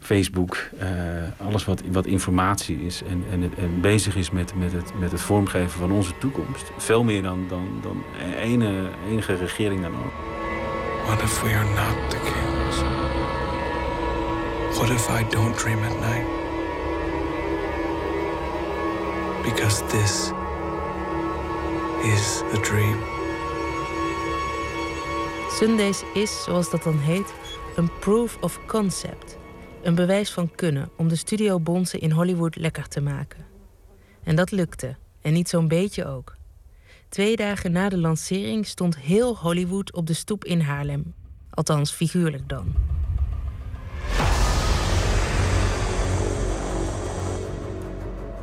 [0.00, 4.98] Facebook, uh, alles wat, wat informatie is en, en, en, bezig is met, met, het,
[4.98, 6.70] met het vormgeven van onze toekomst.
[6.76, 8.02] Veel meer dan, dan, dan
[8.36, 10.12] ene, enige regering dan ook.
[11.06, 12.76] What if we are not the kings?
[14.78, 16.26] What if I don't dream at night?
[19.42, 20.32] Because this
[22.04, 22.98] is the dream.
[25.50, 27.34] Sundays is, zoals dat dan heet,
[27.76, 29.39] een proof of concept.
[29.82, 33.44] Een bewijs van kunnen om de studiobonzen in Hollywood lekker te maken.
[34.22, 36.36] En dat lukte, en niet zo'n beetje ook.
[37.08, 41.14] Twee dagen na de lancering stond heel Hollywood op de stoep in Haarlem.
[41.50, 42.74] Althans, figuurlijk dan.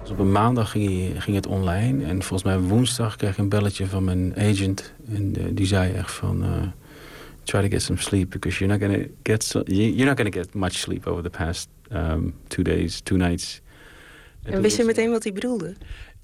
[0.01, 2.05] Dus op een maandag ging, het online.
[2.05, 4.93] En volgens mij woensdag kreeg ik een belletje van mijn agent.
[5.07, 6.43] En uh, die zei echt van...
[6.43, 6.51] Uh,
[7.47, 10.53] try to get some sleep because you're not gonna get so, you're not gonna get
[10.53, 13.61] much sleep over the past um, two days, two nights.
[14.43, 15.75] En, en wist je meteen wat hij bedoelde?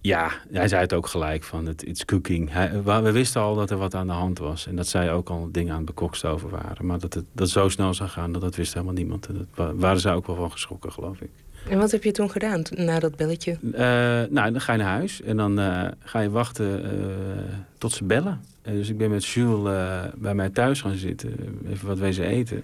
[0.01, 2.51] Ja, hij zei het ook gelijk van het it's cooking.
[2.51, 5.29] Hij, we wisten al dat er wat aan de hand was en dat zij ook
[5.29, 8.31] al dingen aan het bekokst over waren, maar dat het dat zo snel zou gaan,
[8.31, 9.27] dat dat wist helemaal niemand.
[9.55, 11.29] Dat waren ze ook wel van geschrokken, geloof ik.
[11.69, 13.57] En wat heb je toen gedaan na dat belletje?
[13.61, 13.79] Uh,
[14.29, 17.11] nou, dan ga je naar huis en dan uh, ga je wachten uh,
[17.77, 18.41] tot ze bellen.
[18.63, 22.63] En dus ik ben met Jules bij mij thuis gaan zitten, even wat wezen eten.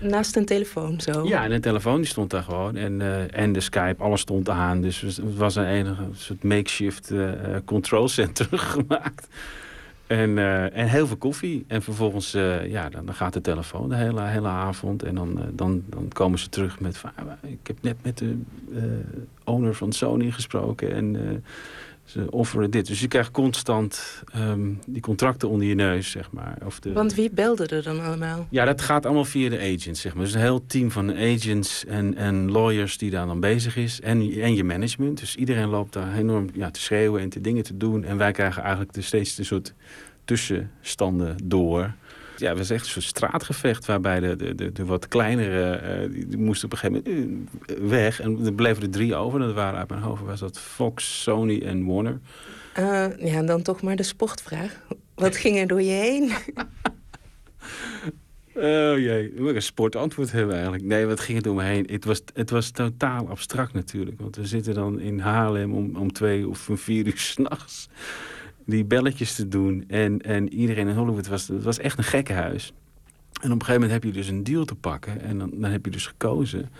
[0.00, 1.24] Naast een telefoon zo?
[1.24, 2.76] Ja, en een telefoon die stond daar gewoon.
[2.76, 3.00] En,
[3.32, 4.80] en de Skype, alles stond aan.
[4.80, 7.12] Dus het was een enige soort makeshift
[7.64, 9.28] control center gemaakt.
[10.08, 11.64] En, uh, en heel veel koffie.
[11.66, 15.02] En vervolgens uh, ja, dan, dan, gaat de telefoon de hele, hele avond.
[15.02, 16.96] En dan, uh, dan, dan komen ze terug met...
[16.96, 17.10] Van,
[17.42, 18.36] ik heb net met de
[19.44, 20.94] owner van Sony gesproken.
[20.94, 21.44] En
[22.08, 22.86] ze offeren dit.
[22.86, 26.58] Dus je krijgt constant um, die contracten onder je neus, zeg maar.
[26.64, 26.92] Of de...
[26.92, 28.46] Want wie belde er dan allemaal?
[28.50, 30.24] Ja, dat gaat allemaal via de agents, zeg maar.
[30.24, 34.00] Dus een heel team van agents en, en lawyers die daar dan bezig is.
[34.00, 35.18] En, en je management.
[35.18, 38.04] Dus iedereen loopt daar enorm ja, te schreeuwen en te dingen te doen.
[38.04, 39.74] En wij krijgen eigenlijk de, steeds een soort
[40.24, 41.94] tussenstanden door.
[42.38, 46.26] Ja, het was echt een soort straatgevecht waarbij de, de, de, de wat kleinere uh,
[46.26, 48.20] die moesten op een gegeven moment uh, weg.
[48.20, 49.40] En er bleven er drie over.
[49.40, 52.18] Dat waren uit mijn hoofd was dat Fox, Sony en Warner.
[52.78, 52.84] Uh,
[53.18, 54.80] ja, en dan toch maar de sportvraag.
[55.14, 56.32] Wat ging er door je heen?
[58.58, 60.84] Oh jee, moet ik een sportantwoord hebben eigenlijk.
[60.84, 61.88] Nee, wat ging er door me heen?
[61.90, 64.20] Het was, het was totaal abstract natuurlijk.
[64.20, 67.88] Want we zitten dan in Haarlem om, om twee of om vier uur s'nachts
[68.68, 69.84] die belletjes te doen.
[69.88, 72.72] En, en iedereen in Hollywood was, het was echt een gekkenhuis.
[73.40, 75.20] En op een gegeven moment heb je dus een deal te pakken.
[75.20, 76.70] En dan, dan heb je dus gekozen.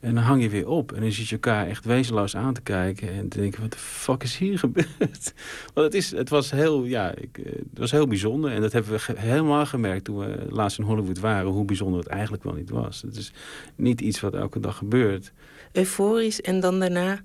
[0.00, 0.92] En dan hang je weer op.
[0.92, 3.12] En dan zit je elkaar echt wezenloos aan te kijken.
[3.12, 5.34] En te denken, wat de fuck is hier gebeurd?
[5.74, 8.50] Want het, is, het, was heel, ja, ik, eh, het was heel bijzonder.
[8.50, 11.50] En dat hebben we helemaal gemerkt toen we laatst in Hollywood waren.
[11.50, 13.02] Hoe bijzonder het eigenlijk wel niet was.
[13.02, 13.32] Het is
[13.76, 15.32] niet iets wat elke dag gebeurt.
[15.72, 17.20] euforisch en dan daarna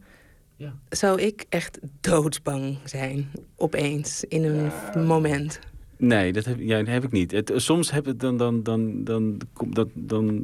[0.57, 0.73] Ja.
[0.89, 3.31] zou ik echt doodsbang zijn.
[3.55, 4.71] Opeens, in een
[5.05, 5.59] moment.
[5.97, 7.31] Nee, dat heb, ja, dat heb ik niet.
[7.31, 10.43] Het, soms heb het dan, dan, dan, dan, komt dat, dan,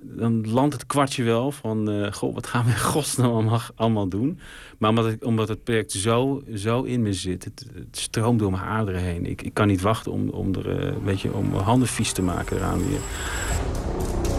[0.00, 1.90] dan landt het kwartje wel van...
[1.90, 4.38] eh, goh, wat gaan we in godsnaam allemaal, allemaal doen?
[4.78, 8.50] Maar omdat, ik, omdat het project zo, zo in me zit, het, het stroomt door
[8.50, 9.26] mijn aderen heen.
[9.26, 12.12] Ik, ik kan niet wachten om, om, er, eh, weet je, om mijn handen vies
[12.12, 13.00] te maken eraan weer.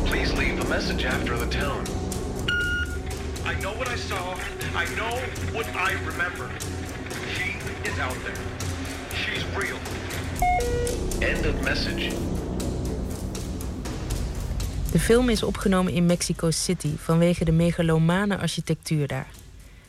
[0.04, 1.97] Please leave a message after the tone.
[3.48, 4.36] I know what I saw.
[4.76, 5.14] I know
[5.54, 6.50] what I remember.
[7.34, 7.56] She
[7.90, 8.36] is out there.
[9.14, 9.78] She's real.
[11.20, 12.12] End of message.
[14.92, 19.28] De film is opgenomen in Mexico City vanwege de megalomane architectuur daar.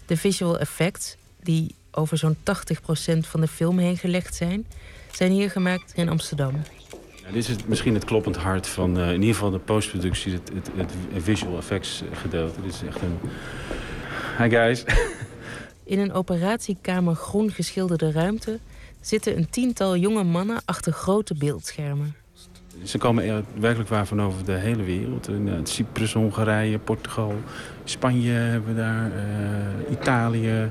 [0.07, 2.39] De visual effects, die over zo'n 80%
[3.19, 4.67] van de film heen gelegd zijn,
[5.13, 6.63] zijn hier gemaakt in Amsterdam.
[7.29, 10.33] Ja, dit is het, misschien het kloppend hart van eh, in ieder geval de postproductie,
[10.33, 10.93] het, het, het
[11.23, 12.61] visual effects gedeelte.
[12.61, 13.19] Dit is echt een...
[14.39, 14.85] Hi guys.
[15.85, 18.59] In een operatiekamer groen geschilderde ruimte
[19.01, 22.15] zitten een tiental jonge mannen achter grote beeldschermen.
[22.85, 25.29] Ze komen er werkelijk waar van over de hele wereld.
[25.29, 27.35] In, eh, Cyprus, Hongarije, Portugal,
[27.85, 30.71] Spanje hebben we daar, eh, Italië,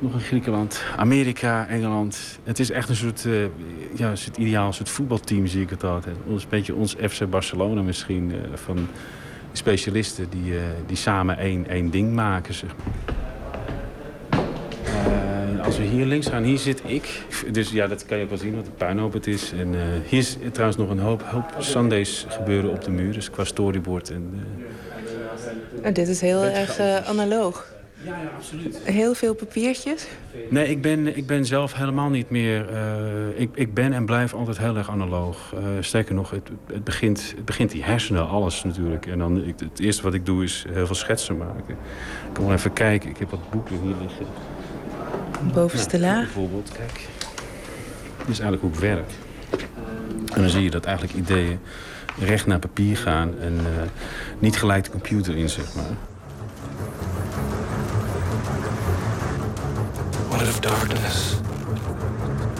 [0.00, 2.38] nog in Griekenland, Amerika, Engeland.
[2.44, 3.32] Het is echt een soort, eh,
[3.94, 6.16] ja, een soort ideaal, een soort voetbalteam zie ik het altijd.
[6.26, 8.88] Ons, een beetje ons FC Barcelona misschien, eh, van
[9.52, 12.54] specialisten die, eh, die samen één, één ding maken.
[12.54, 12.70] Zeg
[15.64, 17.22] als we hier links gaan, hier zit ik.
[17.52, 19.52] Dus ja, dat kan je ook wel zien wat een puinhoop het is.
[19.52, 19.74] En
[20.06, 23.12] hier is trouwens nog een hoop, hoop Sundays gebeuren op de muur.
[23.12, 24.10] Dus qua storyboard.
[24.10, 24.42] En,
[25.92, 27.79] dit is heel erg analoog.
[28.04, 28.78] Ja, ja, absoluut.
[28.84, 30.06] Heel veel papiertjes.
[30.48, 32.68] Nee, ik ben, ik ben zelf helemaal niet meer...
[32.68, 35.54] eh, ik, ik ben en blijf altijd heel erg analoog.
[35.54, 39.06] Eh, sterker nog, het, het, begint, het begint die hersenen, alles natuurlijk.
[39.06, 41.68] En dan, ik, het eerste wat ik doe is heel veel schetsen maken.
[41.68, 43.10] Ik kan wel even kijken.
[43.10, 44.26] Ik heb wat boeken hier liggen.
[45.54, 46.24] Bovenste Ja, laag.
[46.24, 47.08] Bijvoorbeeld, kijk.
[48.18, 49.10] Dit is eigenlijk hoe ik werk.
[50.34, 51.58] En dan zie je dat eigenlijk ideeën
[52.18, 53.38] recht naar papier gaan...
[53.38, 53.88] en eh,
[54.38, 56.09] niet gelijk de computer in, zeg maar.
[60.40, 61.34] If darkness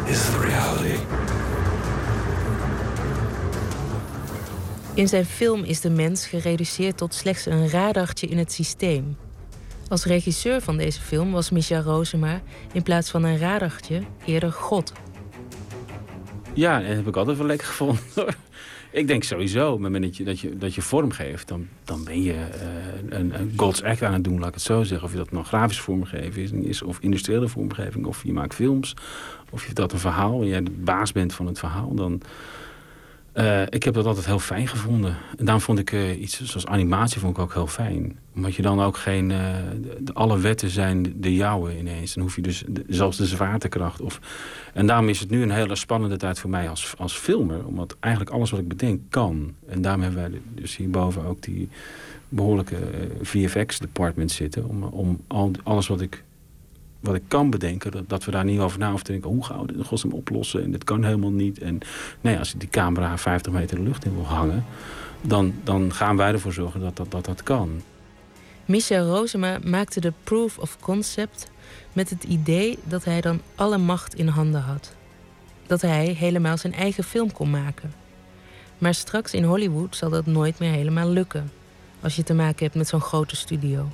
[0.07, 0.99] is the reality?
[4.95, 9.17] In zijn film is de mens gereduceerd tot slechts een radartje in het systeem.
[9.89, 12.41] Als regisseur van deze film was Micha Rosema
[12.73, 14.93] in plaats van een radartje eerder God.
[16.55, 18.03] Ja, dat heb ik altijd wel lekker gevonden.
[18.15, 18.35] hoor.
[18.91, 21.49] Ik denk sowieso, op het moment dat je, dat je, dat je vorm geeft...
[21.49, 24.83] dan, dan ben je eh, een, God's act aan het doen, laat ik het zo
[24.83, 25.07] zeggen.
[25.07, 28.07] Of je dat nou grafisch vormgeving is, of industriële vormgeving...
[28.07, 28.97] of je maakt films,
[29.51, 30.41] of je dat een verhaal...
[30.41, 32.23] en jij de baas bent van het verhaal, dan...
[33.41, 35.17] eh, ik heb dat altijd heel fijn gevonden.
[35.39, 38.19] En daarom vond ik eh, iets zoals animatie vond ik ook heel fijn.
[38.35, 39.31] Omdat je dan ook geen...
[39.31, 39.39] eh,
[40.01, 42.15] de- alle wetten zijn de jouwe ineens.
[42.15, 44.01] Dan hoef je dus zelfs de zwaartekracht.
[44.01, 44.21] Of,
[44.75, 47.67] en daarom is het nu een hele spannende tijd voor mij als, als filmer.
[47.67, 49.55] Omdat eigenlijk alles wat ik bedenk kan.
[49.69, 51.69] En daarom hebben wij dus hierboven ook die
[52.29, 54.69] behoorlijke eh, VFX-department zitten.
[54.69, 56.25] Om, om al, alles wat ik,
[57.01, 59.31] wat ik kan bedenken, dat, dat we daar niet over na hoeven te denken.
[59.31, 60.63] Hoe gaan we dit oplossen?
[60.63, 61.59] En dit kan helemaal niet.
[61.59, 61.79] En
[62.21, 64.65] nee, als ik die camera 50 meter de lucht in wil hangen...
[65.21, 67.83] dan, dan gaan wij ervoor zorgen dat dat, dat, dat kan.
[68.65, 71.51] Michel Rosema maakte de proof of concept
[71.93, 74.93] met het idee dat hij dan alle macht in handen had.
[75.67, 77.93] Dat hij helemaal zijn eigen film kon maken.
[78.79, 81.51] Maar straks in Hollywood zal dat nooit meer helemaal lukken.
[82.01, 83.89] Als je te maken hebt met zo'n grote studio.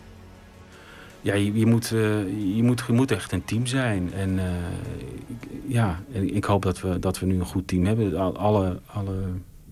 [1.27, 4.12] Ja, je, moet, eh, je, moet, je moet echt een team zijn.
[4.12, 4.44] En eh,
[5.66, 8.16] ja, ik hoop dat we, dat we nu een goed team hebben.
[8.16, 9.15] Al- Alle, alle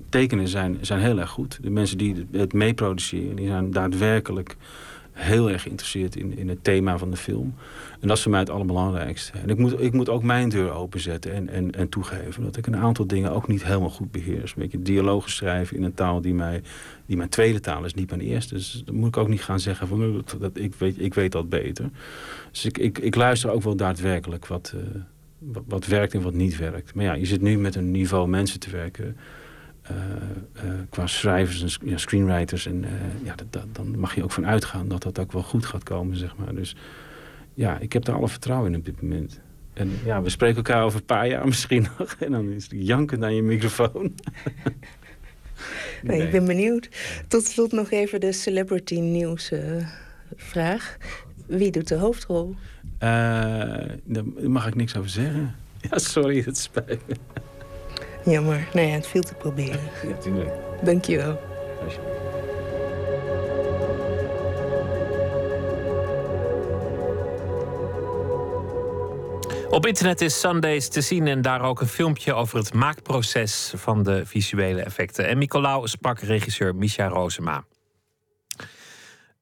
[0.09, 1.59] tekenen zijn, zijn heel erg goed.
[1.63, 4.57] De mensen die het meeproduceren, die zijn daadwerkelijk
[5.15, 7.55] heel erg geïnteresseerd in, in het thema van de film.
[8.01, 9.39] En dat is voor mij het allerbelangrijkste.
[9.39, 12.67] En ik moet, ik moet ook mijn deur openzetten en, en, en toegeven dat ik
[12.67, 14.55] een aantal dingen ook niet helemaal goed beheers.
[14.57, 16.63] Een beetje dialogen schrijven in een taal die, mij,
[17.07, 18.55] die mijn tweede taal is, niet mijn eerste.
[18.55, 21.15] Dus dan moet ik ook niet gaan zeggen van "Oh, dat, dat, ik, weet, ik
[21.15, 21.91] weet dat beter.
[22.51, 25.01] Dus ik, ik, ik luister ook wel daadwerkelijk wat, eh,
[25.39, 26.95] wat, wat werkt en wat niet werkt.
[26.95, 29.17] Maar ja, je zit nu met een niveau mensen te werken.
[29.85, 29.95] Eh,
[30.53, 32.67] eh, qua schrijvers en ja, screenwriters.
[32.67, 32.91] En eh,
[33.25, 35.83] ja, dat, dat- dan mag je ook van uitgaan dat dat ook wel goed gaat
[35.83, 36.55] komen, zeg maar.
[36.55, 36.77] Dus
[37.55, 39.41] ja, ik heb daar alle vertrouwen in op dit moment.
[39.73, 42.17] En ja, we spreken elkaar over een paar jaar misschien nog.
[42.19, 44.13] En dan is het jankend aan je microfoon.
[46.03, 46.89] Nee, ik ben benieuwd.
[47.29, 49.53] Tot slot nog even de celebrity nieuws
[50.37, 50.97] vraag.
[51.47, 52.55] Wie doet de hoofdrol?
[52.99, 55.55] Daar mag ik niks over zeggen.
[55.91, 57.15] Ja, sorry, het spijt me.
[58.25, 58.69] Jammer.
[58.73, 59.81] Nee, het viel te proberen.
[60.09, 60.51] Ja, tuurlijk.
[60.83, 61.39] Dank je wel.
[69.71, 74.03] Op internet is Sundays te zien en daar ook een filmpje over het maakproces van
[74.03, 75.29] de visuele effecten.
[75.29, 77.65] En Nicolaou sprak regisseur Misha Rosema.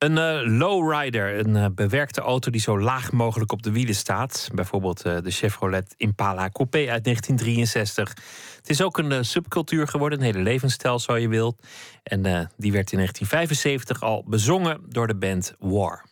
[0.02, 4.48] Een uh, lowrider, een uh, bewerkte auto die zo laag mogelijk op de wielen staat.
[4.54, 8.08] Bijvoorbeeld uh, de Chevrolet Impala Coupé uit 1963.
[8.56, 11.62] Het is ook een subcultuur geworden, een hele levensstijl zo je wilt.
[12.02, 12.22] En
[12.56, 16.04] die werd in 1975 al bezongen door de band War.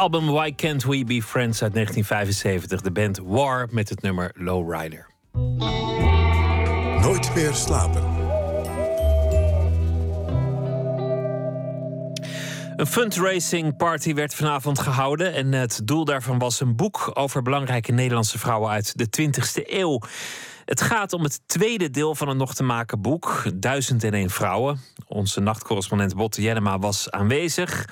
[0.00, 2.80] Album Why Can't We Be Friends uit 1975.
[2.80, 5.06] De band War met het nummer Lowrider.
[7.00, 8.02] Nooit meer slapen.
[12.76, 15.34] Een fundraising party werd vanavond gehouden.
[15.34, 20.00] En het doel daarvan was een boek over belangrijke Nederlandse vrouwen uit de 20e eeuw.
[20.64, 24.30] Het gaat om het tweede deel van een nog te maken boek, Duizend en één
[24.30, 24.80] vrouwen.
[25.06, 27.86] Onze nachtcorrespondent Botte Jennema was aanwezig.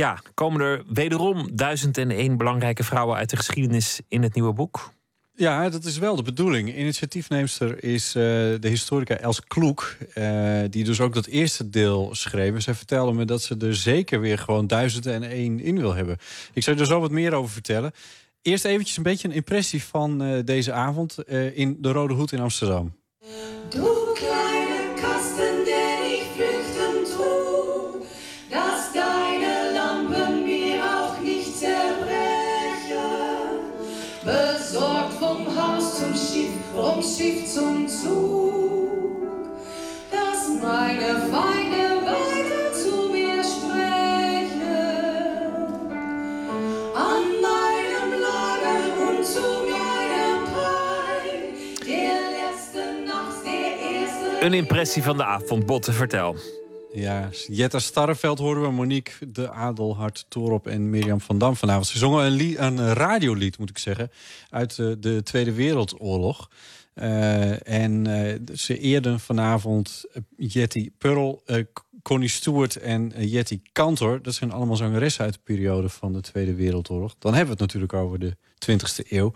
[0.00, 4.52] Ja, komen er wederom duizend en één belangrijke vrouwen uit de geschiedenis in het nieuwe
[4.52, 4.92] boek?
[5.34, 6.76] Ja, dat is wel de bedoeling.
[6.76, 8.22] Initiatiefneemster is uh,
[8.60, 12.62] de historica Els Kloek, uh, die dus ook dat eerste deel schreef.
[12.62, 16.16] Zij vertelde me dat ze er zeker weer gewoon duizend en één in wil hebben.
[16.52, 17.92] Ik zou er zo wat meer over vertellen.
[18.42, 22.40] Eerst eventjes een beetje een impressie van uh, deze avond in de Rode Hoed in
[22.40, 22.96] Amsterdam.
[23.68, 24.08] Du
[54.40, 56.36] Een impressie van de avond, Botte, vertel.
[56.92, 61.86] Ja, Jetta Starreveld hoorden we, Monique de Adelhart Torop en Mirjam van Dam vanavond.
[61.86, 64.10] Ze zongen een, een radiolied, moet ik zeggen,
[64.50, 66.50] uit de, de Tweede Wereldoorlog.
[66.94, 70.04] Uh, en uh, ze eerden vanavond
[70.36, 71.42] Jetty Pearl,
[72.08, 74.22] Connie Stewart en Jetty Kantor.
[74.22, 77.14] Dat zijn allemaal zangeressen uit de periode van de Tweede Wereldoorlog.
[77.18, 78.36] Dan hebben we het natuurlijk over de
[78.70, 79.32] 20e eeuw.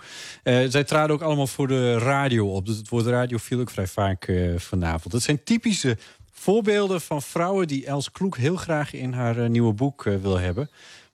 [0.68, 2.66] zij traden ook allemaal voor de radio op.
[2.66, 5.12] Dus het woord radio viel ook vrij vaak vanavond.
[5.12, 5.96] Dat zijn typische
[6.30, 10.70] voorbeelden van vrouwen die Els Kloek heel graag in haar nieuwe boek wil hebben.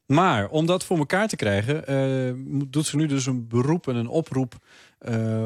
[0.07, 1.85] Maar om dat voor elkaar te krijgen,
[2.71, 4.55] doet ze nu dus een beroep en een oproep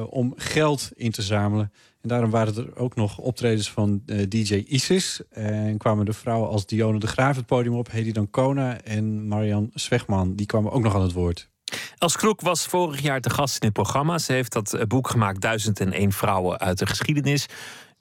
[0.08, 1.72] om geld in te zamelen.
[2.02, 5.20] En daarom waren er ook nog optredens van DJ Isis.
[5.30, 9.70] En kwamen de vrouwen als Dione de Graaf het podium op, Hedy Dancona en Marian
[9.74, 10.34] Zwegman.
[10.34, 11.50] Die kwamen ook nog aan het woord.
[11.98, 14.18] Els Kloek was vorig jaar te gast in het programma.
[14.18, 17.48] Ze heeft dat boek gemaakt, 1001 vrouwen uit de geschiedenis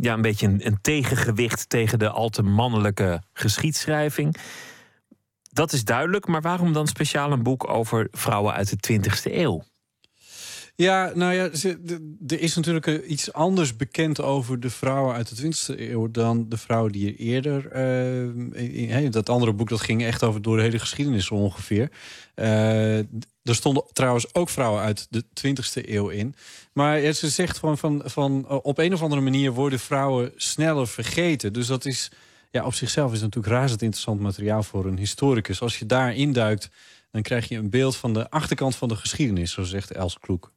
[0.02, 4.36] ja, een beetje een, een tegengewicht tegen de al te mannelijke geschiedschrijving.
[5.52, 9.64] Dat is duidelijk, maar waarom dan speciaal een boek over vrouwen uit de 20e eeuw?
[10.82, 11.50] Ja, nou ja,
[12.28, 16.58] er is natuurlijk iets anders bekend over de vrouwen uit de 20e eeuw dan de
[16.58, 17.76] vrouwen die er eerder.
[19.02, 21.92] Uh, dat andere boek dat ging echt over door de hele geschiedenis ongeveer.
[22.36, 26.36] Uh, er stonden trouwens ook vrouwen uit de 20e eeuw in.
[26.74, 31.54] Maar ze zegt gewoon van, van op een of andere manier worden vrouwen sneller vergeten.
[31.54, 32.12] Dus dat is
[32.52, 35.62] ja, op zichzelf is natuurlijk razend interessant materiaal voor een historicus.
[35.62, 36.70] Als je daar induikt,
[37.12, 40.52] dan krijg je een beeld van de achterkant van de geschiedenis, zo zegt Els Kloek.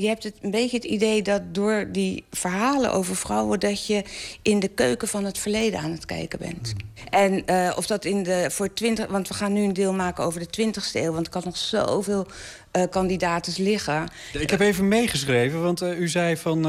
[0.00, 3.60] Je hebt het een beetje het idee dat door die verhalen over vrouwen...
[3.60, 4.04] dat je
[4.42, 6.74] in de keuken van het verleden aan het kijken bent.
[6.74, 7.08] Mm.
[7.10, 9.06] En uh, of dat in de voor 20...
[9.06, 11.12] want we gaan nu een deel maken over de 20e eeuw...
[11.12, 12.26] want ik had nog zoveel
[12.72, 14.08] uh, kandidaten liggen.
[14.32, 16.66] Ik heb even meegeschreven, want uh, u zei van...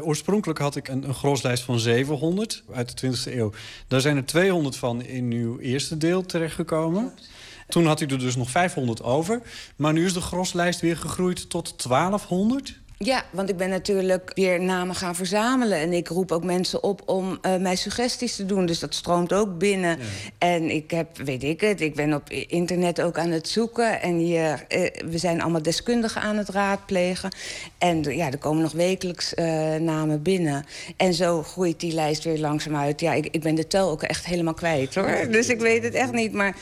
[0.00, 3.52] oorspronkelijk had ik een, een groslijst van 700 uit de 20e eeuw.
[3.88, 7.02] Daar zijn er 200 van in uw eerste deel terechtgekomen.
[7.02, 7.30] Klopt.
[7.72, 9.42] Toen had hij er dus nog 500 over.
[9.76, 12.80] Maar nu is de groslijst weer gegroeid tot 1200.
[13.04, 15.78] Ja, want ik ben natuurlijk weer namen gaan verzamelen.
[15.78, 18.66] En ik roep ook mensen op om uh, mij suggesties te doen.
[18.66, 19.98] Dus dat stroomt ook binnen.
[19.98, 20.04] Ja.
[20.38, 24.02] En ik heb, weet ik het, ik ben op internet ook aan het zoeken.
[24.02, 27.34] En je, uh, we zijn allemaal deskundigen aan het raadplegen.
[27.78, 30.64] En ja, er komen nog wekelijks uh, namen binnen.
[30.96, 33.00] En zo groeit die lijst weer langzaam uit.
[33.00, 35.26] Ja, ik, ik ben de tel ook echt helemaal kwijt, hoor.
[35.30, 36.32] Dus ik weet het echt niet.
[36.32, 36.56] Maar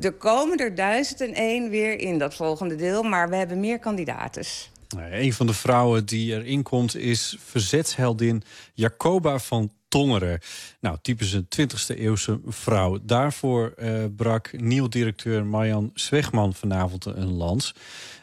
[0.00, 3.02] er komen er duizend en één weer in dat volgende deel.
[3.02, 4.44] Maar we hebben meer kandidaten.
[4.98, 8.42] Een van de vrouwen die erin komt is verzetsheldin
[8.74, 10.40] Jacoba van Tongeren.
[10.80, 12.98] Nou, typisch 20e eeuwse vrouw.
[13.02, 17.74] Daarvoor uh, brak nieuw directeur Marjan Zwegman vanavond een lans.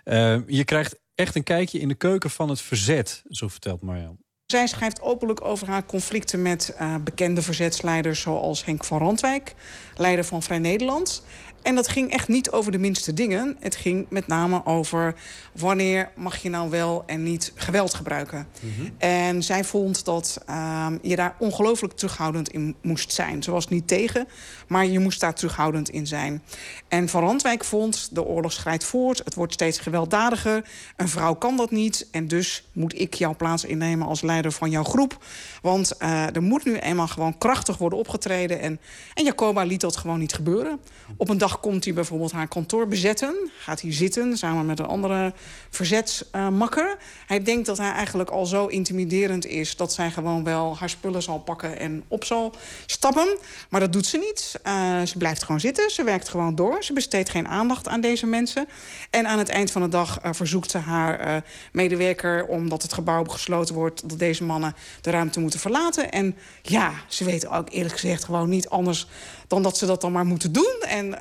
[0.06, 4.18] Uh, je krijgt echt een kijkje in de keuken van het verzet, zo vertelt Marjan.
[4.46, 8.22] Zij schrijft openlijk over haar conflicten met uh, bekende verzetsleiders...
[8.22, 9.56] zoals Henk van Randwijk,
[9.98, 11.24] leider van Vrij Nederland...
[11.62, 13.58] En dat ging echt niet over de minste dingen.
[13.60, 15.16] Het ging met name over
[15.52, 18.48] wanneer mag je nou wel en niet geweld gebruiken.
[18.62, 18.92] Mm -hmm.
[18.98, 23.44] En zij vond dat uh, je daar ongelooflijk terughoudend in moest zijn.
[23.44, 24.28] Ze was niet tegen,
[24.68, 26.44] maar je moest daar terughoudend in zijn.
[26.88, 30.70] En Van Randwijk vond, de oorlog schrijdt voort, het wordt steeds gewelddadiger.
[30.96, 34.70] Een vrouw kan dat niet en dus moet ik jouw plaats innemen als leider van
[34.70, 35.24] jouw groep.
[35.62, 38.60] Want uh, er moet nu eenmaal gewoon krachtig worden opgetreden.
[38.60, 38.80] En,
[39.14, 40.80] en Jacoba liet dat gewoon niet gebeuren.
[41.18, 43.52] Op een dag komt hij bijvoorbeeld haar kantoor bezetten.
[43.58, 45.34] Gaat hij zitten samen met een andere
[45.70, 46.98] verzetsmakker.
[47.28, 49.76] Hij denkt dat hij eigenlijk al zo intimiderend is...
[49.76, 52.54] dat zij gewoon wel haar spullen zal pakken en op zal
[52.86, 53.38] stappen.
[53.70, 54.60] Maar dat doet ze niet.
[54.68, 55.90] Uh, ze blijft gewoon zitten.
[55.90, 56.84] Ze werkt gewoon door.
[56.84, 58.68] Ze besteedt geen aandacht aan deze mensen.
[59.10, 61.36] En aan het eind van de dag uh, verzoekt ze haar uh,
[61.72, 62.46] medewerker...
[62.46, 64.10] omdat het gebouw gesloten wordt...
[64.10, 66.12] dat deze mannen de ruimte moeten verlaten.
[66.12, 69.08] En ja, ze weten ook eerlijk gezegd gewoon niet anders
[69.52, 70.84] dan dat ze dat dan maar moeten doen.
[70.88, 71.20] En uh,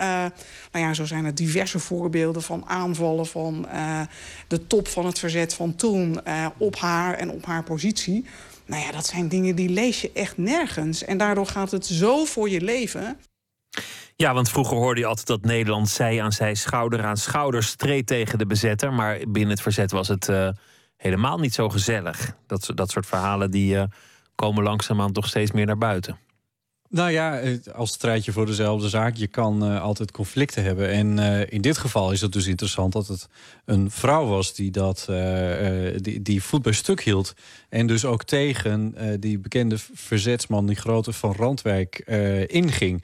[0.72, 4.00] nou ja, zo zijn er diverse voorbeelden van aanvallen van uh,
[4.48, 8.24] de top van het verzet van toen uh, op haar en op haar positie.
[8.66, 11.04] Nou ja, dat zijn dingen die lees je echt nergens.
[11.04, 13.18] En daardoor gaat het zo voor je leven.
[14.16, 18.06] Ja, want vroeger hoorde je altijd dat Nederland zij aan zij, schouder aan schouder streed
[18.06, 18.92] tegen de bezetter.
[18.92, 20.28] Maar binnen het verzet was het
[20.96, 22.36] helemaal niet zo gezellig.
[22.46, 23.82] Dat, dat soort verhalen die uh,
[24.34, 26.18] komen langzaamaan toch steeds meer naar buiten.
[26.92, 27.40] Nou ja,
[27.74, 29.16] als strijdje voor dezelfde zaak.
[29.16, 30.88] Je kan uh, altijd conflicten hebben.
[30.88, 33.28] En uh, in dit geval is het dus interessant dat het
[33.64, 37.34] een vrouw was die dat uh, die, die voet bij stuk hield.
[37.68, 41.98] En dus ook tegen die bekende verzetsman, die grote Van Randwijk,
[42.46, 43.02] inging.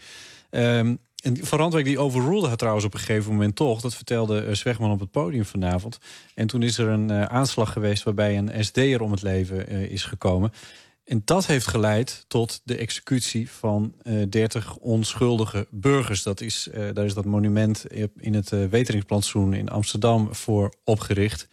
[0.50, 3.80] Um, en Van Randwijk die overrulde haar trouwens op een gegeven moment toch.
[3.80, 5.98] Dat vertelde Zwegman op het podium vanavond.
[6.34, 10.52] En toen is er een aanslag geweest waarbij een SD'er om het leven is gekomen.
[11.06, 16.22] En dat heeft geleid tot de executie van uh, 30 onschuldige burgers.
[16.22, 21.48] Dat is, uh, daar is dat monument in het uh, Weteringsplantsoen in Amsterdam voor opgericht.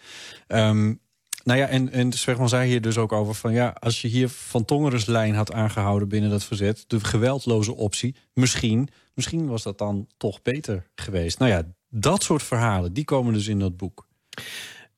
[0.47, 1.01] Um,
[1.43, 4.65] nou ja, en, en zei hier dus ook over van ja, als je hier Van
[4.65, 10.07] Tongeren's lijn had aangehouden binnen dat verzet, de geweldloze optie, misschien, misschien was dat dan
[10.17, 11.39] toch beter geweest.
[11.39, 14.07] Nou ja, dat soort verhalen, die komen dus in dat boek.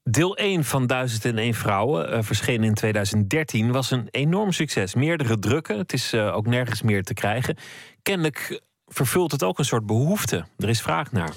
[0.10, 4.94] Deel 1 van 1001 Vrouwen, uh, verschenen in 2013, was een enorm succes.
[4.94, 7.58] Meerdere drukken, het is uh, ook nergens meer te krijgen.
[8.02, 10.46] Kennelijk vervult het ook een soort behoefte.
[10.58, 11.34] Er is vraag naar.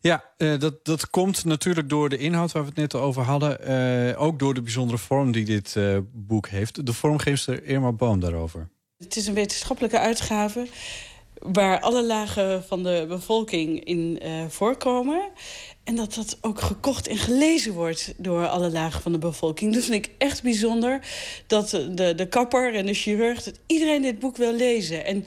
[0.00, 4.16] Ja, uh, dat, dat komt natuurlijk door de inhoud waar we het net over hadden.
[4.16, 5.76] ook door de bijzondere vorm die dit
[6.12, 6.86] boek heeft.
[6.86, 8.68] De vormgeefster Irma Boom daarover.
[8.98, 10.66] Het is een wetenschappelijke uitgave
[11.38, 15.30] waar alle lagen van de bevolking in voorkomen.
[15.84, 19.74] En dat dat ook gekocht en gelezen wordt door alle lagen van de bevolking.
[19.74, 21.00] Dat vind ik echt bijzonder.
[21.46, 25.04] Dat de, de kapper en de chirurg, dat iedereen dit boek wil lezen.
[25.04, 25.24] En,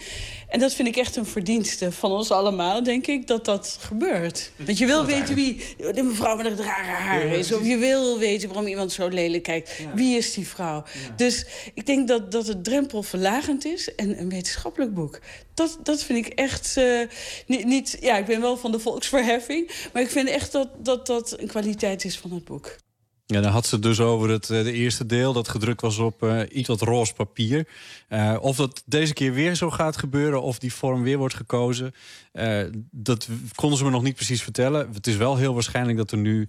[0.47, 4.51] en dat vind ik echt een verdienste van ons allemaal, denk ik, dat dat gebeurt.
[4.55, 7.53] Want je wil weten wie de mevrouw met het rare haar is.
[7.53, 9.71] Of je wil weten waarom iemand zo lelijk kijkt.
[9.93, 10.83] Wie is die vrouw?
[11.15, 15.19] Dus ik denk dat, dat het drempelverlagend is en een wetenschappelijk boek.
[15.53, 17.01] Dat, dat vind ik echt uh,
[17.47, 17.97] niet, niet...
[18.01, 19.71] Ja, ik ben wel van de volksverheffing.
[19.93, 22.75] Maar ik vind echt dat dat, dat een kwaliteit is van het boek.
[23.29, 26.23] Ja, dan had ze het dus over het de eerste deel dat gedrukt was op
[26.23, 27.67] uh, iets wat roze papier.
[28.09, 31.93] Uh, of dat deze keer weer zo gaat gebeuren, of die vorm weer wordt gekozen,
[32.91, 34.89] dat konden ze me nog niet precies vertellen.
[34.93, 36.47] Het is wel heel waarschijnlijk dat er nu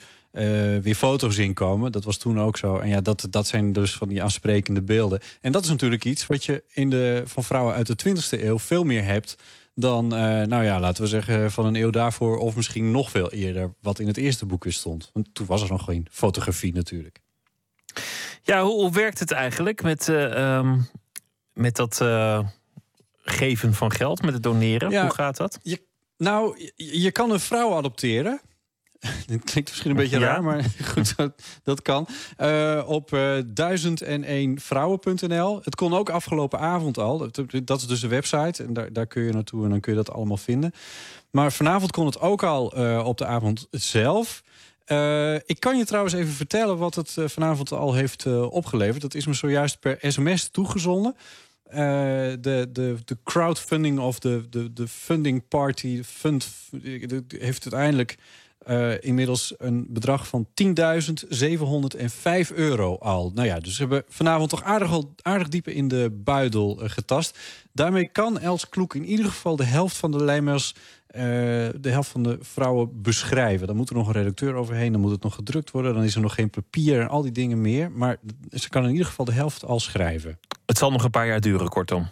[0.82, 1.92] weer foto's in komen.
[1.92, 2.78] Dat was toen ook zo.
[2.78, 5.20] En ja, dat, dat zijn dus van die aansprekende beelden.
[5.40, 8.58] En dat is natuurlijk iets wat je in de, van vrouwen uit de 20e eeuw
[8.58, 9.36] veel meer hebt
[9.80, 12.38] dan, uh, nou ja, laten we zeggen, van een eeuw daarvoor...
[12.38, 15.10] of misschien nog veel eerder, wat in het eerste boek stond.
[15.12, 17.20] Want toen was er nog geen fotografie natuurlijk.
[18.42, 20.88] Ja, hoe, hoe werkt het eigenlijk met, uh, um,
[21.52, 22.46] met dat uh,
[23.22, 24.90] geven van geld, met het doneren?
[24.90, 25.58] Ja, hoe gaat dat?
[25.62, 25.82] Je,
[26.16, 28.40] nou, je, je kan een vrouw adopteren...
[29.26, 30.26] Dit klinkt misschien een beetje Ja.
[30.26, 30.64] raar, maar
[30.94, 32.06] goed, dat, dat kan.
[32.36, 35.60] Eh, op eh 1001vrouwen.nl.
[35.62, 37.18] Het kon ook afgelopen avond al.
[37.64, 38.64] Dat, is dus de website.
[38.64, 40.72] En daar, daar kun je naartoe en dan kun je dat allemaal vinden.
[41.30, 44.42] Maar vanavond kon het ook al eh, op de avond zelf.
[45.46, 49.02] Ik kan je trouwens even vertellen wat het vanavond al heeft opgeleverd.
[49.02, 51.16] Dat is me zojuist per sms toegezonden.
[51.70, 56.48] De, de, de crowdfunding of de, de, de funding party fund,
[57.28, 58.16] heeft uiteindelijk
[58.58, 63.30] eh, inmiddels een bedrag van 10.705 euro al.
[63.34, 67.38] Nou ja, dus we hebben vanavond toch aardig, aardig diep in de buidel eh, getast.
[67.72, 70.74] Daarmee kan Els Kloek in ieder geval de helft van de lijmers...
[71.06, 71.22] eh,
[71.80, 73.66] de helft van de vrouwen beschrijven.
[73.66, 75.94] Dan moet er nog een redacteur overheen, dan moet het nog gedrukt worden...
[75.94, 77.90] dan is er nog geen papier en al die dingen meer.
[77.90, 78.16] Maar
[78.50, 80.38] ze kan in ieder geval de helft al schrijven.
[80.66, 82.08] Het zal nog een paar jaar duren, kortom.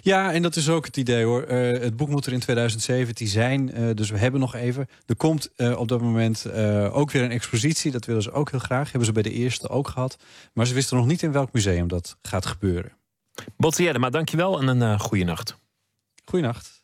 [0.00, 1.42] Ja, en dat is ook het idee hoor.
[1.42, 4.88] Eh, het boek moet er in 2017 zijn, eh, dus we hebben nog even.
[5.06, 6.52] Er komt eh, op dat moment
[6.92, 7.90] ook weer een expositie.
[7.90, 8.84] Dat willen ze ook heel graag.
[8.84, 10.16] Hebben ze bij de eerste ook gehad.
[10.52, 12.92] Maar ze wisten nog niet in welk museum dat gaat gebeuren.
[13.56, 15.56] Botte Jellema, dankjewel en een goede nacht.
[16.24, 16.82] Goeienacht.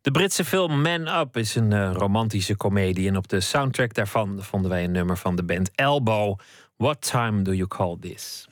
[0.00, 3.08] De Britse film Man Up is een romantische komedie.
[3.08, 6.38] En op de soundtrack daarvan vonden wij een nummer van de band Elbow.
[6.76, 8.46] What time do you call this?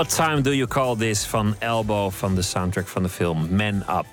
[0.00, 3.74] What Time Do You Call This van Elbow van de soundtrack van de film Man
[3.74, 4.06] Up.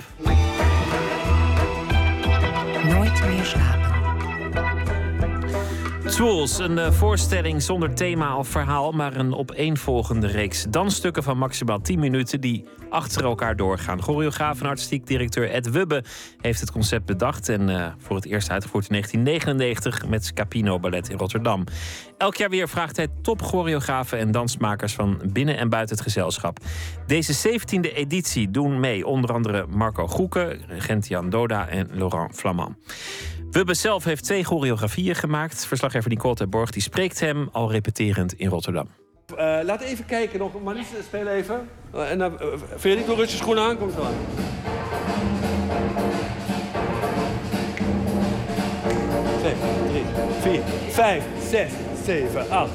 [2.83, 3.86] Nooit meer slapen.
[6.17, 11.81] Tools, een eh, voorstelling zonder thema of verhaal, maar een opeenvolgende reeks dansstukken van maximaal
[11.81, 14.01] 10 minuten die achter elkaar doorgaan.
[14.01, 16.03] Choreograaf en artistiek directeur Ed Wubbe
[16.41, 21.09] heeft het concept bedacht en eh, voor het eerst uitgevoerd in 1999 met Scapino Ballet
[21.09, 21.63] in Rotterdam.
[22.17, 26.59] Elk jaar weer vraagt hij topchoreografen en dansmakers van binnen en buiten het gezelschap.
[27.07, 32.75] Deze 17e editie doen mee onder andere Marco Goeken, Gentian Doda en Laurent Flamand.
[33.51, 35.65] Wubbe zelf heeft twee choreografieën gemaakt.
[35.65, 38.87] Verslaggever Nicole Terborg die spreekt hem al repeterend in Rotterdam.
[39.31, 40.61] Uh, laat even kijken nog.
[40.63, 41.69] Marlies, speel even.
[41.95, 42.47] Uh, en dan, uh,
[42.77, 43.77] Frederik, doe rustig schoenen aan.
[43.77, 44.13] Komt zo aan.
[49.39, 49.53] Twee,
[49.89, 50.03] drie,
[50.41, 51.71] vier, vijf, zes,
[52.05, 52.71] zeven, acht.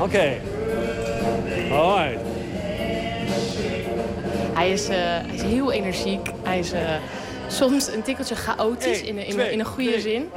[0.00, 0.04] Oké.
[0.04, 0.40] Okay.
[1.70, 2.20] Alright.
[4.54, 6.30] Hij is, eh, hij is heel energiek.
[6.42, 6.80] Hij is eh,
[7.48, 10.28] soms een tikkeltje chaotisch in, een- in, een- in een goede zin.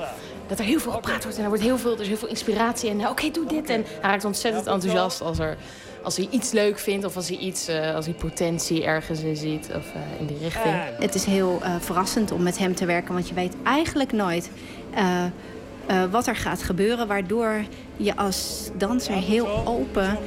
[0.47, 2.27] Dat er heel veel gepraat wordt en er wordt heel veel, er is heel veel
[2.27, 2.89] inspiratie.
[2.89, 3.69] En eh, oké, doe dit.
[3.69, 5.57] En hij raakt ontzettend enthousiast als, er,
[6.03, 9.35] als hij iets leuk vindt of als hij, iets, eh, als hij potentie ergens in
[9.35, 10.75] ziet of eh, in die richting.
[10.99, 14.49] Het is heel eh, verrassend om met hem te werken, want je weet eigenlijk nooit
[14.93, 15.23] eh,
[15.85, 17.63] eh, wat er gaat gebeuren, waardoor
[17.97, 20.17] je als danser heel open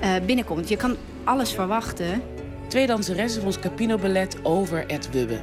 [0.00, 0.68] eh, binnenkomt.
[0.68, 2.22] Je kan alles verwachten.
[2.68, 5.38] Twee danseressen van ons Capino Ballet over Ed Wubbe.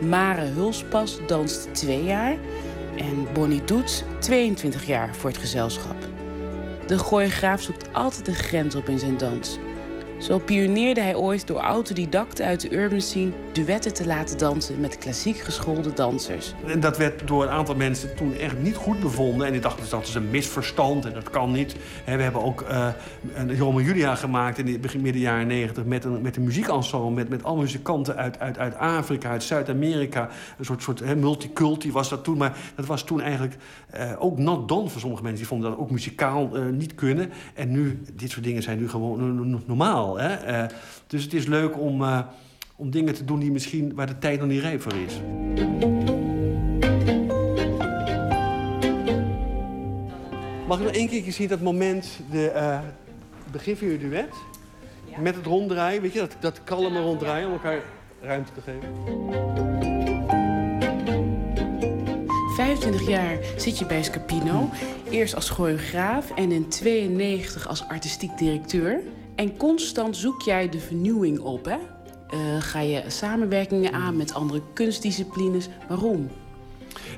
[0.00, 2.36] Mare Hulspas danst twee jaar
[2.96, 5.96] en Bonnie Doets 22 jaar voor het gezelschap.
[6.86, 9.58] De choreograaf zoekt altijd de grens op in zijn dans.
[10.20, 14.98] Zo pioneerde hij ooit door autodidacten uit de urban scene duetten te laten dansen met
[14.98, 16.54] klassiek geschoolde dansers.
[16.66, 19.46] En dat werd door een aantal mensen toen echt niet goed bevonden.
[19.46, 21.76] En die dachten dus dat is een misverstand en dat kan niet.
[22.04, 22.88] We hebben ook eh
[23.34, 25.84] een Romeo Julia gemaakt in de begin midden jaren negentig...
[25.84, 30.28] met een, met een muziekensemble, met, met alle muzikanten uit, uit, uit Afrika, uit Zuid-Amerika.
[30.58, 32.38] Een soort, soort multiculti was dat toen.
[32.38, 33.56] Maar dat was toen eigenlijk
[33.90, 35.40] eh, ook not done voor sommige mensen.
[35.40, 37.30] Die vonden dat ook muzikaal eh, niet kunnen.
[37.54, 39.60] En nu, dit soort dingen zijn nu gewoon no-
[40.18, 40.34] Hè?
[40.34, 40.64] Eh,
[41.06, 42.02] dus het is leuk om...
[42.02, 42.20] eh,
[42.80, 45.20] om dingen te doen die misschien waar de tijd nog niet rijp voor is.
[50.66, 52.80] Mag ik nog één keer zien dat moment, de, eh,
[53.42, 54.34] het begin van je duet?
[55.18, 57.80] Met het ronddraaien, weet je, dat, dat kalme ronddraaien om elkaar
[58.22, 58.88] ruimte te geven.
[62.54, 64.70] 25 jaar zit je bij Scapino.
[65.10, 69.00] Eerst als choreograaf en in 92 als artistiek directeur.
[69.40, 71.76] En constant zoek jij de vernieuwing op, hè?
[72.28, 75.68] Eh, ga je samenwerkingen aan met andere kunstdisciplines.
[75.88, 76.30] Waarom?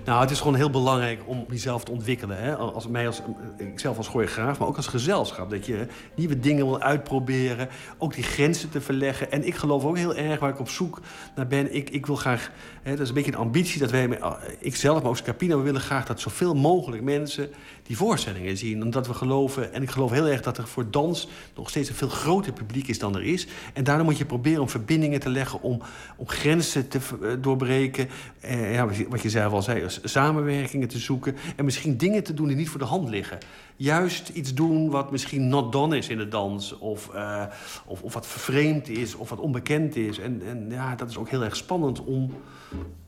[0.04, 2.42] Nou, het is gewoon heel belangrijk om jezelf te ontwikkelen.
[2.42, 2.56] Hè?
[2.56, 3.22] Als, mij als,
[3.56, 5.50] ikzelf als choreograaf, maar ook als gezelschap.
[5.50, 7.68] Dat je nieuwe dingen wil uitproberen.
[7.98, 9.32] Ook die grenzen te verleggen.
[9.32, 11.00] En ik geloof ook heel erg waar ik op zoek
[11.34, 11.74] naar ben.
[11.74, 12.50] Ik, ik wil graag,
[12.82, 15.62] hè, dat is een beetje een ambitie dat wij, ah, ikzelf, maar ook Scapino, we
[15.62, 17.50] willen graag dat zoveel mogelijk mensen
[17.82, 18.82] die voorstellingen zien.
[18.82, 21.94] Omdat we geloven, en ik geloof heel erg dat er voor dans nog steeds een
[21.94, 23.46] veel groter publiek is dan er is.
[23.72, 25.82] En daarom moet je proberen om verbindingen te leggen, om,
[26.16, 28.08] om grenzen te eh, doorbreken.
[28.40, 31.36] Eh, ja, wat je- zelf al zei, samenwerkingen te zoeken.
[31.56, 33.38] En misschien dingen te doen die niet voor de hand liggen.
[33.76, 36.78] Juist iets doen wat misschien not done is in de dans.
[36.78, 37.44] Of, eh,
[37.86, 40.18] of, of wat vervreemd is, of wat onbekend is.
[40.18, 42.34] En, en ja, dat is ook heel erg spannend om,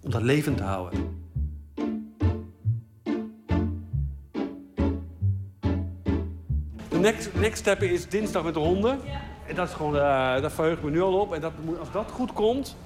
[0.01, 1.23] om dat levend te houden.
[7.13, 8.99] Next, next step is dinsdag met de honden.
[9.47, 11.35] En dat is gewoon, eh daar verheug ik me nu al op.
[11.35, 12.77] En dat, als dat goed komt,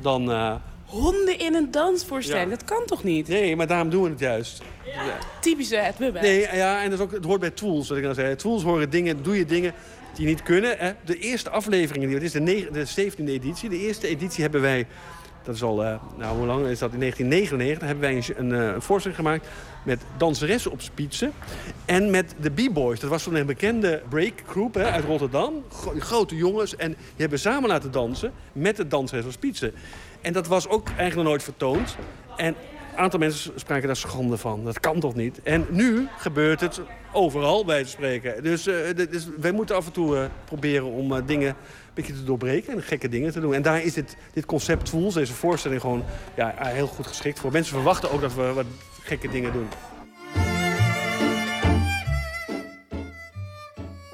[0.00, 0.30] dan...
[0.30, 0.54] eh,
[0.84, 2.56] Honden in een dansvoorstelling, Ja.
[2.56, 3.28] dat kan toch niet?
[3.28, 4.62] Nee, maar daarom doen we het juist.
[5.40, 6.20] Typische Wubbe.
[6.20, 8.36] Nee, ja, en dat is ook, het hoort bij tools, wat ik nou zei.
[8.36, 9.72] Tools horen dingen, doe je dingen
[10.14, 10.74] die niet kunnen.
[10.78, 10.92] Hè.
[11.04, 13.68] De eerste aflevering, die- dit is de, de 17e editie.
[13.68, 14.86] De eerste editie hebben wij,
[15.42, 16.92] dat is al, eh, nou hoe lang is dat?
[16.92, 19.46] In 1999 hebben wij een, eh, een voorstelling gemaakt
[19.82, 21.32] met danseressen op spitsen.
[21.84, 23.00] En met de B-Boys.
[23.00, 25.54] Dat was toen een bekende breakgroep uit Rotterdam.
[25.72, 26.76] Gro- grote jongens.
[26.76, 29.72] En die hebben samen laten dansen met de danseres op spitsen.
[30.20, 31.96] En dat was ook eigenlijk nooit vertoond.
[32.36, 32.46] En
[32.92, 34.64] een aantal mensen spraken daar schande van.
[34.64, 35.42] Dat kan toch niet?
[35.42, 36.80] En nu gebeurt het
[37.12, 38.42] overal bij te spreken.
[38.42, 38.74] Dus, eh,
[39.40, 41.56] wij moeten af en toe proberen om dingen
[41.94, 43.54] beetje te doorbreken en gekke dingen te doen.
[43.54, 46.04] En daar is dit, dit concept Tools, deze voorstelling, gewoon
[46.36, 47.52] ja, heel goed geschikt voor.
[47.52, 48.66] Mensen verwachten ook dat we wat
[49.02, 49.68] gekke dingen doen.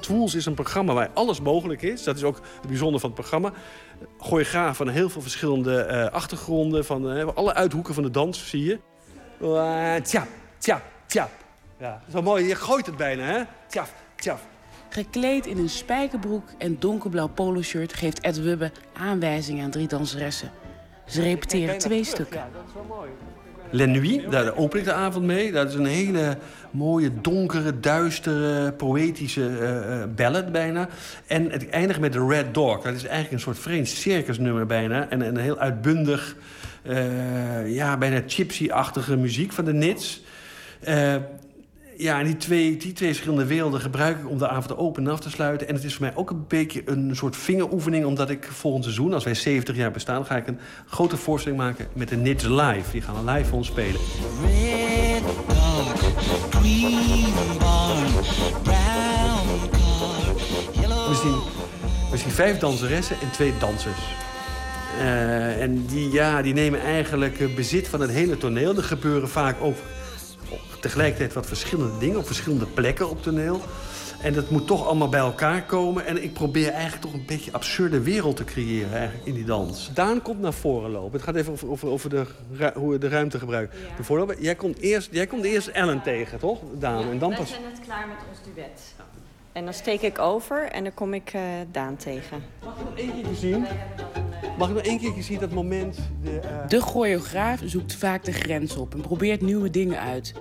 [0.07, 2.03] Tools is een programma waar alles mogelijk is.
[2.03, 3.51] Dat is ook het bijzondere van het programma.
[4.17, 6.85] Choreograaf van heel veel verschillende eh, achtergronden.
[6.85, 8.79] Van eh, alle uithoeken van de dans, zie je.
[9.41, 10.27] Uh, tjap,
[10.57, 11.29] tjap, tjap.
[11.79, 12.47] Ja, dat is wel mooi.
[12.47, 13.43] Je gooit het bijna, hè?
[13.67, 14.41] Tjaf, tjaf.
[14.89, 20.51] Gekleed in een spijkerbroek en donkerblauw poloshirt geeft Ed Wubbe aanwijzingen aan drie danseressen.
[21.05, 22.41] Ze repeteren twee stukken.
[23.69, 25.51] La Nuit, daar open ik de avond mee.
[25.51, 26.37] Dat is een hele
[26.71, 30.87] mooie, donkere, duistere, poëtische eh, eh, ballad bijna.
[31.27, 32.81] En het eindigt met The Red Dog.
[32.81, 35.09] Dat is eigenlijk een soort vreemd circusnummer bijna.
[35.09, 36.35] En een heel uitbundig,
[36.81, 40.23] eh, ja, bijna gypsy-achtige muziek van de Nits.
[40.79, 41.15] Eh,
[41.97, 45.11] ja, en die twee, die twee verschillende werelden gebruik ik om de avond open en
[45.11, 45.67] af te sluiten.
[45.67, 48.05] En het is voor mij ook een beetje een soort vingeroefening...
[48.05, 50.25] omdat ik volgend seizoen, als wij 70 jaar bestaan...
[50.25, 52.91] ga ik een grote voorstelling maken met de Nits Live.
[52.91, 54.01] Die gaan live voor ons spelen.
[54.41, 55.93] Red dog,
[56.49, 58.13] green barn,
[58.63, 60.35] brown car,
[60.81, 61.07] yellow.
[61.07, 61.39] We zien,
[62.11, 64.15] we zien vijf danseressen en twee dansers.
[64.99, 68.75] Eh, en die, ja, die nemen eigenlijk eh, bezit van het hele toneel.
[68.75, 69.77] Er gebeuren vaak ook
[70.81, 72.17] tegelijkertijd wat verschillende dingen...
[72.17, 73.61] op verschillende plekken op toneel.
[74.21, 76.05] En dat moet toch allemaal bij elkaar komen.
[76.05, 79.91] En ik probeer eigenlijk toch een beetje absurde wereld te creëren eigenlijk, in die dans.
[79.93, 81.11] Daan komt naar voren lopen.
[81.11, 82.25] Het gaat even over, over, over de,
[82.73, 83.79] hoe we de ruimte gebruiken.
[83.97, 84.41] De voorloper.
[84.41, 86.59] Jij komt eerst, jij komt eerst Ellen tegen, toch?
[86.79, 87.09] Daan.
[87.09, 87.49] en dan wij pas...
[87.49, 88.95] zijn net klaar met ons duet.
[89.51, 91.41] En dan steek ik over en dan kom ik eh,
[91.71, 92.43] Daan tegen.
[92.63, 93.65] Mag ik nog één keer zien?
[94.57, 95.97] Mag ik nog één keer zien dat moment?
[96.23, 100.33] De, eh, De choreograaf zoekt vaak de grens op en probeert nieuwe dingen uit.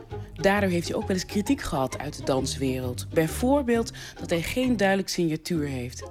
[0.47, 3.07] Daardoor heeft hij ook wel eens kritiek gehad uit de danswereld.
[3.15, 6.11] Bijvoorbeeld dat hij geen duidelijk signatuur heeft.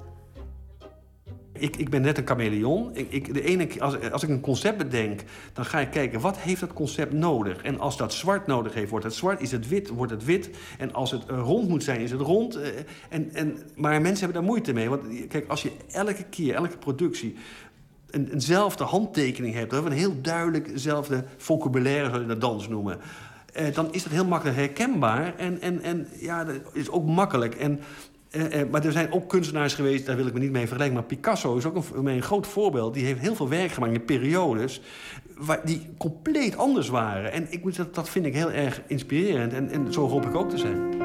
[1.53, 2.95] Ik, ik ben net een chameleon.
[2.95, 6.38] Ik, ik, de ene, als, als ik een concept bedenk, dan ga ik kijken wat
[6.38, 7.62] heeft dat concept nodig.
[7.62, 9.41] En als dat zwart nodig heeft, wordt het zwart.
[9.41, 10.49] Is het wit, wordt het wit.
[10.78, 12.56] En als het eh, rond moet zijn, is het rond.
[12.56, 12.70] Eh,
[13.10, 14.90] En, en, maar mensen hebben daar moeite mee.
[14.90, 17.36] Want kijk, als je elke keer, elke productie
[18.10, 19.72] een, eenzelfde handtekening hebt...
[19.72, 22.99] hè, een heel duidelijk eenzelfde vocabulaire, zou je dat dans noemen...
[23.56, 25.34] eh, dan is dat heel makkelijk herkenbaar.
[25.38, 27.56] En, en, en ja, dat is ook makkelijk.
[27.56, 27.80] En,
[28.30, 30.95] eh, eh, maar er zijn ook kunstenaars geweest, daar wil ik me niet mee vergelijken...
[30.95, 32.94] maar Picasso is ook een, een groot voorbeeld.
[32.94, 34.82] Die heeft heel veel werk gemaakt in periodes...
[35.38, 37.32] Waar, die compleet anders waren.
[37.32, 39.53] En ik dat, dat vind ik heel erg inspirerend.
[39.53, 41.05] En, en zo hoop ik ook te zijn.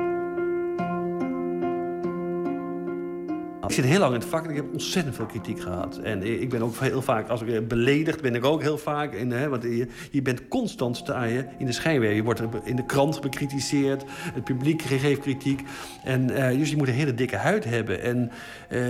[3.71, 5.97] Ik zit heel lang in het vak en ik heb ontzettend veel kritiek gehad.
[5.97, 9.13] En ik ben ook heel vaak, als ik beledigd ben ik ook heel vaak.
[9.13, 12.17] In, hè, want je, je bent constant sta je in de schijnwerper.
[12.17, 15.63] Je wordt in de krant bekritiseerd, het publiek geeft kritiek.
[16.05, 18.03] En, eh, dus je moet een hele dikke huid hebben.
[18.03, 18.31] En
[18.69, 18.81] eh,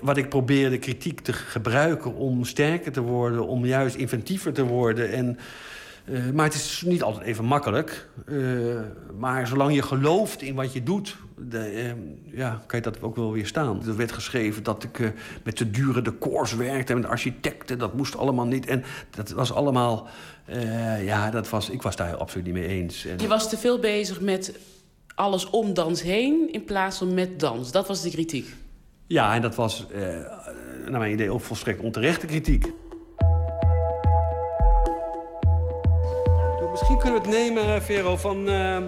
[0.00, 3.46] wat ik probeer de kritiek te gebruiken om sterker te worden...
[3.46, 5.12] om juist inventiever te worden...
[5.12, 5.38] En,
[6.06, 8.08] eh, maar het is niet altijd even makkelijk.
[8.26, 8.36] Eh,
[9.18, 11.92] maar zolang je gelooft in wat je doet, de, eh,
[12.38, 13.82] ja, kan je dat ook wel weer staan.
[13.86, 15.08] Er werd geschreven dat ik eh,
[15.44, 16.92] met de dure decors werkte...
[16.92, 18.66] en met architecten, dat moest allemaal niet.
[18.66, 20.08] En dat was allemaal...
[21.00, 23.04] ja, dat was, ik was daar absoluut niet mee eens.
[23.04, 24.58] En, Je was te veel bezig met
[25.14, 27.70] alles om dans heen in plaats van met dans.
[27.70, 28.54] Dat was de kritiek.
[29.06, 29.86] Ja, en dat was
[30.88, 32.72] naar mijn idee ook volstrekt onterechte kritiek.
[36.78, 38.78] Misschien kunnen we het nemen, eh, Vero, van eh,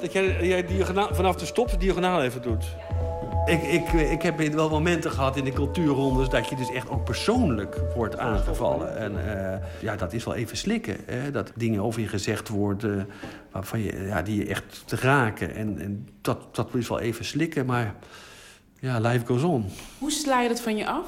[0.00, 2.64] dat jij, jij diagonaal, vanaf de stop de diagonaal even doet.
[3.46, 7.04] Ik, ik, ik heb wel momenten gehad in de cultuurrondes dat je dus echt ook
[7.04, 8.96] persoonlijk wordt aangevallen.
[8.96, 10.96] En eh, ja, dat is wel even slikken.
[11.06, 11.30] Hè?
[11.30, 13.08] Dat dingen over je gezegd worden
[13.50, 15.54] waarvan je, ja, die je echt te raken.
[15.54, 17.94] En, en dat, dat is wel even slikken, maar
[18.80, 19.64] ja, life goes on.
[19.98, 21.06] Hoe sla je dat van je af?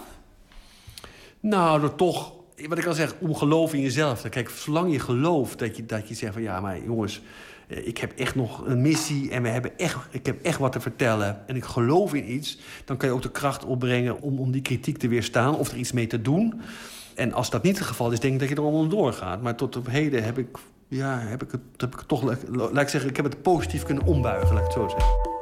[1.40, 2.32] Nou, door toch,
[2.66, 4.28] wat ik al zeg, om geloof in jezelf.
[4.28, 7.22] Kijk, zolang je gelooft dat je, dat je zegt van ja, maar jongens,
[7.68, 10.72] eh, ik heb echt nog een missie en we hebben echt, ik heb echt wat
[10.72, 11.42] te vertellen.
[11.46, 14.62] En ik geloof in iets, dan kan je ook de kracht opbrengen om, om die
[14.62, 16.60] kritiek te weerstaan of er iets mee te doen.
[17.14, 19.42] En als dat niet het geval is, denk ik dat je er allemaal doorgaat.
[19.42, 20.58] Maar tot op heden heb ik,
[20.88, 23.82] ja, heb ik het, heb ik het toch, laat ik zeggen, ik heb het positief
[23.82, 25.37] kunnen ombuigen, laat ik het zo zeggen.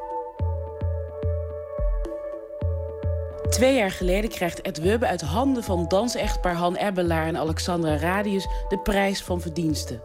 [3.51, 8.47] Twee jaar geleden krijgt Ed Wubbe uit handen van dansechtpaar Han Ebbelaar en Alexandra Radius
[8.69, 10.01] de prijs van verdiensten.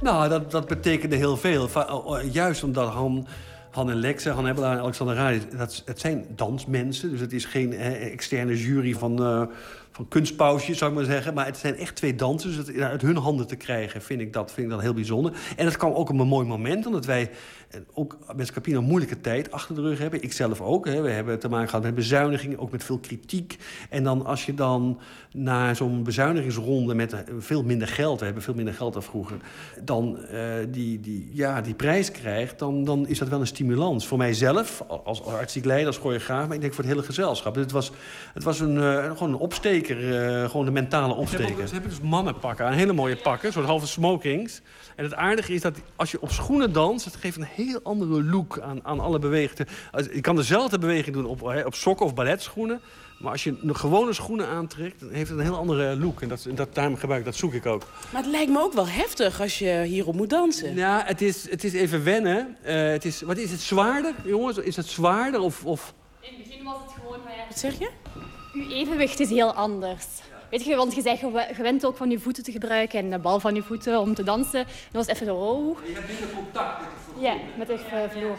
[0.00, 1.68] Nou, dat, dat betekende heel veel.
[1.74, 3.26] Oh, oh, Juist omdat Han,
[3.70, 5.40] Han en Lexe, Han Ebbelaar en Alexander Radi...
[5.56, 9.42] Dat, het zijn dansmensen, dus het is geen externe jury van, eh,
[9.90, 11.34] van kunstpausjes, zou ik maar zeggen.
[11.34, 12.56] Maar het zijn echt twee dansers.
[12.56, 15.32] Het uit hun handen te krijgen, vind ik dat, vind ik dat heel bijzonder.
[15.56, 17.30] En het kwam ook op een mooi moment, omdat wij
[17.70, 20.22] eh, ook met Scapino een moeilijke tijd achter de rug hebben.
[20.22, 20.86] Ik zelf ook.
[20.86, 21.00] Hè.
[21.00, 23.58] We hebben te maken gehad met bezuinigingen, ook met veel kritiek.
[23.90, 24.98] En dan als je dan
[25.32, 28.18] na zo'n bezuinigingsronde met eh, veel minder geld...
[28.18, 29.36] we hebben veel minder geld dan vroeger...
[29.82, 34.06] dan eh, die, die, ja, die prijs krijgt, dan, dan is dat wel een stimulans.
[34.06, 36.46] Voor mijzelf, als artistiek leider, als choreograaf...
[36.46, 37.54] maar ik denk voor het hele gezelschap.
[37.54, 37.90] Het was,
[38.34, 39.96] het was een, eh, gewoon een opsteker,
[40.50, 41.66] gewoon een mentale opsteker.
[41.66, 44.62] ze hebben dus mannenpakken, aan, hele mooie pakken, soort halve smokings.
[44.96, 48.22] En het aardige is dat als je op schoenen danst, het geeft een heel andere
[48.24, 49.66] look aan, aan alle bewegingen.
[49.92, 52.80] Als- Je kan dezelfde beweging doen op, hè, op sokken of balletschoenen.
[53.18, 56.20] Maar als je een gewone schoenen aantrekt, dan heeft het een heel andere look.
[56.22, 57.82] En dat, dat daarom gebruik ik, dat zoek ik ook.
[58.12, 60.74] Maar het lijkt me ook wel heftig als je hierop moet dansen.
[60.74, 62.56] Ja, het is, het is even wennen.
[62.62, 64.58] Eh, het is, wat is het zwaarder, jongens?
[64.58, 65.64] Is het zwaarder of...
[65.64, 65.94] of...
[66.20, 67.18] In het begin was het gewoon...
[67.48, 67.90] Wat zeg je?
[68.54, 70.04] Uw evenwicht is heel anders.
[70.50, 73.18] Weet je, want je bent gewe- gewend ook van je voeten te gebruiken en de
[73.18, 74.64] bal van je voeten om te dansen.
[74.64, 75.34] Dat was even zo...
[75.36, 75.78] Oh.
[75.86, 78.36] Je hebt minder contact met de Ja, met de eh, vloer.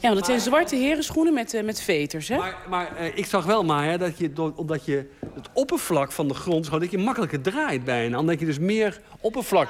[0.00, 2.36] Ja, want het zijn zwarte herenschoenen met, eh, met veters, hè?
[2.36, 6.12] Maar, maar eh, ik zag wel maar hè, dat je, door- omdat je het oppervlak
[6.12, 6.64] van de grond...
[6.66, 8.18] Gewoon, dat je makkelijker draait bijna.
[8.18, 9.68] Omdat je dus meer oppervlak...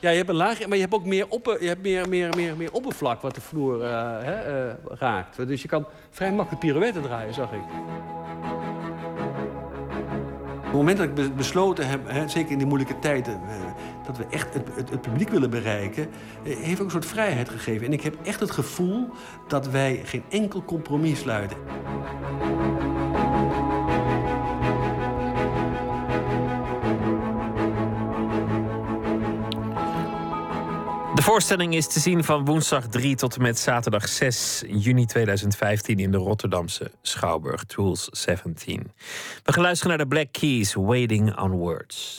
[0.00, 2.34] Ja, je hebt een laag, maar je hebt ook meer, opper, je hebt meer, meer,
[2.36, 3.90] meer, meer oppervlak wat de vloer eh,
[4.20, 5.46] hè, eh, raakt.
[5.48, 7.60] Dus je kan vrij makkelijk pirouetten draaien, zag ik.
[10.68, 13.34] Het moment dat ik be- besloten heb, hè, zeker in die moeilijke tijden...
[13.34, 13.56] eh,
[14.06, 16.08] dat we echt het, het, het publiek willen bereiken,
[16.44, 17.86] eh, heeft ook een soort vrijheid gegeven.
[17.86, 19.08] En ik heb echt het gevoel
[19.48, 21.56] dat wij geen enkel compromis sluiten.
[31.18, 35.98] De voorstelling is te zien van woensdag 3 tot en met zaterdag 6 juni 2015
[35.98, 38.92] in de Rotterdamse Schouwburg, Tools 17.
[39.42, 42.18] We gaan luisteren naar de Black Keys, Waiting on Words.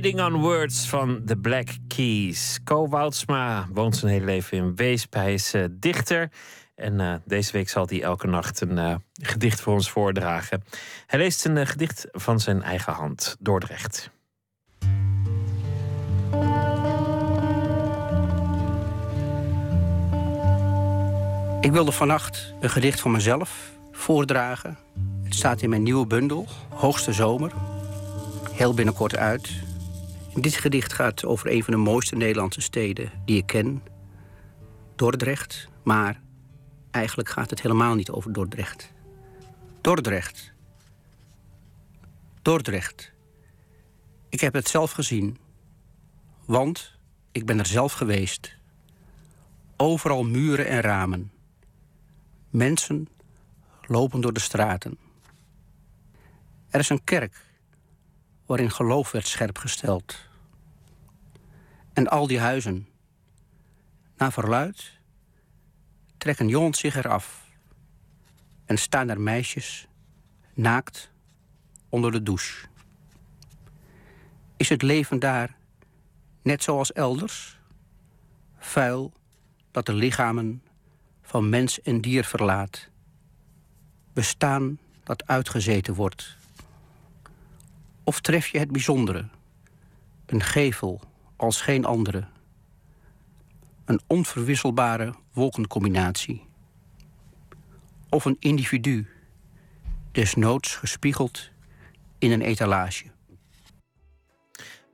[0.00, 2.58] Waiting on Words van The Black Keys.
[2.64, 5.14] Co Woudsma woont zijn hele leven in Weesp.
[5.14, 6.30] Hij is eh, dichter.
[6.74, 10.62] En eh, deze week zal hij elke nacht een eh, gedicht voor ons voordragen.
[11.06, 14.10] Hij leest een gedicht van zijn eigen hand, Dordrecht.
[21.60, 24.78] Ik wilde vannacht een gedicht van mezelf voordragen.
[25.24, 27.52] Het staat in mijn nieuwe bundel, Hoogste Zomer.
[28.52, 29.68] Heel binnenkort uit.
[30.40, 33.82] Dit gedicht gaat over een van de mooiste Nederlandse steden die ik ken.
[34.96, 36.20] Dordrecht, maar
[36.90, 38.92] eigenlijk gaat het helemaal niet over Dordrecht.
[39.80, 40.52] Dordrecht.
[42.42, 43.12] Dordrecht.
[44.28, 45.38] Ik heb het zelf gezien.
[46.44, 46.98] Want
[47.32, 48.56] ik ben er zelf geweest.
[49.76, 51.32] Overal muren en ramen.
[52.50, 53.08] Mensen
[53.86, 54.98] lopen door de straten.
[56.68, 57.44] Er is een kerk
[58.46, 60.28] waarin geloof werd scherp gesteld.
[61.92, 62.88] En al die huizen,
[64.16, 64.98] naar verluid,
[66.18, 67.48] trekken jongens zich eraf
[68.64, 69.88] en staan er meisjes
[70.54, 71.10] naakt
[71.88, 72.66] onder de douche.
[74.56, 75.56] Is het leven daar
[76.42, 77.58] net zoals elders?
[78.58, 79.12] Vuil
[79.70, 80.62] dat de lichamen
[81.22, 82.88] van mens en dier verlaat.
[84.12, 86.36] Bestaan dat uitgezeten wordt.
[88.04, 89.28] Of tref je het bijzondere?
[90.26, 91.00] Een gevel
[91.40, 92.24] als geen andere.
[93.84, 96.44] Een onverwisselbare wolkencombinatie.
[98.08, 99.06] Of een individu,
[100.12, 101.50] desnoods gespiegeld
[102.18, 103.04] in een etalage.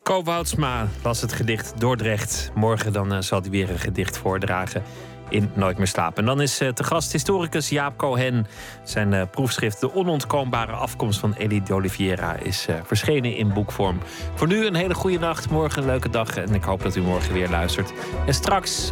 [0.02, 2.50] Ko Woudsma las het gedicht Dordrecht.
[2.54, 4.82] Morgen dan eh, zal hij weer een gedicht voordragen
[5.28, 6.16] in Nooit meer slapen.
[6.16, 8.46] En dan is eh, te gast historicus Jaap Cohen.
[8.82, 13.98] Zijn eh, proefschrift De onontkoombare afkomst van Elie de Oliveira is eh, verschenen in boekvorm.
[14.34, 17.00] Voor nu een hele goede nacht, morgen een leuke dag en ik hoop dat u
[17.00, 17.92] morgen weer luistert.
[18.26, 18.90] En straks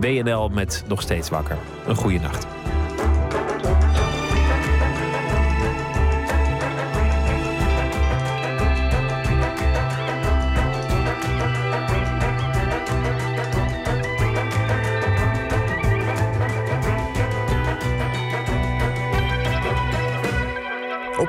[0.00, 1.58] BNL met Nog Steeds Wakker.
[1.86, 2.46] Een goede nacht.